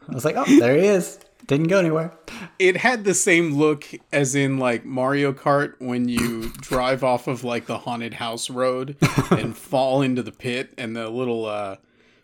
I 0.09 0.13
was 0.13 0.25
like, 0.25 0.35
oh, 0.37 0.45
there 0.59 0.75
he 0.75 0.87
is. 0.87 1.19
Didn't 1.45 1.67
go 1.67 1.77
anywhere. 1.79 2.13
It 2.59 2.77
had 2.77 3.03
the 3.03 3.13
same 3.13 3.55
look 3.55 3.85
as 4.11 4.35
in 4.35 4.57
like 4.57 4.85
Mario 4.85 5.33
Kart 5.33 5.73
when 5.79 6.07
you 6.09 6.49
drive 6.61 7.03
off 7.03 7.27
of 7.27 7.43
like 7.43 7.65
the 7.65 7.79
haunted 7.79 8.15
house 8.15 8.49
road 8.49 8.97
and 9.31 9.55
fall 9.57 10.01
into 10.01 10.21
the 10.23 10.31
pit, 10.31 10.73
and 10.77 10.95
the 10.95 11.09
little 11.09 11.45
uh, 11.45 11.77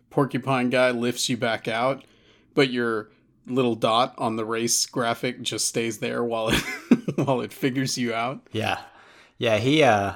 porcupine 0.09 0.69
guy 0.69 0.91
lifts 0.91 1.29
you 1.29 1.37
back 1.37 1.67
out, 1.67 2.03
but 2.53 2.69
your 2.71 3.09
little 3.45 3.75
dot 3.75 4.13
on 4.17 4.35
the 4.37 4.45
race 4.45 4.85
graphic 4.85 5.41
just 5.41 5.67
stays 5.67 5.97
there 5.99 6.23
while 6.23 6.49
it 6.49 6.59
while 7.15 7.41
it 7.41 7.51
figures 7.51 7.97
you 7.97 8.13
out. 8.13 8.41
Yeah. 8.51 8.79
Yeah, 9.37 9.57
he 9.57 9.83
uh 9.83 10.13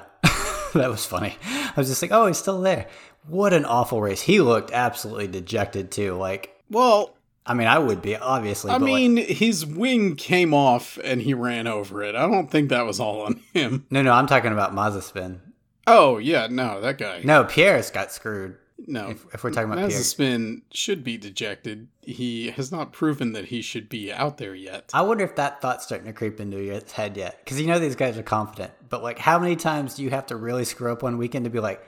that 0.74 0.90
was 0.90 1.04
funny. 1.04 1.36
I 1.44 1.72
was 1.76 1.88
just 1.88 2.00
like, 2.02 2.12
"Oh, 2.12 2.26
he's 2.26 2.38
still 2.38 2.60
there." 2.60 2.86
What 3.26 3.52
an 3.52 3.64
awful 3.66 4.00
race. 4.00 4.22
He 4.22 4.40
looked 4.40 4.70
absolutely 4.70 5.26
dejected 5.28 5.90
too. 5.90 6.14
Like, 6.14 6.56
Well, 6.70 7.14
I 7.48 7.54
mean, 7.54 7.66
I 7.66 7.78
would 7.78 8.02
be 8.02 8.14
obviously, 8.14 8.70
I 8.70 8.74
but 8.74 8.82
like, 8.82 8.92
mean, 8.92 9.16
his 9.16 9.64
wing 9.64 10.16
came 10.16 10.52
off 10.52 10.98
and 11.02 11.22
he 11.22 11.32
ran 11.32 11.66
over 11.66 12.02
it. 12.02 12.14
I 12.14 12.26
don't 12.28 12.50
think 12.50 12.68
that 12.68 12.84
was 12.84 13.00
all 13.00 13.22
on 13.22 13.40
him. 13.54 13.86
no, 13.90 14.02
no, 14.02 14.12
I'm 14.12 14.26
talking 14.26 14.52
about 14.52 14.74
Mazepin. 14.74 15.40
Oh 15.86 16.18
yeah, 16.18 16.46
no, 16.50 16.80
that 16.82 16.98
guy. 16.98 17.22
No, 17.24 17.44
Pierre's 17.44 17.90
got 17.90 18.12
screwed. 18.12 18.56
No, 18.86 19.08
If, 19.10 19.26
if 19.34 19.42
we're 19.42 19.50
talking 19.50 19.72
about 19.72 19.90
Mazepin 19.90 20.62
should 20.72 21.02
be 21.02 21.16
dejected. 21.16 21.88
He 22.02 22.50
has 22.50 22.70
not 22.70 22.92
proven 22.92 23.32
that 23.32 23.46
he 23.46 23.60
should 23.60 23.88
be 23.88 24.12
out 24.12 24.38
there 24.38 24.54
yet. 24.54 24.90
I 24.94 25.02
wonder 25.02 25.24
if 25.24 25.34
that 25.36 25.60
thought's 25.60 25.84
starting 25.84 26.06
to 26.06 26.12
creep 26.12 26.38
into 26.40 26.62
your 26.62 26.80
head 26.92 27.16
yet. 27.16 27.40
Because 27.44 27.60
you 27.60 27.66
know 27.66 27.78
these 27.78 27.96
guys 27.96 28.16
are 28.16 28.22
confident, 28.22 28.72
but 28.88 29.02
like, 29.02 29.18
how 29.18 29.38
many 29.38 29.56
times 29.56 29.94
do 29.94 30.04
you 30.04 30.10
have 30.10 30.26
to 30.26 30.36
really 30.36 30.64
screw 30.64 30.92
up 30.92 31.02
one 31.02 31.18
weekend 31.18 31.44
to 31.44 31.50
be 31.50 31.58
like, 31.60 31.82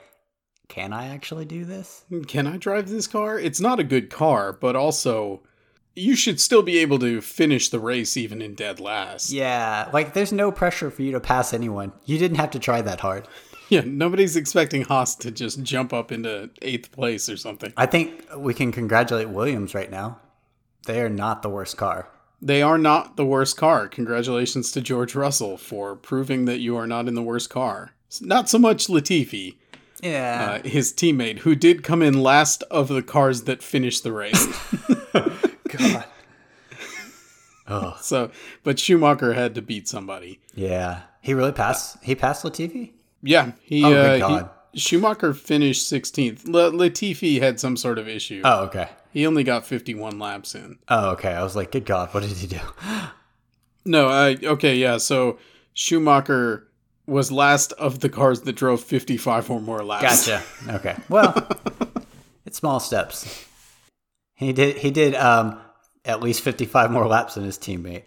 "Can 0.67 0.91
I 0.91 1.07
actually 1.07 1.45
do 1.45 1.63
this?" 1.63 2.03
Can 2.27 2.45
I 2.45 2.57
drive 2.57 2.89
this 2.89 3.07
car? 3.07 3.39
It's 3.39 3.61
not 3.61 3.79
a 3.79 3.83
good 3.85 4.09
car, 4.09 4.51
but 4.51 4.75
also 4.75 5.41
you 5.95 6.15
should 6.15 6.39
still 6.39 6.61
be 6.61 6.77
able 6.79 6.99
to 6.99 7.21
finish 7.21 7.69
the 7.69 7.79
race 7.79 8.15
even 8.17 8.41
in 8.41 8.55
dead 8.55 8.79
last. 8.79 9.31
Yeah, 9.31 9.89
like, 9.93 10.13
there's 10.13 10.31
no 10.31 10.51
pressure 10.51 10.89
for 10.91 11.01
you 11.01 11.11
to 11.11 11.19
pass 11.19 11.53
anyone. 11.53 11.91
You 12.05 12.17
didn't 12.17 12.37
have 12.37 12.51
to 12.51 12.59
try 12.59 12.81
that 12.81 13.01
hard. 13.01 13.27
Yeah, 13.69 13.81
nobody's 13.85 14.35
expecting 14.35 14.81
Haas 14.83 15.15
to 15.15 15.31
just 15.31 15.63
jump 15.63 15.93
up 15.93 16.11
into 16.11 16.49
eighth 16.61 16.91
place 16.91 17.29
or 17.29 17.37
something. 17.37 17.71
I 17.77 17.85
think 17.85 18.25
we 18.35 18.53
can 18.53 18.71
congratulate 18.71 19.29
Williams 19.29 19.73
right 19.73 19.89
now. 19.89 20.19
They 20.87 21.01
are 21.01 21.09
not 21.09 21.41
the 21.41 21.49
worst 21.49 21.77
car. 21.77 22.07
They 22.41 22.61
are 22.61 22.77
not 22.77 23.17
the 23.17 23.25
worst 23.25 23.55
car. 23.55 23.87
Congratulations 23.87 24.71
to 24.71 24.81
George 24.81 25.13
Russell 25.15 25.57
for 25.57 25.95
proving 25.95 26.45
that 26.45 26.59
you 26.59 26.75
are 26.75 26.87
not 26.87 27.07
in 27.07 27.13
the 27.15 27.21
worst 27.21 27.49
car. 27.49 27.91
Not 28.19 28.49
so 28.49 28.57
much 28.59 28.87
Latifi, 28.87 29.55
Yeah. 30.01 30.59
uh, 30.63 30.67
his 30.67 30.91
teammate, 30.91 31.39
who 31.39 31.55
did 31.55 31.83
come 31.83 32.01
in 32.01 32.21
last 32.23 32.63
of 32.71 32.87
the 32.87 33.03
cars 33.03 33.43
that 33.43 33.61
finished 33.63 34.03
the 34.03 34.11
race. 34.11 34.47
God. 35.71 36.05
oh, 37.67 37.97
so, 38.01 38.31
but 38.63 38.79
Schumacher 38.79 39.33
had 39.33 39.55
to 39.55 39.61
beat 39.61 39.87
somebody. 39.87 40.39
yeah. 40.53 41.01
He 41.23 41.35
really 41.35 41.51
passed. 41.51 41.97
He 42.03 42.15
passed 42.15 42.43
Latifi. 42.43 42.93
Yeah, 43.21 43.51
he, 43.61 43.85
Oh, 43.85 43.93
uh, 43.93 44.03
good 44.07 44.13
he- 44.15 44.19
God. 44.21 44.49
Schumacher 44.73 45.33
finished 45.35 45.87
16th. 45.91 46.47
La- 46.47 46.71
Latifi 46.71 47.39
had 47.39 47.59
some 47.59 47.77
sort 47.77 47.99
of 47.99 48.07
issue. 48.07 48.41
Oh, 48.43 48.61
okay. 48.63 48.89
He 49.13 49.27
only 49.27 49.43
got 49.43 49.63
51 49.65 50.17
laps 50.17 50.55
in. 50.55 50.79
Oh, 50.87 51.11
okay. 51.11 51.31
I 51.33 51.43
was 51.43 51.55
like, 51.55 51.71
good 51.71 51.85
God, 51.85 52.11
what 52.11 52.23
did 52.23 52.31
he 52.31 52.47
do? 52.47 52.59
No, 53.85 54.07
uh, 54.07 54.35
okay, 54.43 54.75
yeah. 54.77 54.97
So 54.97 55.37
Schumacher 55.73 56.67
was 57.05 57.31
last 57.31 57.71
of 57.73 57.99
the 57.99 58.09
cars 58.09 58.41
that 58.41 58.53
drove 58.53 58.81
55 58.81 59.49
or 59.51 59.59
more 59.61 59.83
laps. 59.83 60.25
Gotcha. 60.27 60.43
Okay. 60.69 60.95
Well, 61.09 61.35
it's 62.47 62.57
small 62.57 62.79
steps. 62.79 63.45
He 64.41 64.53
did. 64.53 64.77
He 64.77 64.89
did 64.91 65.13
um, 65.15 65.59
at 66.03 66.21
least 66.21 66.41
fifty-five 66.41 66.89
more 66.91 67.05
laps 67.07 67.35
than 67.35 67.43
his 67.43 67.57
teammate. 67.59 68.03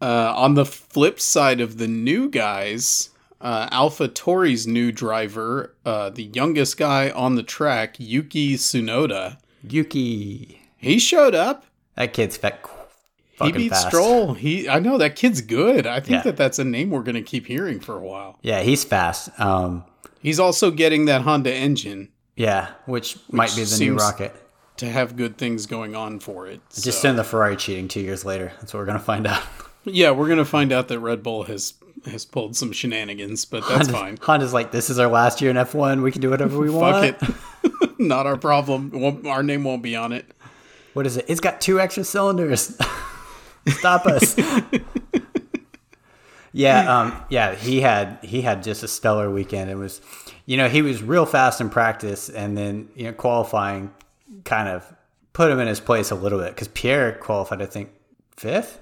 Uh, 0.00 0.32
on 0.36 0.54
the 0.54 0.64
flip 0.64 1.20
side 1.20 1.60
of 1.60 1.76
the 1.78 1.86
new 1.86 2.28
guys, 2.30 3.10
uh, 3.40 3.68
AlphaTauri's 3.68 4.66
new 4.66 4.90
driver, 4.90 5.74
uh, 5.84 6.10
the 6.10 6.24
youngest 6.24 6.76
guy 6.76 7.10
on 7.10 7.34
the 7.36 7.42
track, 7.42 7.96
Yuki 7.98 8.54
Tsunoda, 8.56 9.38
Yuki. 9.62 10.60
he 10.78 10.98
showed 10.98 11.34
up. 11.34 11.66
That 11.96 12.12
kid's 12.12 12.36
fat. 12.36 12.58
He 13.42 13.52
beat 13.52 13.70
fast. 13.70 13.88
Stroll. 13.88 14.34
He, 14.34 14.68
I 14.68 14.78
know 14.78 14.96
that 14.98 15.14
kid's 15.16 15.40
good. 15.40 15.86
I 15.86 16.00
think 16.00 16.10
Yeah. 16.10 16.22
that 16.22 16.36
that's 16.36 16.58
a 16.58 16.64
name 16.64 16.90
we're 16.90 17.02
going 17.02 17.16
to 17.16 17.22
keep 17.22 17.46
hearing 17.46 17.80
for 17.80 17.96
a 17.96 18.00
while. 18.00 18.38
Yeah, 18.42 18.60
he's 18.62 18.82
fast. 18.84 19.28
Um, 19.38 19.84
He's 20.20 20.40
also 20.40 20.70
getting 20.70 21.04
that 21.06 21.20
Honda 21.22 21.52
engine 21.52 22.08
yeah, 22.36 22.70
which, 22.86 23.18
might 23.30 23.54
be 23.54 23.62
the 23.64 23.76
new 23.78 23.94
rocket. 23.96 24.34
To 24.84 24.90
have 24.92 25.16
good 25.16 25.36
things 25.38 25.66
going 25.66 25.94
on 25.96 26.20
for 26.20 26.46
it. 26.46 26.60
Just 26.80 27.02
So- 27.02 27.10
in 27.10 27.16
the 27.16 27.24
Ferrari 27.24 27.56
cheating 27.56 27.88
two 27.88 28.00
years 28.00 28.24
later. 28.24 28.52
That's 28.60 28.72
what 28.74 28.80
we're 28.80 28.86
gonna 28.86 28.98
find 28.98 29.26
out. 29.26 29.42
yeah, 29.84 30.10
we're 30.12 30.26
going 30.26 30.38
to 30.38 30.44
find 30.46 30.72
out 30.72 30.88
that 30.88 30.98
Red 30.98 31.22
Bull 31.22 31.42
has 31.44 31.74
has 32.06 32.24
pulled 32.24 32.56
some 32.56 32.72
shenanigans, 32.72 33.44
but 33.44 33.66
that's 33.68 33.88
fine. 33.88 34.18
Honda's 34.20 34.52
like, 34.52 34.72
this 34.72 34.90
is 34.90 34.98
our 34.98 35.08
last 35.08 35.40
year 35.40 35.50
in 35.50 35.56
F1. 35.56 36.02
We 36.02 36.10
can 36.12 36.20
do 36.20 36.28
whatever 36.30 36.58
we 36.58 36.68
want. 36.70 37.18
Fuck 37.18 37.30
it. 37.64 37.98
Not 37.98 38.26
our 38.26 38.36
problem. 38.36 39.24
Our 39.26 39.42
name 39.42 39.64
won't 39.64 39.82
be 39.82 39.94
on 39.96 40.12
it. 40.12 40.26
What 40.94 41.06
is 41.06 41.16
it? 41.16 41.24
It's 41.28 41.40
got 41.40 41.60
two 41.60 41.80
extra 41.80 42.04
cylinders. 42.04 42.76
Stop 43.68 44.04
us. 44.06 44.36
yeah, 46.52 47.00
um, 47.00 47.24
yeah. 47.30 47.54
He 47.54 47.80
had 47.80 48.18
he 48.22 48.42
had 48.42 48.62
just 48.62 48.82
a 48.82 48.88
stellar 48.88 49.30
weekend. 49.30 49.70
It 49.70 49.76
was, 49.76 50.00
you 50.46 50.56
know, 50.56 50.68
he 50.68 50.82
was 50.82 51.02
real 51.02 51.26
fast 51.26 51.60
in 51.60 51.70
practice, 51.70 52.28
and 52.28 52.56
then 52.56 52.88
you 52.94 53.04
know 53.04 53.12
qualifying 53.12 53.92
kind 54.44 54.68
of 54.68 54.92
put 55.32 55.50
him 55.50 55.60
in 55.60 55.66
his 55.66 55.80
place 55.80 56.10
a 56.10 56.14
little 56.14 56.38
bit 56.38 56.50
because 56.50 56.68
Pierre 56.68 57.12
qualified, 57.12 57.60
I 57.60 57.66
think, 57.66 57.90
fifth. 58.36 58.80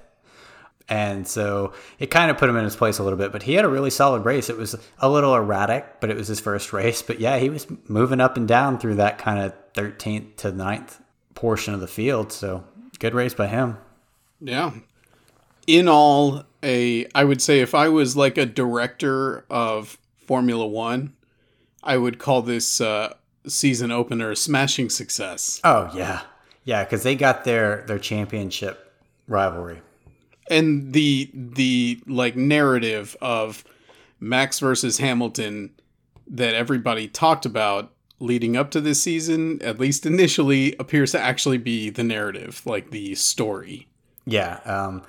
And 0.89 1.27
so 1.27 1.73
it 1.97 2.07
kind 2.07 2.29
of 2.29 2.37
put 2.37 2.49
him 2.49 2.57
in 2.57 2.65
his 2.65 2.75
place 2.75 2.99
a 2.99 3.03
little 3.03 3.17
bit, 3.17 3.31
but 3.31 3.43
he 3.43 3.53
had 3.53 3.65
a 3.65 3.69
really 3.69 3.89
solid 3.89 4.25
race. 4.25 4.49
It 4.49 4.57
was 4.57 4.75
a 4.99 5.09
little 5.09 5.33
erratic, 5.33 6.01
but 6.01 6.09
it 6.09 6.17
was 6.17 6.27
his 6.27 6.39
first 6.39 6.73
race. 6.73 7.01
But 7.01 7.19
yeah, 7.19 7.37
he 7.37 7.49
was 7.49 7.67
moving 7.87 8.19
up 8.19 8.37
and 8.37 8.47
down 8.47 8.79
through 8.79 8.95
that 8.95 9.17
kind 9.17 9.39
of 9.39 9.53
13th 9.73 10.35
to 10.37 10.51
9th 10.51 10.99
portion 11.35 11.73
of 11.73 11.79
the 11.79 11.87
field. 11.87 12.31
So 12.31 12.65
good 12.99 13.13
race 13.13 13.33
by 13.33 13.47
him. 13.47 13.77
Yeah. 14.41 14.71
In 15.67 15.87
all, 15.87 16.43
a 16.61 17.07
I 17.15 17.23
would 17.23 17.41
say 17.41 17.59
if 17.59 17.73
I 17.73 17.89
was 17.89 18.17
like 18.17 18.37
a 18.37 18.45
director 18.45 19.45
of 19.49 19.97
Formula 20.17 20.65
One, 20.67 21.13
I 21.81 21.97
would 21.97 22.19
call 22.19 22.41
this 22.41 22.81
uh, 22.81 23.13
season 23.47 23.91
opener 23.91 24.31
a 24.31 24.35
smashing 24.35 24.89
success. 24.89 25.59
Oh, 25.63 25.91
yeah. 25.93 26.21
Yeah, 26.65 26.83
because 26.83 27.03
they 27.03 27.15
got 27.15 27.43
their, 27.43 27.83
their 27.87 27.99
championship 27.99 28.93
rivalry. 29.27 29.81
And 30.49 30.91
the 30.91 31.29
the 31.33 32.01
like 32.05 32.35
narrative 32.35 33.15
of 33.21 33.63
Max 34.19 34.59
versus 34.59 34.97
Hamilton 34.97 35.71
that 36.27 36.53
everybody 36.53 37.07
talked 37.07 37.45
about 37.45 37.91
leading 38.19 38.55
up 38.55 38.71
to 38.71 38.81
this 38.81 39.01
season, 39.01 39.61
at 39.61 39.79
least 39.79 40.05
initially, 40.05 40.75
appears 40.79 41.11
to 41.11 41.19
actually 41.19 41.57
be 41.57 41.89
the 41.89 42.03
narrative, 42.03 42.61
like 42.65 42.91
the 42.91 43.15
story. 43.15 43.87
Yeah, 44.25 44.59
um, 44.65 45.03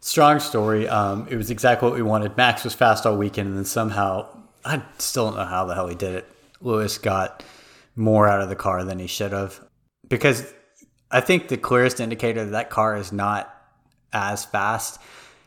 strong 0.00 0.40
story. 0.40 0.88
Um, 0.88 1.26
it 1.30 1.36
was 1.36 1.50
exactly 1.50 1.88
what 1.88 1.96
we 1.96 2.02
wanted. 2.02 2.36
Max 2.36 2.64
was 2.64 2.74
fast 2.74 3.06
all 3.06 3.16
weekend, 3.16 3.48
and 3.48 3.56
then 3.56 3.64
somehow, 3.64 4.26
I 4.64 4.82
still 4.98 5.26
don't 5.26 5.36
know 5.36 5.44
how 5.44 5.64
the 5.64 5.74
hell 5.74 5.88
he 5.88 5.94
did 5.94 6.14
it. 6.14 6.28
Lewis 6.60 6.98
got 6.98 7.42
more 7.96 8.28
out 8.28 8.40
of 8.40 8.48
the 8.48 8.56
car 8.56 8.84
than 8.84 8.98
he 8.98 9.06
should 9.06 9.32
have. 9.32 9.60
Because 10.08 10.52
I 11.10 11.20
think 11.20 11.48
the 11.48 11.56
clearest 11.56 12.00
indicator 12.00 12.44
that 12.44 12.50
that 12.52 12.70
car 12.70 12.96
is 12.96 13.12
not 13.12 13.54
as 14.12 14.44
fast 14.44 15.00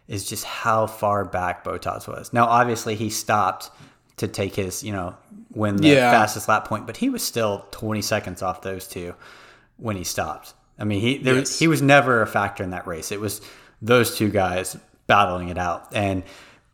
is 0.08 0.28
just 0.28 0.44
how 0.44 0.88
far 0.88 1.24
back 1.26 1.64
Bottas 1.64 2.08
was. 2.08 2.34
Now, 2.34 2.46
obviously, 2.46 2.96
he 2.96 3.10
stopped 3.10 3.70
to 4.18 4.28
take 4.28 4.56
his, 4.56 4.84
you 4.84 4.92
know, 4.92 5.16
win 5.54 5.78
the 5.78 5.88
Yeah. 5.88 6.12
fastest 6.12 6.48
lap 6.48 6.68
point, 6.68 6.86
but 6.86 6.98
he 6.98 7.10
was 7.10 7.24
still 7.24 7.66
20 7.72 8.02
seconds 8.02 8.42
off 8.42 8.62
those 8.62 8.88
two 8.88 9.16
when 9.78 9.96
he 9.96 10.04
stopped. 10.04 10.54
I 10.78 10.84
mean, 10.84 11.02
he 11.02 11.18
there, 11.18 11.36
Yes. 11.38 11.58
he 11.60 11.68
was 11.68 11.82
never 11.82 12.22
a 12.22 12.28
factor 12.28 12.64
in 12.64 12.72
that 12.72 12.86
race. 12.86 13.12
It 13.12 13.20
was 13.20 13.42
those 13.82 14.16
two 14.18 14.30
guys 14.30 14.78
battling 15.08 15.50
it 15.50 15.58
out, 15.58 15.88
and 15.94 16.24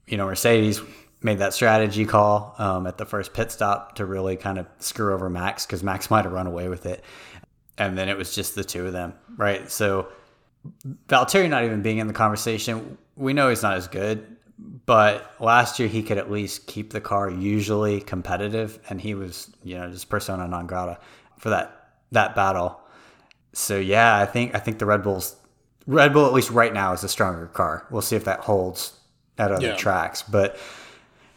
you 0.07 0.17
know, 0.17 0.25
Mercedes 0.25 0.81
made 1.21 1.39
that 1.39 1.53
strategy 1.53 2.05
call 2.05 2.55
um, 2.57 2.87
at 2.87 2.97
the 2.97 3.05
first 3.05 3.33
pit 3.33 3.51
stop 3.51 3.95
to 3.95 4.05
really 4.05 4.35
kind 4.37 4.57
of 4.57 4.65
screw 4.79 5.13
over 5.13 5.29
Max 5.29 5.65
because 5.65 5.83
Max 5.83 6.09
might 6.09 6.23
have 6.25 6.31
run 6.33 6.47
away 6.47 6.69
with 6.69 6.85
it, 6.85 7.03
and 7.77 7.97
then 7.97 8.07
it 8.09 8.17
was 8.17 8.33
just 8.33 8.55
the 8.55 8.63
two 8.63 8.85
of 8.87 8.93
them, 8.93 9.13
right? 9.37 9.69
So 9.69 10.07
Valtteri 11.07 11.49
not 11.49 11.63
even 11.63 11.81
being 11.81 11.97
in 11.97 12.07
the 12.07 12.13
conversation, 12.13 12.97
we 13.15 13.33
know 13.33 13.49
he's 13.49 13.63
not 13.63 13.75
as 13.75 13.87
good, 13.87 14.25
but 14.85 15.33
last 15.39 15.79
year 15.79 15.87
he 15.87 16.03
could 16.03 16.17
at 16.17 16.29
least 16.31 16.67
keep 16.67 16.91
the 16.91 17.01
car 17.01 17.29
usually 17.29 18.01
competitive, 18.01 18.79
and 18.89 18.99
he 19.01 19.13
was, 19.15 19.51
you 19.63 19.77
know, 19.77 19.89
just 19.91 20.09
persona 20.09 20.47
non 20.47 20.67
grata 20.67 20.97
for 21.37 21.49
that 21.49 21.75
that 22.11 22.35
battle. 22.35 22.79
So 23.53 23.77
yeah, 23.77 24.17
I 24.17 24.25
think 24.25 24.55
I 24.55 24.59
think 24.59 24.79
the 24.79 24.85
Red 24.85 25.03
Bulls, 25.03 25.35
Red 25.85 26.13
Bull 26.13 26.25
at 26.25 26.33
least 26.33 26.51
right 26.51 26.73
now 26.73 26.93
is 26.93 27.03
a 27.03 27.09
stronger 27.09 27.47
car. 27.47 27.87
We'll 27.91 28.01
see 28.01 28.15
if 28.15 28.25
that 28.25 28.41
holds 28.41 28.93
at 29.37 29.51
other 29.51 29.67
Yeah. 29.67 29.75
tracks, 29.75 30.21
but 30.21 30.57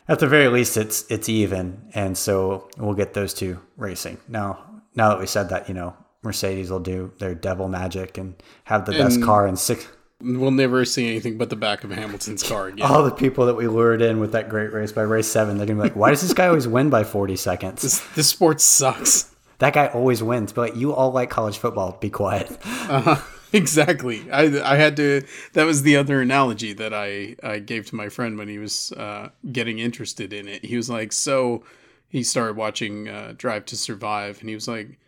at 0.09 0.19
the 0.19 0.27
very 0.27 0.49
least, 0.49 0.77
it's 0.77 1.05
it's 1.11 1.29
even, 1.29 1.91
and 1.95 2.17
so 2.17 2.69
we'll 2.79 2.95
get 2.95 3.15
those 3.15 3.35
two 3.35 3.61
racing. 3.77 4.19
Now, 4.29 4.83
now 4.95 5.11
that 5.11 5.19
we 5.21 5.27
said 5.27 5.49
that, 5.51 5.69
you 5.69 5.75
know, 5.75 5.97
Mercedes 6.23 6.71
will 6.71 6.81
do 6.81 7.13
their 7.19 7.35
devil 7.35 7.69
magic 7.69 8.19
and 8.19 8.35
have 8.65 8.85
the 8.85 8.93
best 8.93 9.23
car 9.23 9.47
in 9.47 9.57
six. 9.57 9.87
We'll 10.21 10.53
never 10.53 10.85
see 10.85 11.09
anything 11.09 11.37
but 11.37 11.51
the 11.51 11.57
back 11.57 11.83
of 11.83 11.91
Hamilton's 11.91 12.45
car 12.45 12.69
again. 12.69 12.87
All 12.87 13.03
the 13.03 13.11
people 13.11 13.47
that 13.47 13.55
we 13.55 13.67
lured 13.67 14.03
in 14.03 14.21
with 14.21 14.33
that 14.33 14.49
great 14.49 14.73
race 14.73 14.93
by 14.93 15.03
race 15.03 15.27
seven, 15.27 15.57
they're 15.57 15.67
gonna 15.67 15.79
be 15.79 15.89
like, 15.89 15.97
"Why 15.97 16.11
does 16.11 16.23
this 16.23 16.33
guy 16.33 16.47
always 16.47 16.69
win 16.69 16.91
by 16.91 17.03
forty 17.03 17.35
seconds? 17.37 17.83
This, 17.83 18.01
this 18.15 18.29
sport 18.29 18.61
sucks. 18.61 19.35
That 19.59 19.73
guy 19.73 19.89
always 19.89 20.23
wins." 20.23 20.53
But 20.53 20.77
you 20.77 20.95
all 20.95 21.11
like 21.11 21.29
college 21.29 21.59
football. 21.59 21.99
Be 22.01 22.11
quiet. 22.11 22.51
Uh-huh. 22.65 23.17
exactly. 23.55 24.31
I 24.31 24.73
I 24.73 24.77
had 24.77 24.97
to. 24.97 25.23
That 25.53 25.65
was 25.65 25.83
the 25.83 25.97
other 25.97 26.21
analogy 26.21 26.73
that 26.75 26.95
I 26.95 27.37
I 27.43 27.59
gave 27.59 27.87
to 27.87 27.95
my 27.95 28.09
friend 28.09 28.39
when 28.39 28.49
he 28.49 28.59
was 28.59 28.93
uh, 28.93 29.29
getting 29.51 29.79
interested 29.79 30.33
in 30.33 30.49
it. 30.49 30.65
He 30.65 30.77
was 30.77 30.89
like, 30.89 31.13
so 31.13 31.63
he 32.09 32.23
started 32.23 32.57
watching 32.57 33.09
uh, 33.09 33.35
Drive 33.37 33.67
to 33.67 33.77
Survive, 33.77 34.41
and 34.41 34.49
he 34.49 34.55
was 34.55 34.69
like, 34.69 34.99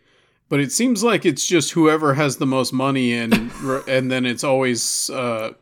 but 0.49 0.59
it 0.59 0.71
seems 0.71 1.03
like 1.03 1.25
it's 1.25 1.45
just 1.45 1.71
whoever 1.71 2.13
has 2.13 2.37
the 2.37 2.45
most 2.45 2.73
money, 2.73 3.13
and 3.13 3.33
and 3.87 4.11
then 4.11 4.25
it's 4.25 4.43
always. 4.43 5.09
Uh, 5.09 5.53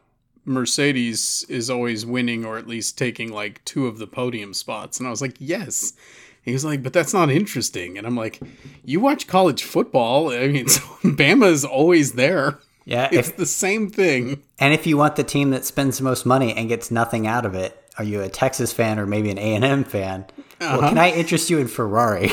Mercedes 0.46 1.46
is 1.48 1.70
always 1.70 2.06
winning 2.06 2.44
or 2.44 2.58
at 2.58 2.68
least 2.68 2.98
taking 2.98 3.32
like 3.32 3.64
two 3.64 3.88
of 3.88 3.98
the 3.98 4.08
podium 4.08 4.54
spots. 4.54 5.00
And 5.00 5.08
I 5.08 5.10
was 5.10 5.22
like, 5.22 5.36
yes. 5.40 5.94
He 6.42 6.52
was 6.52 6.66
like, 6.66 6.84
but 6.84 6.92
that's 6.92 7.14
not 7.14 7.30
interesting. 7.32 7.98
And 7.98 8.06
I'm 8.06 8.18
like, 8.18 8.42
you 8.84 9.00
watch 9.00 9.28
college 9.28 9.64
football. 9.64 10.32
I 10.32 10.48
mean, 10.50 10.68
so 10.68 10.82
Bama 11.02 11.50
is 11.50 11.64
always 11.64 12.14
there. 12.14 12.60
Yeah, 12.86 13.10
It's 13.12 13.30
if, 13.30 13.38
the 13.38 13.46
same 13.46 13.90
thing. 13.90 14.44
and 14.60 14.74
if 14.74 14.86
you 14.86 14.98
want 14.98 15.16
the 15.16 15.24
team 15.24 15.52
that 15.52 15.64
spends 15.66 15.98
the 16.00 16.04
most 16.04 16.26
money 16.26 16.54
and 16.54 16.68
gets 16.68 16.92
nothing 16.92 17.26
out 17.28 17.46
of 17.46 17.56
it, 17.56 17.80
are 17.98 18.04
you 18.04 18.22
a 18.22 18.30
Texas 18.30 18.74
fan 18.74 19.00
or 19.00 19.06
maybe 19.06 19.30
an 19.30 19.38
A 19.38 19.56
and 19.56 19.64
M 19.64 19.84
fan? 19.84 20.26
Well, 20.60 20.80
can 20.82 20.98
I 20.98 21.12
interest 21.12 21.50
you 21.50 21.60
in 21.60 21.68
Ferrari? 21.68 22.32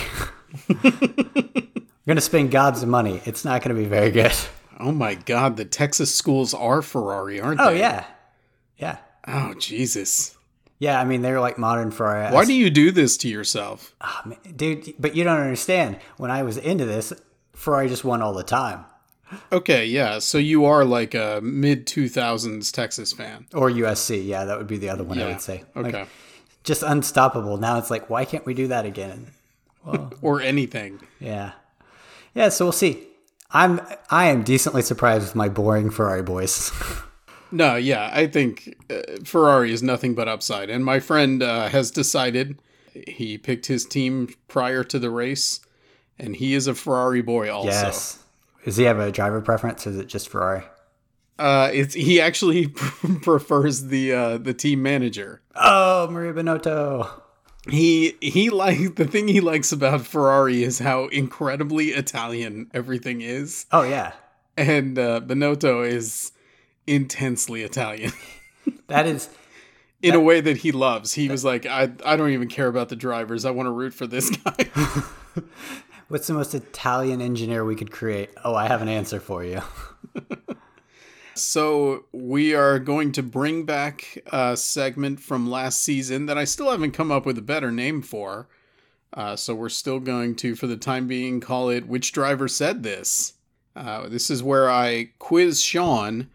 You're 0.68 2.14
gonna 2.14 2.20
spend 2.20 2.50
God's 2.50 2.84
money. 2.86 3.20
It's 3.24 3.44
not 3.44 3.62
gonna 3.62 3.74
be 3.74 3.84
very 3.84 4.10
good. 4.10 4.32
Oh 4.78 4.92
my 4.92 5.14
God, 5.14 5.56
the 5.56 5.64
Texas 5.64 6.14
schools 6.14 6.54
are 6.54 6.80
Ferrari, 6.82 7.40
aren't 7.40 7.60
Oh 7.60 7.66
they? 7.66 7.76
Oh 7.76 7.78
yeah, 7.78 8.04
yeah, 8.78 8.96
Oh, 9.28 9.54
Jesus. 9.54 10.36
yeah. 10.78 10.98
I 10.98 11.04
mean, 11.04 11.20
they're 11.22 11.40
like 11.40 11.58
modern 11.58 11.90
Ferrari. 11.90 12.32
Why 12.34 12.44
do 12.46 12.54
you 12.54 12.70
do 12.70 12.90
this 12.90 13.16
to 13.18 13.28
yourself? 13.28 13.94
Ah, 14.00 14.22
man, 14.24 14.38
dude? 14.56 14.94
But 14.98 15.14
you 15.14 15.22
don't 15.24 15.38
understand. 15.40 15.98
When 16.16 16.30
I 16.30 16.42
was 16.42 16.56
into 16.56 16.86
this, 16.86 17.12
Ferrari 17.52 17.88
just 17.88 18.04
won 18.04 18.22
all 18.22 18.32
the 18.32 18.42
time, 18.42 18.86
Okay, 19.52 19.86
yeah. 19.86 20.18
So 20.18 20.38
you 20.38 20.64
are 20.64 20.84
like 20.84 21.14
a 21.14 21.40
mid 21.42 21.86
2000s 21.86 22.72
Texas 22.72 23.12
fan. 23.12 23.46
or 23.54 23.70
USC. 23.70 24.24
Yeah, 24.26 24.44
that 24.44 24.58
would 24.58 24.66
be 24.66 24.78
the 24.78 24.88
other 24.88 25.04
one 25.04 25.20
I 25.20 25.26
would 25.26 25.40
say. 25.40 25.64
Okay. 25.76 26.00
Like, 26.00 26.08
just 26.64 26.82
unstoppable. 26.82 27.56
Now 27.56 27.78
it's 27.78 27.90
like, 27.90 28.10
why 28.10 28.24
can't 28.24 28.44
we 28.44 28.54
do 28.54 28.66
that 28.68 28.84
again? 28.86 29.28
or 30.22 30.40
anything. 30.42 31.00
Yeah, 31.20 31.52
yeah. 32.34 32.48
So 32.50 32.66
we'll 32.66 32.72
see. 32.72 33.06
I'm 33.50 33.80
I 34.10 34.26
am 34.26 34.42
decently 34.42 34.82
surprised 34.82 35.24
with 35.24 35.34
my 35.34 35.48
boring 35.48 35.90
Ferrari 35.90 36.22
boys. 36.22 36.70
No, 37.52 37.74
yeah, 37.74 38.10
I 38.12 38.28
think 38.28 38.76
uh, 38.88 39.00
Ferrari 39.24 39.72
is 39.72 39.82
nothing 39.82 40.14
but 40.14 40.28
upside. 40.28 40.70
And 40.70 40.84
my 40.84 41.00
friend 41.00 41.42
uh, 41.42 41.68
has 41.70 41.90
decided 41.90 42.60
he 43.08 43.38
picked 43.38 43.66
his 43.66 43.84
team 43.84 44.32
prior 44.46 44.84
to 44.84 45.00
the 45.00 45.10
race, 45.10 45.58
and 46.16 46.36
he 46.36 46.54
is 46.54 46.68
a 46.68 46.76
Ferrari 46.76 47.22
boy 47.22 47.52
also. 47.52 47.70
yes. 47.70 48.19
Does 48.64 48.77
he 48.77 48.85
have 48.85 48.99
a 48.99 49.11
driver 49.11 49.40
preference? 49.40 49.87
Is 49.87 49.96
it 49.96 50.07
just 50.07 50.29
Ferrari? 50.29 50.64
Uh, 51.38 51.70
it's 51.73 51.94
he 51.94 52.20
actually 52.20 52.68
prefers 53.23 53.85
the 53.87 54.12
uh, 54.12 54.38
the 54.38 54.53
team 54.53 54.83
manager. 54.83 55.40
Oh, 55.55 56.09
Mattia 56.09 56.35
Binotto. 56.35 57.11
He 57.68 58.16
he 58.20 58.51
like 58.51 58.96
the 58.96 59.07
thing 59.07 59.29
he 59.29 59.40
likes 59.40 59.73
about 59.73 60.07
Ferrari 60.07 60.62
is 60.62 60.79
how 60.79 61.07
incredibly 61.07 61.88
Italian 61.88 62.70
everything 62.75 63.23
is, 63.23 63.66
Oh 63.73 63.83
yeah, 63.83 64.12
and 64.57 64.99
uh, 64.99 65.20
Binotto 65.20 65.87
is 65.87 66.33
intensely 66.87 67.62
Italian. 67.62 68.12
that 68.88 69.07
is 69.07 69.31
in 70.03 70.14
a 70.14 70.20
way 70.20 70.40
that 70.40 70.59
he 70.59 70.73
loves. 70.73 71.12
He 71.12 71.29
was 71.29 71.44
like, 71.44 71.66
I, 71.66 71.90
I 72.05 72.16
don't 72.16 72.31
even 72.31 72.49
care 72.49 72.68
about 72.68 72.88
the 72.88 72.96
drivers. 72.96 73.44
I 73.44 73.51
want 73.51 73.66
to 73.66 73.70
root 73.70 73.94
for 73.94 74.07
this 74.07 74.31
guy. 74.31 74.70
What's 76.11 76.27
the 76.27 76.35
most 76.35 76.57
Italian 76.57 77.20
engineer 77.20 77.64
we 77.64 77.77
could 77.77 77.92
create? 77.92 78.31
Oh, 78.44 78.57
I 78.57 78.66
have 78.66 78.83
an 78.83 78.88
answer 78.88 79.20
for 79.20 79.44
you. 79.44 79.62
so 81.37 82.07
we 82.11 82.53
are 82.53 82.81
going 82.81 83.12
to 83.12 83.23
bring 83.23 83.64
back 83.64 84.18
a 84.27 84.57
segment 84.57 85.20
from 85.20 85.49
last 85.49 85.83
season 85.83 86.27
that 86.27 86.37
I 86.37 86.42
still 86.42 86.73
haven't 86.73 86.94
come 86.94 87.12
up 87.12 87.25
with 87.25 87.38
a 87.38 87.42
better 87.42 87.70
name 87.70 88.03
for. 88.03 88.49
Uh, 89.14 89.37
so 89.37 89.55
we're 89.55 89.68
still 89.68 90.01
going 90.01 90.35
to, 90.35 90.57
for 90.57 90.66
the 90.66 90.77
time 90.77 91.07
being, 91.07 91.38
call 91.38 91.68
it 91.68 91.87
"Which 91.87 92.11
Driver 92.11 92.49
Said 92.49 92.83
This." 92.83 93.35
Uh, 93.77 94.09
this 94.09 94.31
is 94.31 94.42
where 94.42 94.68
I 94.68 95.11
quiz 95.20 95.62
Sean 95.62 96.29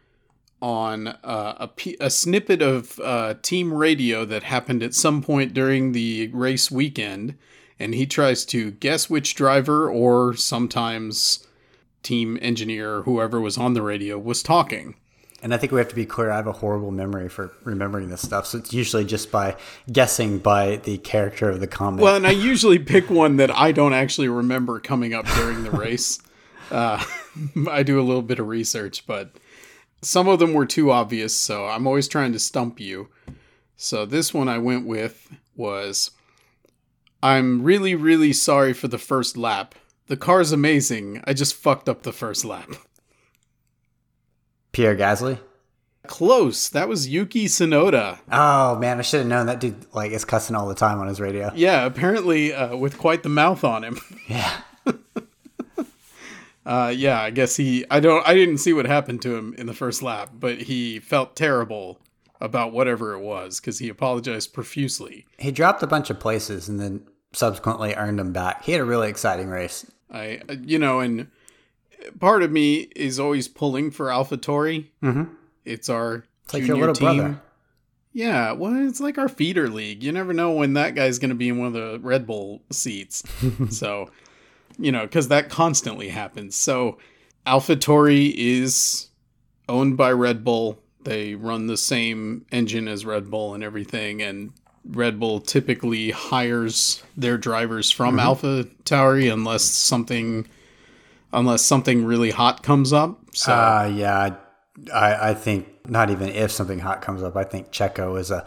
on 0.61 1.07
uh, 1.07 1.55
a, 1.59 1.67
p- 1.67 1.97
a 1.99 2.09
snippet 2.09 2.61
of 2.61 2.97
uh, 3.01 3.33
team 3.41 3.73
radio 3.73 4.23
that 4.23 4.43
happened 4.43 4.81
at 4.81 4.93
some 4.93 5.21
point 5.21 5.53
during 5.53 5.91
the 5.91 6.27
race 6.27 6.71
weekend, 6.71 7.37
and 7.79 7.93
he 7.93 8.05
tries 8.05 8.45
to 8.45 8.71
guess 8.71 9.09
which 9.09 9.35
driver 9.35 9.89
or 9.89 10.35
sometimes 10.35 11.45
team 12.03 12.37
engineer, 12.41 13.01
whoever 13.01 13.41
was 13.41 13.57
on 13.57 13.73
the 13.73 13.81
radio, 13.81 14.17
was 14.17 14.43
talking. 14.43 14.95
And 15.41 15.53
I 15.53 15.57
think 15.57 15.71
we 15.71 15.79
have 15.79 15.89
to 15.89 15.95
be 15.95 16.05
clear. 16.05 16.31
I 16.31 16.37
have 16.37 16.47
a 16.47 16.53
horrible 16.53 16.91
memory 16.91 17.29
for 17.29 17.51
remembering 17.63 18.09
this 18.09 18.21
stuff, 18.21 18.47
so 18.47 18.57
it's 18.57 18.73
usually 18.73 19.05
just 19.05 19.31
by 19.31 19.55
guessing 19.91 20.39
by 20.39 20.77
the 20.77 20.97
character 20.99 21.49
of 21.49 21.59
the 21.59 21.67
comment. 21.67 22.01
Well, 22.01 22.15
and 22.15 22.25
I 22.25 22.31
usually 22.31 22.79
pick 22.79 23.09
one 23.09 23.37
that 23.37 23.51
I 23.55 23.71
don't 23.71 23.93
actually 23.93 24.29
remember 24.29 24.79
coming 24.79 25.13
up 25.13 25.25
during 25.35 25.63
the 25.63 25.71
race. 25.71 26.19
Uh, 26.71 26.99
I 27.69 27.83
do 27.83 27.99
a 27.99 28.01
little 28.01 28.23
bit 28.23 28.39
of 28.39 28.47
research, 28.47 29.05
but 29.05 29.35
some 30.01 30.27
of 30.27 30.39
them 30.39 30.51
were 30.51 30.65
too 30.65 30.91
obvious, 30.91 31.35
so 31.35 31.67
I'm 31.67 31.85
always 31.85 32.07
trying 32.07 32.33
to 32.33 32.39
stump 32.39 32.79
you. 32.79 33.09
So 33.77 34.03
this 34.03 34.33
one 34.33 34.49
I 34.49 34.57
went 34.57 34.87
with 34.87 35.29
was 35.55 36.09
I'm 37.25 37.63
really, 37.63 37.95
really 37.95 38.33
sorry 38.33 38.71
for 38.71 38.87
the 38.87 38.99
first 38.99 39.35
lap. 39.35 39.73
The 40.05 40.15
car's 40.15 40.51
amazing. 40.51 41.23
I 41.25 41.33
just 41.33 41.55
fucked 41.55 41.89
up 41.89 42.03
the 42.03 42.13
first 42.13 42.45
lap. 42.45 42.69
Pierre 44.71 44.95
Gasly? 44.95 45.39
Close. 46.05 46.69
That 46.69 46.87
was 46.87 47.07
Yuki 47.07 47.47
Tsunoda. 47.47 48.19
Oh 48.31 48.77
man, 48.77 48.99
I 48.99 49.01
should 49.01 49.21
have 49.21 49.27
known 49.27 49.47
that 49.47 49.59
dude 49.59 49.91
like 49.91 50.11
is 50.11 50.23
cussing 50.23 50.55
all 50.55 50.67
the 50.67 50.75
time 50.75 50.99
on 50.99 51.07
his 51.07 51.19
radio. 51.19 51.51
Yeah, 51.55 51.83
apparently 51.85 52.53
uh, 52.53 52.75
with 52.75 52.99
quite 52.99 53.23
the 53.23 53.29
mouth 53.29 53.63
on 53.63 53.83
him. 53.83 53.99
Yeah. 54.27 54.51
Uh, 56.65 56.91
yeah, 56.95 57.21
I 57.21 57.29
guess 57.29 57.55
he. 57.55 57.85
I 57.91 57.99
don't. 57.99 58.27
I 58.27 58.33
didn't 58.33 58.57
see 58.57 58.73
what 58.73 58.87
happened 58.87 59.21
to 59.21 59.35
him 59.35 59.53
in 59.55 59.67
the 59.67 59.73
first 59.73 60.01
lap, 60.01 60.31
but 60.33 60.63
he 60.63 60.99
felt 60.99 61.35
terrible 61.35 61.99
about 62.41 62.73
whatever 62.73 63.13
it 63.13 63.19
was 63.19 63.59
because 63.59 63.77
he 63.77 63.87
apologized 63.87 64.51
profusely. 64.51 65.27
He 65.37 65.51
dropped 65.51 65.83
a 65.83 65.87
bunch 65.87 66.09
of 66.09 66.19
places 66.19 66.67
and 66.67 66.79
then 66.79 67.05
subsequently 67.35 67.93
earned 67.93 68.19
him 68.19 68.31
back. 68.31 68.63
He 68.63 68.71
had 68.71 68.81
a 68.81 68.85
really 68.85 69.09
exciting 69.09 69.49
race. 69.49 69.85
I, 70.11 70.41
you 70.63 70.79
know, 70.79 70.99
and 70.99 71.27
part 72.19 72.43
of 72.43 72.51
me 72.51 72.87
is 72.95 73.19
always 73.19 73.47
pulling 73.47 73.91
for 73.91 74.07
AlphaTauri. 74.07 74.87
Mm-hmm. 75.03 75.33
It's 75.65 75.89
our 75.89 76.25
it's 76.43 76.53
like 76.53 76.63
your 76.63 76.77
little 76.77 76.95
team. 76.95 77.17
brother. 77.17 77.41
Yeah, 78.13 78.53
well, 78.53 78.87
it's 78.87 79.01
like 79.01 79.17
our 79.17 79.27
feeder 79.27 79.67
league. 79.67 80.01
You 80.01 80.13
never 80.13 80.31
know 80.31 80.51
when 80.51 80.73
that 80.73 80.95
guy's 80.95 81.19
going 81.19 81.29
to 81.29 81.35
be 81.35 81.49
in 81.49 81.57
one 81.57 81.67
of 81.67 81.73
the 81.73 81.99
Red 82.01 82.25
Bull 82.25 82.61
seats. 82.71 83.23
so 83.69 84.09
you 84.77 84.91
know, 84.91 85.03
because 85.03 85.27
that 85.29 85.49
constantly 85.49 86.09
happens. 86.09 86.55
So 86.55 86.97
AlphaTauri 87.45 88.33
is 88.35 89.09
owned 89.67 89.97
by 89.97 90.11
Red 90.11 90.43
Bull. 90.43 90.79
They 91.03 91.35
run 91.35 91.67
the 91.67 91.77
same 91.77 92.45
engine 92.51 92.87
as 92.87 93.05
Red 93.05 93.29
Bull 93.29 93.53
and 93.53 93.63
everything, 93.63 94.21
and 94.21 94.53
Red 94.89 95.19
Bull 95.19 95.39
typically 95.39 96.11
hires 96.11 97.03
their 97.17 97.37
drivers 97.37 97.89
from 97.91 98.17
mm-hmm. 98.17 98.47
AlphaTauri 98.47 99.31
unless 99.31 99.63
something 99.63 100.47
unless 101.33 101.63
something 101.63 102.05
really 102.05 102.31
hot 102.31 102.63
comes 102.63 102.93
up. 102.93 103.19
So 103.33 103.51
uh, 103.51 103.91
yeah, 103.93 104.35
I, 104.93 105.29
I 105.29 105.33
think 105.33 105.89
not 105.89 106.09
even 106.09 106.29
if 106.29 106.51
something 106.51 106.79
hot 106.79 107.01
comes 107.01 107.23
up, 107.23 107.35
I 107.35 107.43
think 107.43 107.71
Checo 107.71 108.19
is 108.19 108.31
a 108.31 108.45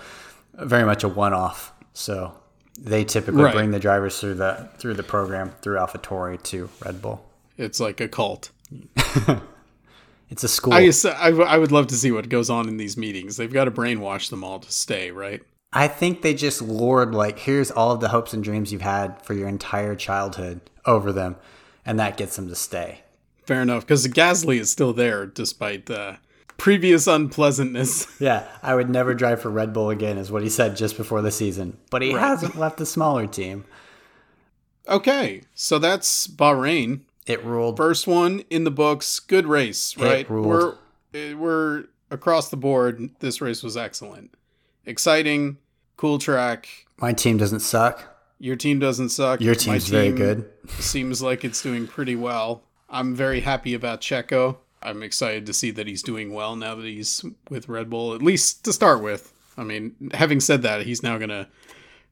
very 0.54 0.84
much 0.84 1.04
a 1.04 1.08
one 1.08 1.32
off. 1.32 1.72
So 1.92 2.34
they 2.78 3.04
typically 3.04 3.42
right. 3.42 3.54
bring 3.54 3.70
the 3.70 3.80
drivers 3.80 4.18
through 4.20 4.34
the 4.34 4.68
through 4.78 4.94
the 4.94 5.02
program 5.02 5.52
through 5.62 5.78
AlphaTauri 5.78 6.42
to 6.44 6.68
Red 6.84 7.02
Bull. 7.02 7.24
It's 7.56 7.80
like 7.80 8.00
a 8.00 8.08
cult. 8.08 8.50
it's 10.30 10.44
a 10.44 10.48
school. 10.48 10.72
I, 10.72 10.90
I, 11.04 11.30
I 11.30 11.58
would 11.58 11.72
love 11.72 11.88
to 11.88 11.96
see 11.96 12.12
what 12.12 12.28
goes 12.28 12.48
on 12.48 12.68
in 12.68 12.76
these 12.76 12.96
meetings. 12.96 13.36
They've 13.36 13.52
got 13.52 13.64
to 13.64 13.72
brainwash 13.72 14.30
them 14.30 14.44
all 14.44 14.60
to 14.60 14.70
stay, 14.70 15.10
right? 15.10 15.42
I 15.72 15.88
think 15.88 16.22
they 16.22 16.34
just 16.34 16.62
lord 16.62 17.14
like 17.14 17.40
here's 17.40 17.70
all 17.70 17.92
of 17.92 18.00
the 18.00 18.08
hopes 18.08 18.32
and 18.32 18.42
dreams 18.42 18.72
you've 18.72 18.82
had 18.82 19.22
for 19.22 19.34
your 19.34 19.48
entire 19.48 19.94
childhood 19.94 20.60
over 20.86 21.12
them, 21.12 21.36
and 21.84 21.98
that 21.98 22.16
gets 22.16 22.36
them 22.36 22.48
to 22.48 22.54
stay. 22.54 23.02
Fair 23.44 23.62
enough, 23.62 23.84
because 23.84 24.06
Gasly 24.08 24.58
is 24.58 24.70
still 24.70 24.92
there 24.92 25.26
despite 25.26 25.86
the 25.86 26.18
previous 26.56 27.06
unpleasantness. 27.06 28.06
Yeah, 28.20 28.46
I 28.62 28.74
would 28.74 28.90
never 28.90 29.14
drive 29.14 29.40
for 29.40 29.48
Red 29.48 29.72
Bull 29.72 29.90
again, 29.90 30.18
is 30.18 30.30
what 30.30 30.42
he 30.42 30.48
said 30.48 30.76
just 30.76 30.96
before 30.96 31.22
the 31.22 31.30
season. 31.30 31.78
But 31.90 32.02
he 32.02 32.14
right. 32.14 32.20
hasn't 32.20 32.56
left 32.56 32.78
the 32.78 32.86
smaller 32.86 33.26
team. 33.26 33.64
Okay, 34.88 35.42
so 35.54 35.78
that's 35.78 36.26
Bahrain. 36.26 37.02
It 37.26 37.44
ruled. 37.44 37.76
First 37.76 38.06
one 38.06 38.40
in 38.50 38.64
the 38.64 38.70
books. 38.70 39.20
Good 39.20 39.46
race, 39.46 39.96
right? 39.96 40.20
It 40.20 40.30
ruled. 40.30 40.46
We're 40.46 40.74
eh, 41.14 41.34
we're 41.34 41.84
across 42.10 42.48
the 42.48 42.56
board. 42.56 43.10
This 43.20 43.40
race 43.40 43.62
was 43.62 43.76
excellent, 43.76 44.34
exciting, 44.88 45.58
cool 45.96 46.18
track. 46.18 46.68
My 46.98 47.12
team 47.12 47.36
doesn't 47.36 47.60
suck. 47.60 48.16
Your 48.40 48.56
team 48.56 48.78
doesn't 48.78 49.10
suck. 49.10 49.40
Your 49.40 49.54
team's 49.54 49.84
team 49.84 49.92
very 49.92 50.12
good. 50.12 50.50
seems 50.78 51.22
like 51.22 51.44
it's 51.44 51.62
doing 51.62 51.86
pretty 51.86 52.16
well. 52.16 52.62
I'm 52.88 53.14
very 53.14 53.40
happy 53.40 53.74
about 53.74 54.00
Checo. 54.00 54.56
I'm 54.82 55.02
excited 55.02 55.44
to 55.46 55.52
see 55.52 55.70
that 55.72 55.86
he's 55.86 56.02
doing 56.02 56.32
well 56.32 56.56
now 56.56 56.74
that 56.76 56.84
he's 56.84 57.24
with 57.50 57.68
Red 57.68 57.90
Bull, 57.90 58.14
at 58.14 58.22
least 58.22 58.64
to 58.64 58.72
start 58.72 59.02
with. 59.02 59.32
I 59.56 59.64
mean, 59.64 60.10
having 60.14 60.40
said 60.40 60.62
that, 60.62 60.86
he's 60.86 61.02
now 61.02 61.18
going 61.18 61.30
to 61.30 61.48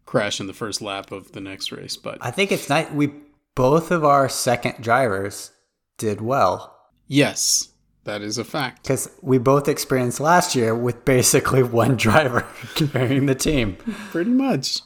crash 0.04 0.40
in 0.40 0.48
the 0.48 0.52
first 0.52 0.82
lap 0.82 1.12
of 1.12 1.32
the 1.32 1.40
next 1.40 1.70
race. 1.70 1.96
But 1.96 2.18
I 2.20 2.32
think 2.32 2.50
it's 2.50 2.68
nice. 2.68 2.90
We 2.90 3.12
both 3.54 3.90
of 3.90 4.04
our 4.04 4.28
second 4.28 4.82
drivers 4.82 5.52
did 5.96 6.20
well. 6.20 6.76
Yes, 7.06 7.68
that 8.06 8.22
is 8.22 8.38
a 8.38 8.44
fact. 8.44 8.82
Because 8.82 9.10
we 9.20 9.38
both 9.38 9.68
experienced 9.68 10.18
last 10.18 10.54
year 10.54 10.74
with 10.74 11.04
basically 11.04 11.62
one 11.82 11.96
driver 11.96 12.46
carrying 12.74 13.26
the 13.26 13.34
team. 13.34 13.76
Pretty 14.10 14.30
much. 14.30 14.80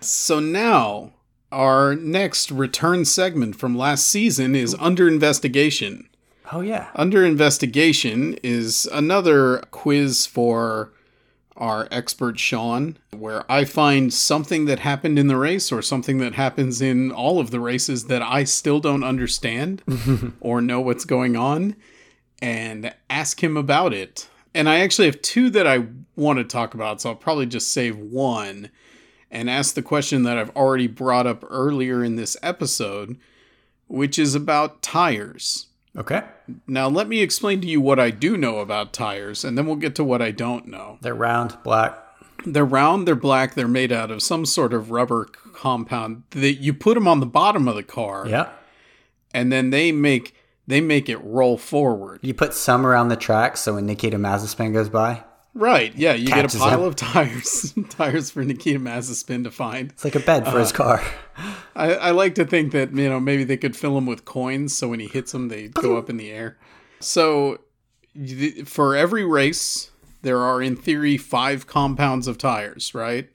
So 0.00 0.40
now, 0.40 1.12
our 1.52 1.94
next 1.94 2.50
return 2.50 3.04
segment 3.04 3.56
from 3.56 3.76
last 3.76 4.06
season 4.06 4.54
is 4.54 4.76
under 4.78 5.06
investigation. 5.06 6.08
Oh, 6.52 6.60
yeah. 6.60 6.88
Under 6.94 7.24
investigation 7.24 8.38
is 8.42 8.88
another 8.92 9.58
quiz 9.70 10.24
for 10.26 10.92
our 11.56 11.88
expert 11.90 12.38
Sean, 12.38 12.96
where 13.10 13.50
I 13.50 13.64
find 13.64 14.14
something 14.14 14.66
that 14.66 14.78
happened 14.78 15.18
in 15.18 15.26
the 15.26 15.36
race 15.36 15.72
or 15.72 15.82
something 15.82 16.18
that 16.18 16.34
happens 16.34 16.80
in 16.80 17.10
all 17.10 17.40
of 17.40 17.50
the 17.50 17.58
races 17.58 18.04
that 18.04 18.22
I 18.22 18.44
still 18.44 18.78
don't 18.78 19.02
understand 19.02 19.82
or 20.40 20.60
know 20.60 20.80
what's 20.80 21.04
going 21.04 21.36
on 21.36 21.74
and 22.40 22.94
ask 23.10 23.42
him 23.42 23.56
about 23.56 23.92
it. 23.92 24.28
And 24.54 24.68
I 24.68 24.80
actually 24.80 25.06
have 25.06 25.22
two 25.22 25.50
that 25.50 25.66
I 25.66 25.86
want 26.16 26.38
to 26.38 26.44
talk 26.44 26.74
about, 26.74 27.00
so 27.00 27.10
I'll 27.10 27.16
probably 27.16 27.46
just 27.46 27.72
save 27.72 27.98
one 27.98 28.70
and 29.30 29.50
ask 29.50 29.74
the 29.74 29.82
question 29.82 30.22
that 30.22 30.38
I've 30.38 30.56
already 30.56 30.86
brought 30.86 31.26
up 31.26 31.44
earlier 31.48 32.02
in 32.02 32.16
this 32.16 32.36
episode, 32.42 33.18
which 33.86 34.18
is 34.18 34.34
about 34.34 34.82
tires. 34.82 35.66
Okay. 35.96 36.22
Now 36.66 36.88
let 36.88 37.08
me 37.08 37.20
explain 37.20 37.60
to 37.60 37.66
you 37.66 37.80
what 37.80 37.98
I 38.00 38.10
do 38.10 38.36
know 38.36 38.58
about 38.58 38.92
tires, 38.92 39.44
and 39.44 39.58
then 39.58 39.66
we'll 39.66 39.76
get 39.76 39.94
to 39.96 40.04
what 40.04 40.22
I 40.22 40.30
don't 40.30 40.66
know. 40.66 40.98
They're 41.02 41.14
round, 41.14 41.58
black. 41.62 41.98
They're 42.46 42.64
round, 42.64 43.06
they're 43.06 43.16
black, 43.16 43.54
they're 43.54 43.68
made 43.68 43.92
out 43.92 44.10
of 44.10 44.22
some 44.22 44.46
sort 44.46 44.72
of 44.72 44.90
rubber 44.90 45.26
compound. 45.52 46.22
That 46.30 46.54
you 46.54 46.72
put 46.72 46.94
them 46.94 47.08
on 47.08 47.20
the 47.20 47.26
bottom 47.26 47.66
of 47.68 47.74
the 47.74 47.82
car. 47.82 48.26
Yeah. 48.28 48.48
And 49.34 49.52
then 49.52 49.70
they 49.70 49.92
make 49.92 50.34
they 50.68 50.80
make 50.80 51.08
it 51.08 51.16
roll 51.24 51.58
forward. 51.58 52.20
You 52.22 52.34
put 52.34 52.54
some 52.54 52.86
around 52.86 53.08
the 53.08 53.16
track 53.16 53.56
so 53.56 53.74
when 53.74 53.86
Nikita 53.86 54.18
Mazepin 54.18 54.72
goes 54.72 54.88
by, 54.88 55.24
Right. 55.58 55.92
Yeah. 55.96 56.12
You 56.12 56.28
get 56.28 56.54
a 56.54 56.58
pile 56.58 56.82
him. 56.82 56.86
of 56.86 56.94
tires, 56.94 57.74
tires 57.88 58.30
for 58.30 58.44
Nikita 58.44 58.78
Mazepin 58.78 59.42
to 59.42 59.50
find. 59.50 59.90
It's 59.90 60.04
like 60.04 60.14
a 60.14 60.20
bed 60.20 60.44
for 60.44 60.56
uh, 60.56 60.60
his 60.60 60.70
car. 60.70 61.02
I, 61.74 61.94
I, 61.94 62.10
like 62.12 62.36
to 62.36 62.44
think 62.44 62.70
that 62.72 62.94
you 62.94 63.08
know 63.08 63.18
maybe 63.18 63.42
they 63.42 63.56
could 63.56 63.76
fill 63.76 63.96
them 63.96 64.06
with 64.06 64.24
coins, 64.24 64.76
so 64.76 64.88
when 64.88 65.00
he 65.00 65.08
hits 65.08 65.32
them, 65.32 65.48
they 65.48 65.68
go 65.68 65.96
up 65.96 66.08
in 66.08 66.16
the 66.16 66.30
air. 66.30 66.58
So 67.00 67.58
for 68.64 68.94
every 68.94 69.24
race, 69.24 69.90
there 70.22 70.38
are 70.38 70.62
in 70.62 70.76
theory 70.76 71.16
five 71.16 71.66
compounds 71.66 72.28
of 72.28 72.38
tires. 72.38 72.94
Right. 72.94 73.28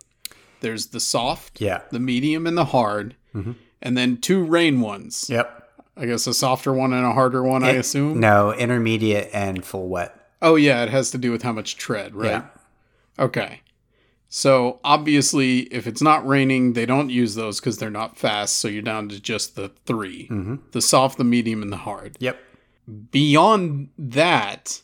There's 0.61 0.87
the 0.87 1.01
soft, 1.01 1.59
yeah, 1.59 1.81
the 1.91 1.99
medium, 1.99 2.47
and 2.47 2.57
the 2.57 2.65
hard, 2.65 3.15
mm-hmm. 3.35 3.53
and 3.81 3.97
then 3.97 4.17
two 4.17 4.45
rain 4.45 4.79
ones. 4.79 5.29
Yep. 5.29 5.62
I 5.95 6.06
guess 6.08 6.25
a 6.27 6.34
softer 6.34 6.73
one 6.73 6.91
and 6.93 7.06
a 7.06 7.12
harder 7.13 7.43
one. 7.43 7.63
It, 7.63 7.67
I 7.67 7.71
assume. 7.71 8.19
No, 8.19 8.51
intermediate 8.53 9.29
and 9.34 9.63
full 9.63 9.88
wet. 9.89 10.15
Oh 10.41 10.56
yeah, 10.56 10.84
it 10.84 10.89
has 10.89 11.12
to 11.12 11.17
do 11.17 11.32
with 11.32 11.43
how 11.43 11.51
much 11.53 11.77
tread, 11.77 12.15
right? 12.15 12.29
Yeah. 12.32 12.45
Okay. 13.19 13.62
So 14.27 14.79
obviously, 14.84 15.60
if 15.71 15.86
it's 15.86 16.01
not 16.01 16.27
raining, 16.27 16.73
they 16.73 16.88
don't 16.88 17.12
use 17.12 17.36
those 17.36 17.60
because 17.60 17.77
they're 17.77 17.91
not 17.91 18.17
fast. 18.17 18.58
So 18.58 18.67
you're 18.67 18.82
down 18.82 19.08
to 19.10 19.21
just 19.21 19.56
the 19.56 19.69
3 19.86 20.27
Mm-hmm. 20.32 20.56
the 20.71 20.82
soft, 20.82 21.19
the 21.19 21.23
medium, 21.23 21.62
and 21.62 21.71
the 21.71 21.77
hard. 21.77 22.17
Yep. 22.19 22.39
Beyond 23.12 23.89
that, 23.97 24.82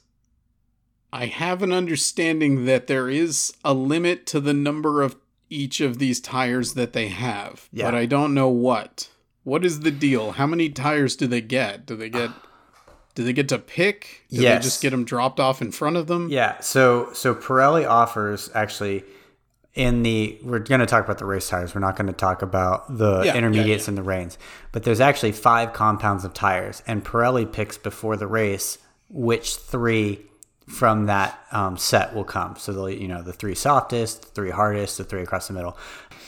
I 1.12 1.26
have 1.26 1.64
an 1.64 1.74
understanding 1.74 2.66
that 2.66 2.86
there 2.88 3.10
is 3.10 3.52
a 3.66 3.74
limit 3.74 4.26
to 4.28 4.40
the 4.40 4.54
number 4.54 5.02
of 5.02 5.16
each 5.50 5.82
of 5.82 5.98
these 5.98 6.20
tires 6.22 6.76
that 6.76 6.94
they 6.94 7.08
have, 7.08 7.68
Yeah. 7.74 7.86
but 7.86 7.96
I 7.96 8.06
don't 8.06 8.36
know 8.36 8.50
what. 8.50 9.10
What 9.50 9.66
is 9.66 9.80
the 9.82 9.92
deal? 9.92 10.32
How 10.34 10.46
many 10.46 10.70
tires 10.70 11.16
do 11.16 11.26
they 11.28 11.42
get? 11.42 11.86
Do 11.86 11.96
they 11.96 12.10
get? 12.10 12.30
Do 13.16 13.24
they 13.24 13.34
get 13.34 13.50
to 13.50 13.58
pick? 13.60 14.24
Do 14.30 14.38
Yes. 14.42 14.64
they 14.64 14.68
just 14.68 14.82
get 14.82 14.92
them 14.92 15.04
dropped 15.04 15.40
off 15.40 15.62
in 15.62 15.72
front 15.72 15.98
of 15.98 16.08
them? 16.08 16.30
Yeah. 16.30 16.60
So 16.62 17.10
so 17.14 17.34
Pirelli 17.36 17.90
offers 17.90 18.50
actually 18.54 19.04
in 19.74 20.04
the 20.04 20.38
we're 20.44 20.60
going 20.60 20.80
to 20.80 20.86
talk 20.86 21.04
about 21.04 21.18
the 21.18 21.26
race 21.26 21.50
tires. 21.50 21.74
We're 21.74 21.82
not 21.82 21.96
going 21.96 22.08
to 22.08 22.14
talk 22.14 22.42
about 22.42 22.98
the 22.98 23.20
Yeah, 23.20 23.24
yeah, 23.26 23.36
intermediates 23.38 23.88
and 23.88 23.98
the 23.98 24.04
rains. 24.04 24.38
But 24.72 24.84
there's 24.84 25.00
actually 25.02 25.32
five 25.32 25.74
compounds 25.74 26.24
of 26.24 26.34
tires, 26.34 26.84
and 26.88 27.04
Pirelli 27.04 27.52
picks 27.52 27.78
before 27.78 28.16
the 28.18 28.28
race 28.28 28.78
which 29.10 29.56
three 29.56 30.22
from 30.68 31.08
that 31.08 31.40
um, 31.52 31.78
set 31.78 32.14
will 32.14 32.24
come. 32.24 32.56
So 32.58 32.72
they'll 32.72 32.90
you 32.92 33.08
know 33.08 33.24
the 33.24 33.34
three 33.34 33.56
softest, 33.56 34.22
the 34.22 34.28
three 34.30 34.52
hardest, 34.52 34.98
the 35.00 35.04
three 35.04 35.24
across 35.24 35.48
the 35.48 35.54
middle. 35.56 35.76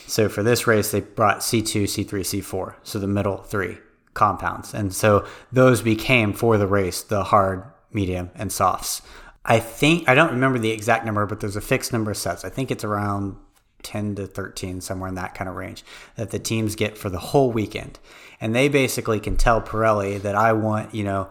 So 0.06 0.28
for 0.28 0.42
this 0.42 0.66
race, 0.66 0.90
they 0.90 1.00
brought 1.00 1.38
C2, 1.38 1.84
C3, 1.84 2.06
C4. 2.06 2.74
So 2.82 2.98
the 2.98 3.06
middle 3.06 3.38
three 3.38 3.78
compounds. 4.14 4.74
And 4.74 4.94
so 4.94 5.26
those 5.50 5.82
became 5.82 6.32
for 6.32 6.58
the 6.58 6.66
race 6.66 7.02
the 7.02 7.24
hard, 7.24 7.64
medium, 7.92 8.30
and 8.34 8.52
softs. 8.52 9.02
I 9.44 9.58
think, 9.58 10.08
I 10.08 10.14
don't 10.14 10.32
remember 10.32 10.58
the 10.58 10.70
exact 10.70 11.04
number, 11.04 11.26
but 11.26 11.40
there's 11.40 11.56
a 11.56 11.60
fixed 11.60 11.92
number 11.92 12.10
of 12.10 12.16
sets. 12.16 12.44
I 12.44 12.48
think 12.48 12.70
it's 12.70 12.84
around 12.84 13.36
10 13.82 14.14
to 14.16 14.26
13, 14.26 14.80
somewhere 14.80 15.08
in 15.08 15.16
that 15.16 15.34
kind 15.34 15.48
of 15.48 15.56
range, 15.56 15.84
that 16.16 16.30
the 16.30 16.38
teams 16.38 16.76
get 16.76 16.96
for 16.96 17.10
the 17.10 17.18
whole 17.18 17.50
weekend. 17.50 17.98
And 18.40 18.54
they 18.54 18.68
basically 18.68 19.18
can 19.18 19.36
tell 19.36 19.60
Pirelli 19.60 20.20
that 20.22 20.34
I 20.34 20.52
want, 20.52 20.94
you 20.94 21.04
know, 21.04 21.28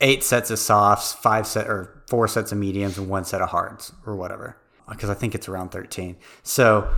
eight 0.00 0.24
sets 0.24 0.50
of 0.50 0.58
softs, 0.58 1.12
five 1.12 1.46
set 1.46 1.66
or 1.66 2.02
four 2.06 2.28
sets 2.28 2.52
of 2.52 2.58
mediums, 2.58 2.96
and 2.96 3.08
one 3.08 3.24
set 3.24 3.42
of 3.42 3.50
hards 3.50 3.92
or 4.06 4.16
whatever. 4.16 4.56
Because 4.88 5.10
I 5.10 5.14
think 5.14 5.34
it's 5.34 5.48
around 5.48 5.70
13. 5.70 6.16
So 6.42 6.90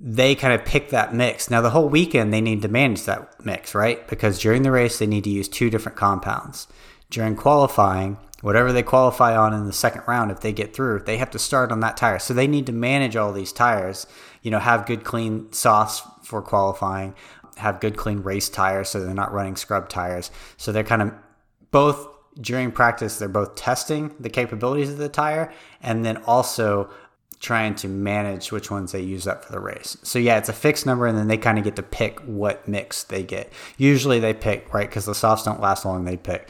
they 0.00 0.34
kind 0.34 0.52
of 0.52 0.66
pick 0.66 0.90
that 0.90 1.14
mix. 1.14 1.50
Now, 1.50 1.60
the 1.60 1.70
whole 1.70 1.88
weekend, 1.88 2.32
they 2.32 2.40
need 2.40 2.62
to 2.62 2.68
manage 2.68 3.04
that 3.04 3.44
mix, 3.44 3.74
right? 3.74 4.06
Because 4.08 4.38
during 4.38 4.62
the 4.62 4.70
race, 4.70 4.98
they 4.98 5.06
need 5.06 5.24
to 5.24 5.30
use 5.30 5.48
two 5.48 5.70
different 5.70 5.96
compounds. 5.96 6.68
During 7.08 7.36
qualifying, 7.36 8.18
whatever 8.42 8.72
they 8.72 8.82
qualify 8.82 9.36
on 9.36 9.54
in 9.54 9.66
the 9.66 9.72
second 9.72 10.02
round, 10.06 10.30
if 10.30 10.40
they 10.40 10.52
get 10.52 10.74
through, 10.74 11.00
they 11.00 11.16
have 11.16 11.30
to 11.30 11.38
start 11.38 11.72
on 11.72 11.80
that 11.80 11.96
tire. 11.96 12.18
So 12.18 12.34
they 12.34 12.46
need 12.46 12.66
to 12.66 12.72
manage 12.72 13.16
all 13.16 13.32
these 13.32 13.52
tires, 13.52 14.06
you 14.42 14.50
know, 14.50 14.58
have 14.58 14.86
good, 14.86 15.04
clean 15.04 15.52
softs 15.52 16.02
for 16.22 16.42
qualifying, 16.42 17.14
have 17.56 17.80
good, 17.80 17.96
clean 17.96 18.22
race 18.22 18.48
tires 18.48 18.90
so 18.90 19.00
they're 19.00 19.14
not 19.14 19.32
running 19.32 19.56
scrub 19.56 19.88
tires. 19.88 20.30
So 20.56 20.72
they're 20.72 20.84
kind 20.84 21.02
of 21.02 21.12
both 21.70 22.06
during 22.38 22.70
practice, 22.70 23.18
they're 23.18 23.28
both 23.28 23.54
testing 23.54 24.14
the 24.20 24.28
capabilities 24.28 24.90
of 24.90 24.98
the 24.98 25.08
tire 25.08 25.52
and 25.80 26.04
then 26.04 26.18
also 26.18 26.90
trying 27.38 27.74
to 27.74 27.88
manage 27.88 28.50
which 28.50 28.70
ones 28.70 28.92
they 28.92 29.00
use 29.00 29.26
up 29.26 29.44
for 29.44 29.52
the 29.52 29.60
race. 29.60 29.96
So 30.02 30.18
yeah, 30.18 30.38
it's 30.38 30.48
a 30.48 30.54
fixed 30.54 30.86
number 30.86 31.06
and 31.06 31.16
then 31.16 31.28
they 31.28 31.36
kind 31.36 31.58
of 31.58 31.64
get 31.64 31.76
to 31.76 31.82
pick 31.82 32.20
what 32.20 32.66
mix 32.66 33.04
they 33.04 33.22
get. 33.22 33.52
Usually 33.76 34.20
they 34.20 34.34
pick, 34.34 34.72
right, 34.72 34.88
because 34.88 35.04
the 35.04 35.14
softs 35.14 35.44
don't 35.44 35.60
last 35.60 35.84
long, 35.84 36.04
they 36.04 36.16
pick, 36.16 36.48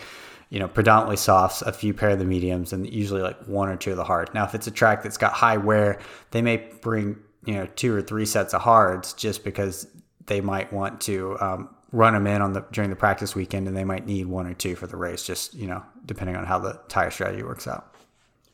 you 0.48 0.60
know, 0.60 0.68
predominantly 0.68 1.16
softs, 1.16 1.62
a 1.62 1.72
few 1.72 1.92
pair 1.92 2.10
of 2.10 2.18
the 2.18 2.24
mediums, 2.24 2.72
and 2.72 2.88
usually 2.88 3.20
like 3.20 3.36
one 3.46 3.68
or 3.68 3.76
two 3.76 3.90
of 3.90 3.96
the 3.96 4.04
hard. 4.04 4.32
Now, 4.32 4.44
if 4.44 4.54
it's 4.54 4.68
a 4.68 4.70
track 4.70 5.02
that's 5.02 5.16
got 5.16 5.32
high 5.32 5.56
wear, 5.56 5.98
they 6.30 6.40
may 6.40 6.56
bring, 6.80 7.18
you 7.44 7.54
know, 7.54 7.66
two 7.74 7.94
or 7.94 8.00
three 8.00 8.26
sets 8.26 8.54
of 8.54 8.62
hards 8.62 9.12
just 9.12 9.42
because 9.42 9.88
they 10.26 10.40
might 10.40 10.72
want 10.72 11.00
to 11.02 11.36
um, 11.40 11.68
run 11.90 12.14
them 12.14 12.28
in 12.28 12.42
on 12.42 12.52
the 12.52 12.64
during 12.70 12.90
the 12.90 12.96
practice 12.96 13.34
weekend 13.34 13.66
and 13.66 13.76
they 13.76 13.84
might 13.84 14.06
need 14.06 14.26
one 14.26 14.46
or 14.46 14.54
two 14.54 14.76
for 14.76 14.86
the 14.86 14.96
race, 14.96 15.24
just, 15.24 15.54
you 15.54 15.66
know, 15.66 15.82
depending 16.04 16.36
on 16.36 16.44
how 16.44 16.60
the 16.60 16.78
tire 16.88 17.10
strategy 17.10 17.42
works 17.42 17.66
out. 17.66 17.95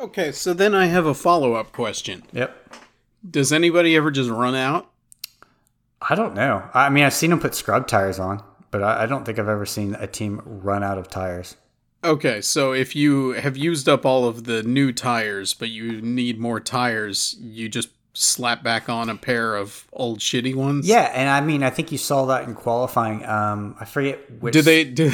Okay, 0.02 0.32
so 0.32 0.52
then 0.52 0.74
I 0.74 0.86
have 0.86 1.06
a 1.06 1.14
follow 1.14 1.54
up 1.54 1.70
question. 1.70 2.24
Yep. 2.32 2.74
Does 3.30 3.52
anybody 3.52 3.94
ever 3.94 4.10
just 4.10 4.28
run 4.30 4.56
out? 4.56 4.90
I 6.00 6.16
don't 6.16 6.34
know. 6.34 6.68
I 6.74 6.90
mean, 6.90 7.04
I've 7.04 7.14
seen 7.14 7.30
them 7.30 7.38
put 7.38 7.54
scrub 7.54 7.86
tires 7.86 8.18
on, 8.18 8.42
but 8.72 8.82
I, 8.82 9.04
I 9.04 9.06
don't 9.06 9.24
think 9.24 9.38
I've 9.38 9.48
ever 9.48 9.64
seen 9.64 9.94
a 9.94 10.08
team 10.08 10.42
run 10.44 10.82
out 10.82 10.98
of 10.98 11.08
tires. 11.08 11.56
Okay, 12.02 12.40
so 12.40 12.72
if 12.72 12.96
you 12.96 13.30
have 13.30 13.56
used 13.56 13.88
up 13.88 14.04
all 14.04 14.26
of 14.26 14.42
the 14.42 14.64
new 14.64 14.92
tires, 14.92 15.54
but 15.54 15.68
you 15.68 16.00
need 16.02 16.40
more 16.40 16.58
tires, 16.58 17.36
you 17.40 17.68
just 17.68 17.90
slap 18.14 18.62
back 18.62 18.88
on 18.88 19.08
a 19.08 19.16
pair 19.16 19.56
of 19.56 19.86
old 19.92 20.18
shitty 20.18 20.54
ones? 20.54 20.86
Yeah, 20.86 21.10
and 21.14 21.28
I 21.28 21.40
mean, 21.40 21.62
I 21.62 21.70
think 21.70 21.92
you 21.92 21.98
saw 21.98 22.26
that 22.26 22.44
in 22.44 22.54
qualifying. 22.54 23.24
Um, 23.24 23.76
I 23.80 23.84
forget 23.84 24.18
which. 24.40 24.52
Do 24.52 24.62
they 24.62 24.84
do, 25.00 25.10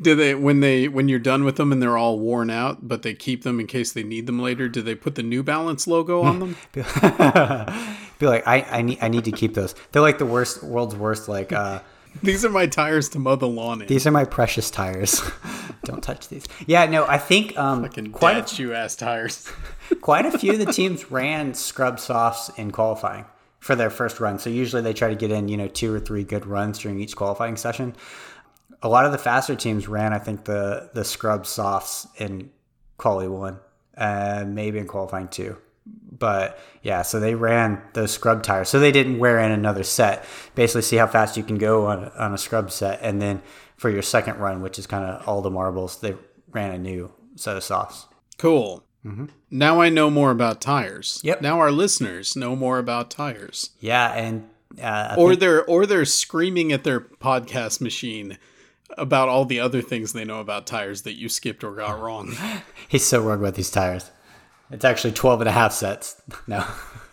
do 0.00 0.14
they 0.14 0.34
when 0.34 0.60
they 0.60 0.88
when 0.88 1.08
you're 1.08 1.18
done 1.18 1.44
with 1.44 1.56
them 1.56 1.72
and 1.72 1.82
they're 1.82 1.98
all 1.98 2.18
worn 2.18 2.50
out, 2.50 2.86
but 2.88 3.02
they 3.02 3.14
keep 3.14 3.42
them 3.42 3.60
in 3.60 3.66
case 3.66 3.92
they 3.92 4.02
need 4.02 4.26
them 4.26 4.38
later? 4.38 4.68
Do 4.68 4.82
they 4.82 4.94
put 4.94 5.14
the 5.14 5.22
New 5.22 5.42
Balance 5.42 5.86
logo 5.86 6.22
on 6.22 6.40
them? 6.40 6.56
be 8.18 8.26
like, 8.26 8.46
I, 8.46 8.62
I 8.70 8.82
need 8.82 8.98
I 9.00 9.08
need 9.08 9.24
to 9.24 9.32
keep 9.32 9.54
those. 9.54 9.74
They're 9.92 10.02
like 10.02 10.18
the 10.18 10.26
worst, 10.26 10.62
world's 10.62 10.96
worst. 10.96 11.28
Like, 11.28 11.52
uh, 11.52 11.80
These 12.22 12.44
are 12.44 12.50
my 12.50 12.66
tires 12.66 13.08
to 13.10 13.18
mow 13.18 13.36
the 13.36 13.48
lawn 13.48 13.82
in. 13.82 13.86
these 13.88 14.06
are 14.06 14.10
my 14.10 14.24
precious 14.24 14.70
tires. 14.70 15.20
don't 15.84 16.02
touch 16.02 16.28
these. 16.28 16.44
Yeah, 16.66 16.86
no, 16.86 17.06
I 17.06 17.18
think 17.18 17.56
um, 17.58 17.82
Fucking 17.82 18.12
quite 18.12 18.34
dad 18.34 18.48
shoe 18.48 18.72
ass 18.74 18.96
tires. 18.96 19.48
Quite 20.00 20.26
a 20.26 20.38
few 20.38 20.52
of 20.52 20.58
the 20.58 20.72
teams 20.72 21.10
ran 21.10 21.54
scrub 21.54 21.98
softs 21.98 22.50
in 22.58 22.70
qualifying 22.70 23.24
for 23.60 23.74
their 23.74 23.90
first 23.90 24.20
run. 24.20 24.38
So 24.38 24.50
usually 24.50 24.82
they 24.82 24.92
try 24.92 25.08
to 25.08 25.14
get 25.14 25.30
in, 25.30 25.48
you 25.48 25.56
know, 25.56 25.68
two 25.68 25.92
or 25.92 26.00
three 26.00 26.24
good 26.24 26.46
runs 26.46 26.78
during 26.78 27.00
each 27.00 27.16
qualifying 27.16 27.56
session. 27.56 27.96
A 28.82 28.88
lot 28.88 29.04
of 29.04 29.12
the 29.12 29.18
faster 29.18 29.56
teams 29.56 29.88
ran, 29.88 30.12
I 30.12 30.18
think, 30.18 30.44
the 30.44 30.90
the 30.94 31.04
scrub 31.04 31.46
softs 31.46 32.06
in 32.16 32.50
quali 32.96 33.28
one, 33.28 33.58
and 33.94 34.54
maybe 34.54 34.78
in 34.78 34.86
qualifying 34.86 35.28
two. 35.28 35.56
But 35.86 36.58
yeah, 36.82 37.02
so 37.02 37.18
they 37.18 37.34
ran 37.34 37.82
those 37.94 38.12
scrub 38.12 38.42
tires. 38.42 38.68
So 38.68 38.78
they 38.78 38.92
didn't 38.92 39.18
wear 39.18 39.38
in 39.40 39.50
another 39.50 39.82
set. 39.82 40.24
Basically, 40.54 40.82
see 40.82 40.96
how 40.96 41.06
fast 41.06 41.36
you 41.36 41.42
can 41.42 41.58
go 41.58 41.86
on 41.86 42.10
on 42.10 42.34
a 42.34 42.38
scrub 42.38 42.70
set, 42.70 43.00
and 43.02 43.20
then 43.20 43.42
for 43.76 43.90
your 43.90 44.02
second 44.02 44.38
run, 44.38 44.62
which 44.62 44.78
is 44.78 44.86
kind 44.86 45.04
of 45.04 45.26
all 45.26 45.42
the 45.42 45.50
marbles, 45.50 46.00
they 46.00 46.16
ran 46.50 46.72
a 46.72 46.78
new 46.78 47.10
set 47.36 47.56
of 47.56 47.64
softs. 47.64 48.06
Cool. 48.36 48.84
Now 49.50 49.80
I 49.80 49.88
know 49.88 50.10
more 50.10 50.30
about 50.30 50.60
tires. 50.60 51.20
Yep. 51.22 51.42
Now 51.42 51.58
our 51.60 51.70
listeners 51.70 52.36
know 52.36 52.54
more 52.56 52.78
about 52.78 53.10
tires. 53.10 53.70
Yeah, 53.80 54.12
and 54.12 54.48
uh, 54.82 55.14
Or 55.18 55.30
think- 55.30 55.40
they're 55.40 55.64
or 55.64 55.86
they're 55.86 56.04
screaming 56.04 56.72
at 56.72 56.84
their 56.84 57.00
podcast 57.00 57.80
machine 57.80 58.38
about 58.96 59.28
all 59.28 59.44
the 59.44 59.60
other 59.60 59.80
things 59.82 60.12
they 60.12 60.24
know 60.24 60.40
about 60.40 60.66
tires 60.66 61.02
that 61.02 61.14
you 61.14 61.28
skipped 61.28 61.62
or 61.64 61.74
got 61.74 62.00
wrong. 62.00 62.34
He's 62.88 63.04
so 63.06 63.20
wrong 63.22 63.38
about 63.40 63.54
these 63.54 63.70
tires. 63.70 64.10
It's 64.70 64.84
actually 64.84 65.12
12 65.12 65.40
and 65.42 65.48
a 65.48 65.52
half 65.52 65.72
sets. 65.72 66.20
No. 66.46 66.64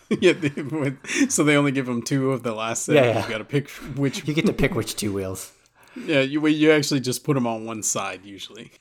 yeah, 0.22 0.34
they, 0.34 0.94
so 1.30 1.44
they 1.44 1.56
only 1.58 1.72
give 1.72 1.88
them 1.88 2.02
two 2.04 2.32
of 2.32 2.44
the 2.44 2.54
last 2.54 2.84
set. 2.86 2.96
Yeah, 2.96 3.06
yeah. 3.06 3.24
You 3.26 3.30
got 3.32 3.38
to 3.40 3.44
pick 3.44 3.70
which. 3.98 4.28
You 4.28 4.36
get 4.36 4.46
to 4.46 4.54
pick 4.54 4.76
which 4.76 4.96
two 4.96 5.12
wheels. 5.12 5.52
yeah, 5.96 6.22
you 6.22 6.46
you 6.48 6.72
actually 6.72 7.00
just 7.00 7.24
put 7.24 7.34
them 7.34 7.48
on 7.48 7.66
one 7.66 7.82
side 7.82 8.22
usually. 8.24 8.72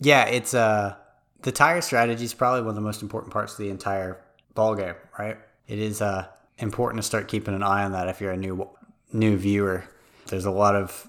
Yeah, 0.00 0.26
it's 0.26 0.52
uh 0.52 0.94
the 1.42 1.52
tire 1.52 1.80
strategy 1.80 2.24
is 2.24 2.34
probably 2.34 2.60
one 2.60 2.70
of 2.70 2.74
the 2.74 2.80
most 2.80 3.02
important 3.02 3.32
parts 3.32 3.52
of 3.52 3.58
the 3.58 3.70
entire 3.70 4.20
ball 4.54 4.74
game, 4.74 4.94
right? 5.18 5.36
It 5.66 5.78
is 5.78 6.00
uh 6.02 6.26
important 6.58 7.02
to 7.02 7.06
start 7.06 7.28
keeping 7.28 7.54
an 7.54 7.62
eye 7.62 7.84
on 7.84 7.92
that 7.92 8.08
if 8.08 8.20
you're 8.20 8.32
a 8.32 8.36
new 8.36 8.68
new 9.12 9.36
viewer. 9.36 9.84
There's 10.26 10.44
a 10.44 10.50
lot 10.50 10.74
of 10.74 11.08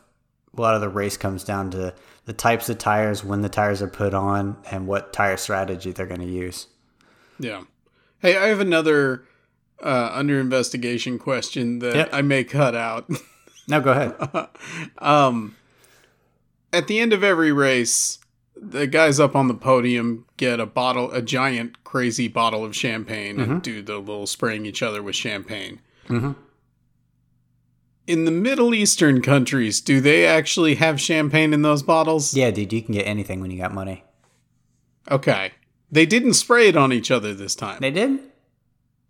a 0.57 0.61
lot 0.61 0.75
of 0.75 0.82
the 0.82 0.89
race 0.89 1.17
comes 1.17 1.43
down 1.43 1.71
to 1.71 1.93
the 2.25 2.34
types 2.34 2.69
of 2.69 2.77
tires, 2.77 3.23
when 3.23 3.41
the 3.41 3.49
tires 3.49 3.82
are 3.82 3.88
put 3.88 4.13
on, 4.13 4.57
and 4.71 4.88
what 4.88 5.13
tire 5.13 5.38
strategy 5.38 5.91
they're 5.91 6.05
going 6.05 6.21
to 6.21 6.27
use. 6.27 6.67
Yeah. 7.39 7.63
Hey, 8.19 8.38
I 8.38 8.47
have 8.47 8.59
another 8.59 9.23
uh, 9.82 10.11
under 10.13 10.39
investigation 10.39 11.17
question 11.17 11.80
that 11.80 11.95
Yep. 11.95 12.09
I 12.11 12.21
may 12.21 12.43
cut 12.43 12.75
out. 12.75 13.09
No, 13.67 13.80
go 13.82 13.91
ahead. 13.91 14.49
um, 14.97 15.55
at 16.73 16.88
the 16.88 16.99
end 16.99 17.13
of 17.13 17.23
every 17.23 17.51
race, 17.51 18.17
the 18.62 18.88
guys 18.88 19.20
up 19.20 19.36
on 19.36 19.47
the 19.47 19.53
podium 19.53 20.26
get 20.38 20.60
a 20.60 20.66
bottle, 20.66 21.12
a 21.12 21.22
giant, 21.22 21.84
crazy 21.84 22.28
bottle 22.28 22.64
of 22.66 22.76
champagne, 22.76 23.39
and 23.39 23.62
do 23.62 23.82
the 23.82 23.97
little 23.97 24.28
spraying 24.28 24.66
each 24.66 24.82
other 24.84 25.01
with 25.01 25.16
champagne. 25.16 25.80
Mhm. 26.07 26.36
In 28.07 28.26
the 28.26 28.32
Middle 28.32 28.74
Eastern 28.74 29.22
countries, 29.22 29.82
do 29.82 30.01
they 30.01 30.26
actually 30.26 30.76
have 30.76 30.99
champagne 30.99 31.53
in 31.53 31.62
those 31.62 31.84
bottles? 31.84 32.34
Yeah, 32.34 32.49
dude, 32.51 32.74
you 32.74 32.82
can 32.82 32.93
get 32.95 33.03
anything 33.05 33.39
when 33.39 33.51
you 33.51 33.57
got 33.57 33.74
money. 33.74 34.03
Okay. 35.12 35.51
They 35.91 36.05
didn't 36.05 36.34
spray 36.34 36.68
it 36.68 36.76
on 36.76 36.91
each 36.91 37.12
other 37.12 37.34
this 37.34 37.55
time. 37.55 37.78
They 37.82 37.91
did? 37.91 38.20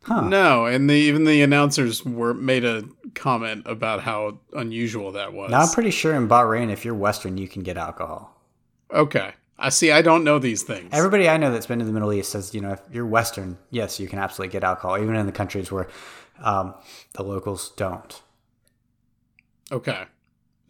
Huh. 0.04 0.22
No, 0.22 0.66
and 0.66 0.90
the, 0.90 0.94
even 0.96 1.24
the 1.26 1.42
announcers 1.42 2.06
were 2.06 2.34
made 2.34 2.64
a 2.66 2.84
comment 3.16 3.64
about 3.66 4.02
how 4.02 4.40
unusual 4.54 5.12
that 5.14 5.34
was. 5.34 5.52
Now 5.52 5.62
I'm 5.62 5.70
pretty 5.70 5.92
sure 5.92 6.14
in 6.14 6.28
Bahrain, 6.28 6.70
if 6.72 6.84
you're 6.86 6.94
Western, 6.94 7.38
you 7.38 7.48
can 7.48 7.64
get 7.64 7.78
alcohol. 7.78 8.36
okay, 8.92 9.34
I 9.60 9.70
see. 9.70 9.92
I 9.92 10.02
don't 10.02 10.24
know 10.24 10.40
these 10.40 10.64
things. 10.64 10.90
Everybody 10.94 11.28
I 11.28 11.38
know 11.38 11.52
that's 11.52 11.66
been 11.66 11.80
to 11.80 11.86
the 11.86 11.92
Middle 11.92 12.14
East 12.14 12.32
says, 12.32 12.56
you 12.56 12.62
know, 12.62 12.72
if 12.72 12.82
you're 12.92 13.06
Western, 13.06 13.58
yes, 13.70 14.00
you 14.00 14.08
can 14.08 14.18
absolutely 14.18 14.54
get 14.54 14.64
alcohol, 14.64 14.98
even 14.98 15.16
in 15.16 15.26
the 15.26 15.32
countries 15.34 15.72
where 15.72 15.88
um, 16.42 16.74
the 17.14 17.24
locals 17.24 17.72
don't. 17.76 18.22
Okay. 19.72 20.06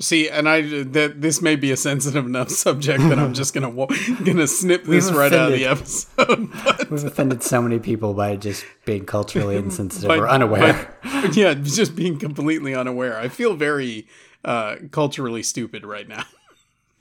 See, 0.01 0.29
and 0.29 0.47
I 0.47 0.61
that 0.61 1.21
this 1.21 1.41
may 1.41 1.57
be 1.57 1.71
a 1.71 1.77
sensitive 1.77 2.25
enough 2.25 2.49
subject 2.49 3.01
that 3.09 3.19
I'm 3.19 3.33
just 3.33 3.53
gonna 3.53 3.69
gonna 4.23 4.47
snip 4.47 4.85
this 4.85 5.11
right 5.11 5.31
out 5.33 5.51
of 5.51 5.57
the 5.57 5.65
episode. 5.65 6.49
But. 6.63 6.89
We've 6.89 7.03
offended 7.03 7.43
so 7.43 7.61
many 7.61 7.79
people 7.79 8.13
by 8.13 8.37
just 8.37 8.65
being 8.85 9.05
culturally 9.05 9.55
insensitive 9.57 10.07
by, 10.07 10.17
or 10.17 10.29
unaware. 10.29 10.97
By, 11.03 11.29
yeah, 11.33 11.53
just 11.53 11.95
being 11.95 12.17
completely 12.17 12.73
unaware. 12.73 13.19
I 13.19 13.27
feel 13.27 13.55
very 13.55 14.07
uh, 14.45 14.77
culturally 14.91 15.43
stupid 15.43 15.85
right 15.85 16.07
now. 16.07 16.23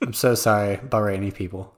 I'm 0.01 0.13
so 0.13 0.35
sorry, 0.35 0.77
Bahraini 0.77 1.33
people. 1.33 1.73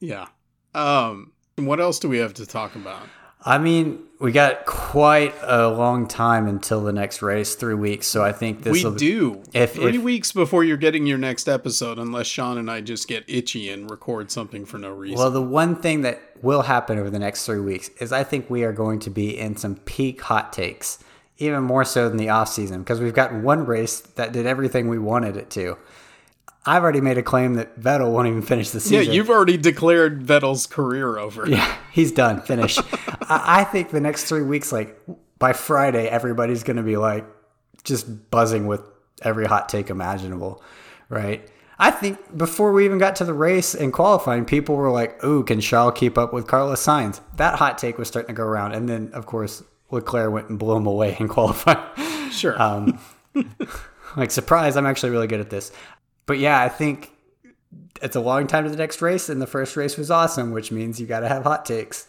Yeah. 0.00 0.28
Um. 0.74 1.32
What 1.56 1.80
else 1.80 1.98
do 1.98 2.08
we 2.08 2.18
have 2.18 2.34
to 2.34 2.46
talk 2.46 2.76
about? 2.76 3.02
I 3.44 3.58
mean, 3.58 4.00
we 4.20 4.32
got 4.32 4.66
quite 4.66 5.32
a 5.42 5.68
long 5.68 6.08
time 6.08 6.48
until 6.48 6.82
the 6.82 6.92
next 6.92 7.22
race, 7.22 7.54
three 7.54 7.74
weeks. 7.74 8.06
So 8.06 8.24
I 8.24 8.32
think 8.32 8.62
this 8.62 8.84
we 8.84 8.96
do. 8.96 9.42
If 9.52 9.74
three 9.74 9.96
if, 9.96 10.02
weeks 10.02 10.32
before 10.32 10.64
you're 10.64 10.76
getting 10.76 11.06
your 11.06 11.18
next 11.18 11.48
episode, 11.48 11.98
unless 11.98 12.26
Sean 12.26 12.58
and 12.58 12.70
I 12.70 12.80
just 12.80 13.06
get 13.06 13.24
itchy 13.28 13.70
and 13.70 13.88
record 13.90 14.30
something 14.30 14.64
for 14.64 14.78
no 14.78 14.90
reason. 14.90 15.18
Well, 15.18 15.30
the 15.30 15.42
one 15.42 15.76
thing 15.76 16.02
that 16.02 16.20
will 16.42 16.62
happen 16.62 16.98
over 16.98 17.10
the 17.10 17.18
next 17.18 17.46
three 17.46 17.60
weeks 17.60 17.90
is 18.00 18.12
I 18.12 18.24
think 18.24 18.50
we 18.50 18.64
are 18.64 18.72
going 18.72 18.98
to 19.00 19.10
be 19.10 19.38
in 19.38 19.56
some 19.56 19.76
peak 19.76 20.20
hot 20.20 20.52
takes, 20.52 20.98
even 21.38 21.62
more 21.62 21.84
so 21.84 22.08
than 22.08 22.18
the 22.18 22.28
off 22.28 22.48
season, 22.48 22.80
because 22.80 23.00
we've 23.00 23.14
got 23.14 23.32
one 23.32 23.66
race 23.66 24.00
that 24.00 24.32
did 24.32 24.46
everything 24.46 24.88
we 24.88 24.98
wanted 24.98 25.36
it 25.36 25.48
to. 25.50 25.78
I've 26.66 26.82
already 26.82 27.00
made 27.00 27.16
a 27.16 27.22
claim 27.22 27.54
that 27.54 27.80
Vettel 27.80 28.12
won't 28.12 28.28
even 28.28 28.42
finish 28.42 28.70
the 28.70 28.80
season. 28.80 29.06
Yeah, 29.06 29.12
you've 29.12 29.30
already 29.30 29.56
declared 29.56 30.22
Vettel's 30.24 30.66
career 30.66 31.18
over. 31.18 31.48
Yeah, 31.48 31.76
he's 31.92 32.12
done. 32.12 32.42
Finish. 32.42 32.78
I, 33.22 33.60
I 33.60 33.64
think 33.64 33.90
the 33.90 34.00
next 34.00 34.24
three 34.24 34.42
weeks, 34.42 34.72
like 34.72 35.00
by 35.38 35.52
Friday, 35.52 36.08
everybody's 36.08 36.62
going 36.62 36.76
to 36.76 36.82
be 36.82 36.96
like 36.96 37.24
just 37.84 38.30
buzzing 38.30 38.66
with 38.66 38.82
every 39.22 39.46
hot 39.46 39.68
take 39.68 39.88
imaginable, 39.88 40.62
right? 41.08 41.48
I 41.78 41.90
think 41.92 42.36
before 42.36 42.72
we 42.72 42.84
even 42.84 42.98
got 42.98 43.16
to 43.16 43.24
the 43.24 43.32
race 43.32 43.74
and 43.74 43.92
qualifying, 43.92 44.44
people 44.44 44.74
were 44.74 44.90
like, 44.90 45.22
"Ooh, 45.24 45.44
can 45.44 45.60
Charles 45.60 45.94
keep 45.96 46.18
up 46.18 46.32
with 46.32 46.48
Carlos 46.48 46.84
Sainz?" 46.84 47.20
That 47.36 47.54
hot 47.54 47.78
take 47.78 47.98
was 47.98 48.08
starting 48.08 48.34
to 48.34 48.36
go 48.36 48.42
around, 48.44 48.72
and 48.72 48.88
then 48.88 49.10
of 49.12 49.26
course 49.26 49.62
Leclerc 49.90 50.32
went 50.32 50.48
and 50.48 50.58
blew 50.58 50.76
him 50.76 50.86
away 50.86 51.16
in 51.20 51.28
qualifying. 51.36 51.78
Sure. 52.30 52.60
Um, 52.60 52.98
like 54.16 54.32
surprise, 54.32 54.76
I'm 54.76 54.86
actually 54.86 55.10
really 55.10 55.28
good 55.28 55.40
at 55.40 55.50
this 55.50 55.72
but 56.28 56.38
yeah, 56.38 56.60
I 56.62 56.68
think 56.68 57.10
it's 58.00 58.14
a 58.14 58.20
long 58.20 58.46
time 58.46 58.64
to 58.64 58.70
the 58.70 58.76
next 58.76 59.02
race, 59.02 59.28
and 59.28 59.42
the 59.42 59.46
first 59.46 59.76
race 59.76 59.96
was 59.96 60.10
awesome, 60.10 60.52
which 60.52 60.70
means 60.70 61.00
you 61.00 61.06
got 61.06 61.20
to 61.20 61.28
have 61.28 61.42
hot 61.42 61.64
takes. 61.64 62.06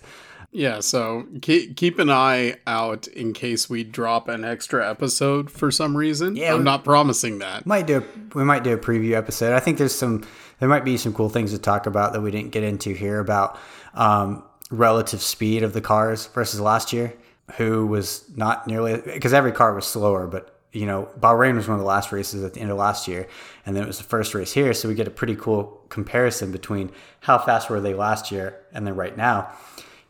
Yeah, 0.51 0.82
so 0.82 1.26
keep, 1.41 1.78
keep 1.78 1.99
an 1.99 2.09
eye 2.09 2.57
out 2.67 3.07
in 3.07 3.34
case 3.34 3.70
we 3.70 3.84
drop 3.84 4.28
an 4.28 4.43
extra 4.43 4.88
episode 4.88 5.49
for 5.49 5.72
some 5.72 5.95
reason. 5.95 6.36
Yeah, 6.36 6.53
I'm 6.53 6.63
not 6.63 6.84
promising 6.84 7.39
that. 7.39 7.65
Might 7.65 7.88
do 7.88 7.99
a, 7.99 8.03
we 8.36 8.43
might 8.43 8.63
do 8.63 8.74
a 8.74 8.78
preview 8.78 9.13
episode. 9.13 9.53
I 9.53 9.59
think 9.59 9.78
there's 9.78 9.95
some 9.95 10.26
there 10.59 10.67
might 10.67 10.84
be 10.84 10.97
some 10.97 11.13
cool 11.13 11.30
things 11.30 11.51
to 11.51 11.59
talk 11.59 11.86
about 11.86 12.13
that 12.13 12.22
we 12.22 12.30
didn't 12.30 12.51
get 12.51 12.63
into 12.63 12.93
here 12.93 13.20
about 13.20 13.57
um, 13.93 14.43
relative 14.70 15.22
speed 15.22 15.63
of 15.63 15.74
the 15.74 15.82
cars 15.82 16.28
versus 16.28 16.59
last 16.59 16.91
year. 16.91 17.13
Who 17.57 17.88
was 17.88 18.26
not 18.36 18.67
nearly 18.67 19.01
because 19.01 19.34
every 19.34 19.51
car 19.51 19.74
was 19.74 19.86
slower, 19.86 20.28
but 20.28 20.59
you 20.72 20.86
know, 20.86 21.09
Bahrain 21.20 21.55
was 21.55 21.67
one 21.67 21.76
of 21.76 21.80
the 21.80 21.88
last 21.88 22.11
races 22.11 22.43
at 22.43 22.53
the 22.53 22.61
end 22.61 22.70
of 22.70 22.78
last 22.78 23.07
year, 23.07 23.28
and 23.65 23.76
then 23.76 23.84
it 23.84 23.88
was 23.88 23.97
the 23.97 24.03
first 24.03 24.36
race 24.36 24.53
here. 24.53 24.74
So 24.74 24.88
we 24.88 24.95
get 24.95 25.07
a 25.07 25.11
pretty 25.11 25.36
cool 25.36 25.84
comparison 25.89 26.51
between 26.51 26.91
how 27.22 27.38
fast 27.39 27.70
were 27.70 27.82
they 27.82 27.93
last 27.93 28.32
year 28.32 28.59
and 28.72 28.86
then 28.86 28.95
right 28.95 29.17
now. 29.17 29.51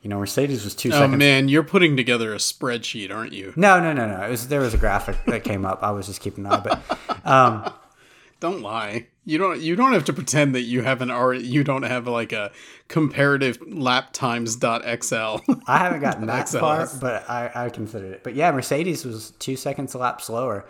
You 0.01 0.09
know, 0.09 0.19
Mercedes 0.19 0.63
was 0.63 0.75
two 0.75 0.89
oh, 0.89 0.93
seconds. 0.93 1.13
Oh 1.13 1.17
man, 1.17 1.49
you're 1.49 1.63
putting 1.63 1.97
together 1.97 2.33
a 2.33 2.37
spreadsheet, 2.37 3.13
aren't 3.13 3.33
you? 3.33 3.53
No, 3.55 3.81
no, 3.81 3.91
no, 3.91 4.07
no. 4.07 4.25
It 4.25 4.29
was 4.29 4.47
there 4.47 4.61
was 4.61 4.73
a 4.73 4.77
graphic 4.77 5.17
that 5.25 5.43
came 5.43 5.65
up. 5.65 5.83
I 5.83 5.91
was 5.91 6.07
just 6.07 6.21
keeping 6.21 6.45
an 6.45 6.51
eye, 6.53 6.59
but 6.59 7.25
um, 7.25 7.73
don't 8.39 8.61
lie. 8.61 9.07
You 9.29 9.37
don't. 9.37 9.61
You 9.61 9.75
don't 9.75 9.93
have 9.93 10.05
to 10.05 10.13
pretend 10.13 10.55
that 10.55 10.63
you 10.63 10.81
haven't 10.81 11.11
already. 11.11 11.45
You 11.45 11.63
don't 11.63 11.83
have 11.83 12.07
like 12.07 12.33
a 12.33 12.51
comparative 12.87 13.59
lap 13.67 14.11
times 14.11 14.55
dot 14.55 14.81
XL. 14.81 15.37
I 15.67 15.77
haven't 15.77 16.01
gotten 16.01 16.25
that 16.25 16.49
far, 16.49 16.87
but 16.99 17.29
I, 17.29 17.51
I 17.53 17.69
considered 17.69 18.13
it. 18.13 18.23
But 18.23 18.33
yeah, 18.33 18.51
Mercedes 18.51 19.05
was 19.05 19.31
two 19.37 19.55
seconds 19.55 19.93
a 19.93 19.99
lap 19.99 20.19
slower. 20.19 20.65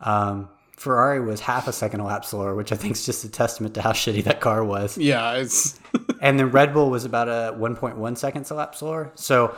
Um, 0.00 0.48
Ferrari 0.76 1.20
was 1.20 1.40
half 1.40 1.66
a 1.66 1.72
second 1.72 2.00
a 2.00 2.04
lap 2.04 2.24
slower, 2.24 2.54
which 2.54 2.70
I 2.70 2.76
think 2.76 2.92
is 2.92 3.04
just 3.04 3.24
a 3.24 3.28
testament 3.28 3.74
to 3.74 3.82
how 3.82 3.90
shitty 3.90 4.22
that 4.24 4.40
car 4.40 4.64
was. 4.64 4.96
Yeah, 4.96 5.32
it's. 5.32 5.80
and 6.20 6.38
then 6.38 6.52
Red 6.52 6.72
Bull 6.72 6.90
was 6.90 7.04
about 7.04 7.28
a 7.28 7.56
1.1 7.58 8.16
seconds 8.16 8.48
a 8.52 8.54
lap 8.54 8.76
slower. 8.76 9.10
So 9.16 9.56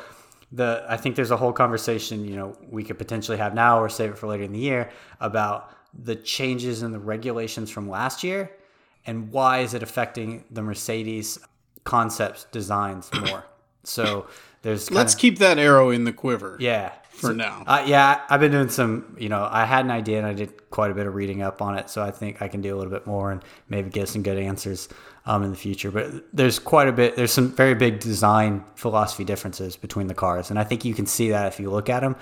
the 0.50 0.82
I 0.88 0.96
think 0.96 1.16
there's 1.16 1.30
a 1.30 1.36
whole 1.36 1.52
conversation 1.52 2.24
you 2.24 2.36
know 2.36 2.56
we 2.70 2.84
could 2.84 2.96
potentially 2.98 3.36
have 3.36 3.52
now 3.52 3.80
or 3.80 3.88
save 3.88 4.12
it 4.12 4.18
for 4.18 4.28
later 4.28 4.44
in 4.44 4.52
the 4.52 4.60
year 4.60 4.90
about 5.20 5.75
the 6.02 6.16
changes 6.16 6.82
in 6.82 6.92
the 6.92 6.98
regulations 6.98 7.70
from 7.70 7.88
last 7.88 8.22
year 8.22 8.50
and 9.06 9.30
why 9.30 9.58
is 9.60 9.74
it 9.74 9.82
affecting 9.82 10.44
the 10.50 10.62
Mercedes 10.62 11.38
concepts 11.86 12.44
designs 12.52 13.10
more. 13.14 13.44
so 13.84 14.26
there's 14.60 14.90
let's 14.90 15.14
of, 15.14 15.20
keep 15.20 15.38
that 15.38 15.58
arrow 15.58 15.90
in 15.90 16.04
the 16.04 16.12
quiver. 16.12 16.58
Yeah, 16.60 16.92
for 17.10 17.28
so, 17.28 17.32
now. 17.32 17.64
Uh, 17.66 17.84
yeah, 17.86 18.22
I've 18.28 18.40
been 18.40 18.52
doing 18.52 18.68
some. 18.68 19.16
You 19.18 19.30
know, 19.30 19.48
I 19.50 19.64
had 19.64 19.86
an 19.86 19.90
idea 19.90 20.18
and 20.18 20.26
I 20.26 20.34
did 20.34 20.70
quite 20.70 20.90
a 20.90 20.94
bit 20.94 21.06
of 21.06 21.14
reading 21.14 21.40
up 21.40 21.62
on 21.62 21.78
it, 21.78 21.88
so 21.88 22.02
I 22.02 22.10
think 22.10 22.42
I 22.42 22.48
can 22.48 22.60
do 22.60 22.74
a 22.74 22.76
little 22.76 22.92
bit 22.92 23.06
more 23.06 23.32
and 23.32 23.42
maybe 23.70 23.88
get 23.88 24.08
some 24.08 24.22
good 24.22 24.36
answers 24.36 24.88
um, 25.26 25.42
in 25.42 25.50
the 25.50 25.56
future. 25.56 25.90
But 25.90 26.24
there's 26.32 26.58
quite 26.58 26.88
a 26.88 26.92
bit. 26.92 27.16
There's 27.16 27.32
some 27.32 27.54
very 27.54 27.74
big 27.74 28.00
design 28.00 28.64
philosophy 28.74 29.24
differences 29.24 29.76
between 29.76 30.06
the 30.06 30.14
cars, 30.14 30.50
and 30.50 30.58
I 30.58 30.64
think 30.64 30.84
you 30.84 30.94
can 30.94 31.06
see 31.06 31.30
that 31.30 31.46
if 31.46 31.60
you 31.60 31.70
look 31.70 31.90
at 31.90 32.00
them, 32.00 32.16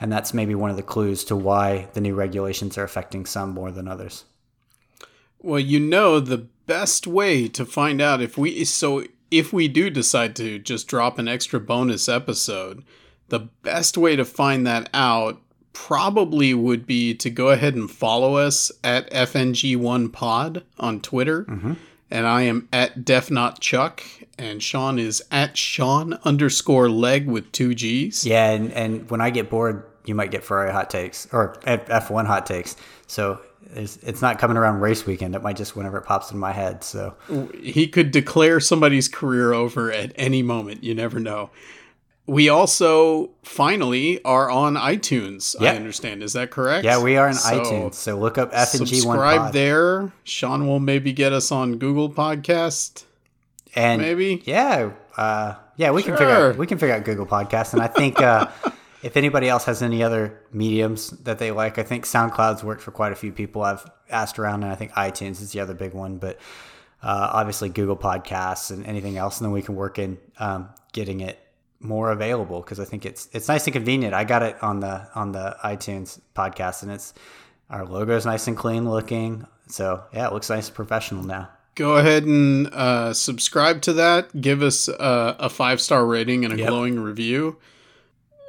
and 0.00 0.12
that's 0.12 0.32
maybe 0.34 0.54
one 0.54 0.70
of 0.70 0.76
the 0.76 0.82
clues 0.82 1.24
to 1.24 1.36
why 1.36 1.88
the 1.94 2.00
new 2.00 2.14
regulations 2.14 2.78
are 2.78 2.84
affecting 2.84 3.26
some 3.26 3.50
more 3.50 3.70
than 3.70 3.88
others. 3.88 4.24
Well, 5.40 5.60
you 5.60 5.80
know, 5.80 6.20
the 6.20 6.46
best 6.66 7.06
way 7.06 7.48
to 7.48 7.64
find 7.64 8.00
out 8.00 8.20
if 8.20 8.36
we 8.38 8.64
so 8.64 9.04
if 9.30 9.52
we 9.52 9.68
do 9.68 9.90
decide 9.90 10.36
to 10.36 10.58
just 10.58 10.86
drop 10.86 11.18
an 11.18 11.28
extra 11.28 11.60
bonus 11.60 12.08
episode, 12.08 12.84
the 13.28 13.38
best 13.38 13.96
way 13.96 14.16
to 14.16 14.24
find 14.24 14.66
that 14.66 14.90
out 14.92 15.40
probably 15.72 16.52
would 16.52 16.84
be 16.84 17.14
to 17.14 17.30
go 17.30 17.48
ahead 17.48 17.74
and 17.74 17.90
follow 17.90 18.34
us 18.34 18.72
at 18.82 19.10
FNG1Pod 19.12 20.64
on 20.78 21.00
Twitter. 21.00 21.44
Mm-hmm. 21.44 21.74
And 22.10 22.26
I 22.26 22.42
am 22.42 22.68
at 22.72 23.06
Chuck, 23.60 24.02
and 24.36 24.62
Sean 24.62 24.98
is 24.98 25.22
at 25.30 25.56
Sean 25.56 26.14
underscore 26.24 26.88
leg 26.88 27.26
with 27.26 27.50
two 27.52 27.74
G's. 27.74 28.26
Yeah, 28.26 28.50
and, 28.50 28.72
and 28.72 29.10
when 29.10 29.20
I 29.20 29.30
get 29.30 29.48
bored, 29.48 29.84
you 30.04 30.14
might 30.14 30.30
get 30.30 30.42
Ferrari 30.42 30.72
hot 30.72 30.90
takes 30.90 31.28
or 31.32 31.54
F1 31.66 32.26
hot 32.26 32.46
takes. 32.46 32.74
So 33.06 33.40
it's, 33.74 33.96
it's 33.98 34.22
not 34.22 34.38
coming 34.38 34.56
around 34.56 34.80
race 34.80 35.06
weekend. 35.06 35.34
It 35.34 35.42
might 35.42 35.56
just 35.56 35.76
whenever 35.76 35.98
it 35.98 36.04
pops 36.04 36.30
in 36.32 36.38
my 36.38 36.52
head. 36.52 36.82
So 36.82 37.14
he 37.60 37.86
could 37.86 38.10
declare 38.10 38.60
somebody's 38.60 39.08
career 39.08 39.52
over 39.52 39.92
at 39.92 40.12
any 40.16 40.42
moment. 40.42 40.82
You 40.82 40.94
never 40.94 41.20
know. 41.20 41.50
We 42.26 42.48
also 42.48 43.30
finally 43.42 44.22
are 44.24 44.50
on 44.50 44.74
iTunes. 44.76 45.60
Yep. 45.60 45.72
I 45.72 45.76
understand. 45.76 46.22
Is 46.22 46.34
that 46.34 46.50
correct? 46.50 46.84
Yeah, 46.84 47.02
we 47.02 47.16
are 47.16 47.28
on 47.28 47.34
so 47.34 47.60
iTunes. 47.60 47.94
So 47.94 48.18
look 48.18 48.38
up 48.38 48.50
F 48.52 48.74
and 48.74 48.86
G 48.86 48.96
One. 49.04 49.16
Subscribe 49.16 49.52
there. 49.52 50.12
Sean 50.22 50.66
will 50.66 50.78
maybe 50.78 51.12
get 51.12 51.32
us 51.32 51.50
on 51.50 51.78
Google 51.78 52.10
Podcast. 52.10 53.04
And 53.74 54.00
maybe 54.00 54.42
yeah, 54.44 54.92
uh, 55.16 55.54
yeah, 55.76 55.90
we 55.90 56.02
sure. 56.02 56.16
can 56.16 56.18
figure 56.18 56.34
out 56.34 56.56
we 56.56 56.66
can 56.66 56.78
figure 56.78 56.94
out 56.94 57.04
Google 57.04 57.26
Podcast. 57.26 57.72
And 57.72 57.82
I 57.82 57.86
think 57.86 58.20
uh, 58.20 58.48
if 59.02 59.16
anybody 59.16 59.48
else 59.48 59.64
has 59.64 59.82
any 59.82 60.02
other 60.02 60.40
mediums 60.52 61.10
that 61.10 61.38
they 61.38 61.50
like, 61.50 61.78
I 61.78 61.82
think 61.82 62.04
SoundCloud's 62.04 62.62
worked 62.62 62.82
for 62.82 62.90
quite 62.90 63.12
a 63.12 63.16
few 63.16 63.32
people. 63.32 63.62
I've 63.62 63.84
asked 64.08 64.38
around, 64.38 64.62
and 64.62 64.72
I 64.72 64.76
think 64.76 64.92
iTunes 64.92 65.40
is 65.40 65.52
the 65.52 65.60
other 65.60 65.74
big 65.74 65.94
one. 65.94 66.18
But 66.18 66.38
uh, 67.02 67.30
obviously 67.32 67.70
Google 67.70 67.96
Podcasts 67.96 68.70
and 68.70 68.84
anything 68.86 69.16
else, 69.16 69.38
and 69.38 69.46
then 69.46 69.52
we 69.52 69.62
can 69.62 69.74
work 69.74 69.98
in 69.98 70.18
um, 70.38 70.68
getting 70.92 71.20
it 71.20 71.38
more 71.80 72.12
available 72.12 72.60
because 72.60 72.78
I 72.78 72.84
think 72.84 73.06
it's 73.06 73.28
it's 73.32 73.48
nice 73.48 73.66
and 73.66 73.72
convenient. 73.72 74.14
I 74.14 74.24
got 74.24 74.42
it 74.42 74.62
on 74.62 74.80
the 74.80 75.08
on 75.14 75.32
the 75.32 75.56
iTunes 75.64 76.20
podcast, 76.34 76.82
and 76.82 76.92
it's 76.92 77.14
our 77.70 77.84
logo 77.84 78.16
is 78.16 78.26
nice 78.26 78.46
and 78.46 78.56
clean 78.56 78.88
looking. 78.88 79.46
So 79.68 80.04
yeah, 80.12 80.26
it 80.26 80.32
looks 80.32 80.50
nice 80.50 80.66
and 80.68 80.76
professional 80.76 81.24
now. 81.24 81.48
Go 81.74 81.96
ahead 81.96 82.24
and 82.24 82.66
uh, 82.68 83.14
subscribe 83.14 83.80
to 83.82 83.92
that. 83.94 84.40
Give 84.40 84.62
us 84.62 84.88
uh, 84.88 85.36
a 85.38 85.48
five 85.48 85.80
star 85.80 86.04
rating 86.04 86.44
and 86.44 86.52
a 86.52 86.58
yep. 86.58 86.68
glowing 86.68 87.00
review. 87.00 87.56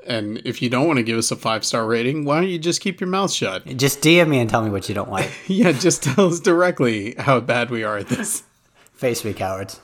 And 0.06 0.42
if 0.46 0.62
you 0.64 0.70
don't 0.70 0.88
want 0.88 0.98
to 0.98 1.04
give 1.04 1.18
us 1.18 1.32
a 1.32 1.36
five 1.36 1.64
star 1.64 1.86
rating, 1.86 2.26
why 2.26 2.42
don't 2.42 2.50
you 2.50 2.60
just 2.60 2.82
keep 2.82 3.00
your 3.00 3.10
mouth 3.10 3.32
shut? 3.32 3.66
Just 3.78 4.02
DM 4.02 4.28
me 4.28 4.40
and 4.40 4.50
tell 4.50 4.64
me 4.64 4.70
what 4.72 4.90
you 4.90 4.96
don't 4.96 5.12
like. 5.12 5.32
yeah, 5.48 5.72
just 5.72 6.04
tell 6.04 6.28
us 6.28 6.40
directly 6.40 7.16
how 7.18 7.40
bad 7.40 7.70
we 7.70 7.84
are 7.84 7.98
at 7.98 8.08
this. 8.08 8.44
Face 8.94 9.24
me, 9.24 9.34
cowards. 9.34 9.80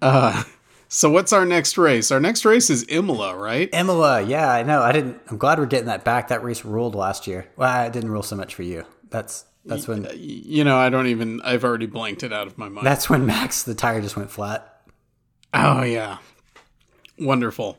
Uh, 0.00 0.44
so 0.92 1.08
what's 1.08 1.32
our 1.32 1.46
next 1.46 1.78
race? 1.78 2.10
Our 2.10 2.18
next 2.18 2.44
race 2.44 2.68
is 2.68 2.84
Imola, 2.88 3.36
right? 3.36 3.70
Imola, 3.72 4.22
yeah, 4.22 4.50
I 4.50 4.64
know. 4.64 4.82
I 4.82 4.90
didn't. 4.90 5.20
I'm 5.28 5.38
glad 5.38 5.60
we're 5.60 5.66
getting 5.66 5.86
that 5.86 6.04
back. 6.04 6.28
That 6.28 6.42
race 6.42 6.64
ruled 6.64 6.96
last 6.96 7.28
year. 7.28 7.48
Well, 7.56 7.86
it 7.86 7.92
didn't 7.92 8.10
rule 8.10 8.24
so 8.24 8.34
much 8.34 8.56
for 8.56 8.64
you. 8.64 8.84
That's 9.08 9.44
that's 9.64 9.86
when 9.86 10.08
you 10.14 10.64
know 10.64 10.76
I 10.76 10.88
don't 10.88 11.06
even. 11.06 11.40
I've 11.42 11.62
already 11.62 11.86
blanked 11.86 12.24
it 12.24 12.32
out 12.32 12.48
of 12.48 12.58
my 12.58 12.68
mind. 12.68 12.84
That's 12.84 13.08
when 13.08 13.24
Max 13.24 13.62
the 13.62 13.74
tire 13.74 14.00
just 14.00 14.16
went 14.16 14.32
flat. 14.32 14.82
Oh 15.54 15.82
yeah, 15.82 16.18
wonderful. 17.20 17.78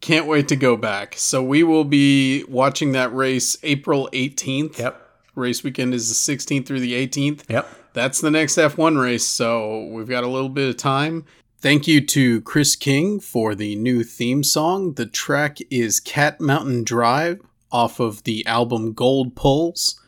Can't 0.00 0.26
wait 0.26 0.46
to 0.48 0.56
go 0.56 0.76
back. 0.76 1.14
So 1.16 1.42
we 1.42 1.64
will 1.64 1.84
be 1.84 2.44
watching 2.44 2.92
that 2.92 3.12
race 3.12 3.56
April 3.64 4.08
18th. 4.12 4.78
Yep. 4.78 5.02
Race 5.34 5.64
weekend 5.64 5.94
is 5.94 6.08
the 6.08 6.36
16th 6.36 6.64
through 6.64 6.80
the 6.80 6.92
18th. 6.92 7.42
Yep. 7.48 7.68
That's 7.92 8.20
the 8.20 8.30
next 8.30 8.56
F1 8.56 9.00
race, 9.00 9.26
so 9.26 9.86
we've 9.86 10.08
got 10.08 10.22
a 10.22 10.28
little 10.28 10.50
bit 10.50 10.68
of 10.68 10.76
time. 10.76 11.24
Thank 11.66 11.88
you 11.88 12.00
to 12.00 12.42
Chris 12.42 12.76
King 12.76 13.18
for 13.18 13.56
the 13.56 13.74
new 13.74 14.04
theme 14.04 14.44
song. 14.44 14.92
The 14.92 15.04
track 15.04 15.58
is 15.68 15.98
Cat 15.98 16.40
Mountain 16.40 16.84
Drive 16.84 17.40
off 17.72 17.98
of 17.98 18.22
the 18.22 18.46
album 18.46 18.92
Gold 18.92 19.34
Pulls. 19.34 20.00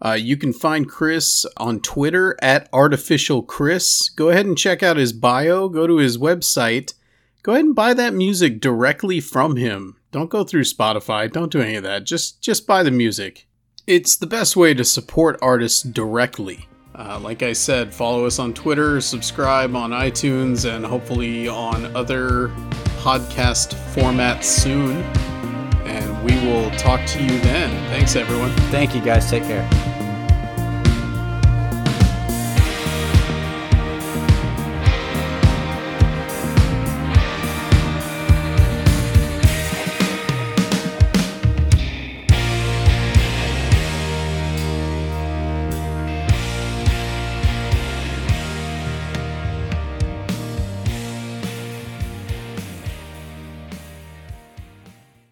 Uh, 0.00 0.12
you 0.12 0.38
can 0.38 0.54
find 0.54 0.88
Chris 0.88 1.44
on 1.58 1.80
Twitter 1.80 2.38
at 2.40 2.66
Artificial 2.72 3.42
Chris. 3.42 4.08
Go 4.08 4.30
ahead 4.30 4.46
and 4.46 4.56
check 4.56 4.82
out 4.82 4.96
his 4.96 5.12
bio. 5.12 5.68
Go 5.68 5.86
to 5.86 5.98
his 5.98 6.16
website. 6.16 6.94
Go 7.42 7.52
ahead 7.52 7.66
and 7.66 7.74
buy 7.74 7.92
that 7.92 8.14
music 8.14 8.58
directly 8.58 9.20
from 9.20 9.56
him. 9.56 9.98
Don't 10.12 10.30
go 10.30 10.44
through 10.44 10.64
Spotify. 10.64 11.30
Don't 11.30 11.52
do 11.52 11.60
any 11.60 11.74
of 11.74 11.82
that. 11.82 12.04
Just 12.04 12.40
just 12.40 12.66
buy 12.66 12.82
the 12.82 12.90
music. 12.90 13.46
It's 13.86 14.16
the 14.16 14.26
best 14.26 14.56
way 14.56 14.72
to 14.72 14.82
support 14.82 15.38
artists 15.42 15.82
directly. 15.82 16.68
Uh, 16.94 17.18
like 17.20 17.42
I 17.42 17.52
said, 17.54 17.92
follow 17.94 18.26
us 18.26 18.38
on 18.38 18.52
Twitter, 18.52 19.00
subscribe 19.00 19.74
on 19.74 19.90
iTunes, 19.90 20.70
and 20.70 20.84
hopefully 20.84 21.48
on 21.48 21.94
other 21.96 22.48
podcast 23.00 23.74
formats 23.94 24.44
soon. 24.44 24.98
And 25.86 26.24
we 26.24 26.34
will 26.46 26.70
talk 26.72 27.04
to 27.08 27.22
you 27.22 27.38
then. 27.40 27.70
Thanks, 27.90 28.14
everyone. 28.14 28.50
Thank 28.70 28.94
you 28.94 29.00
guys. 29.00 29.30
Take 29.30 29.44
care. 29.44 29.91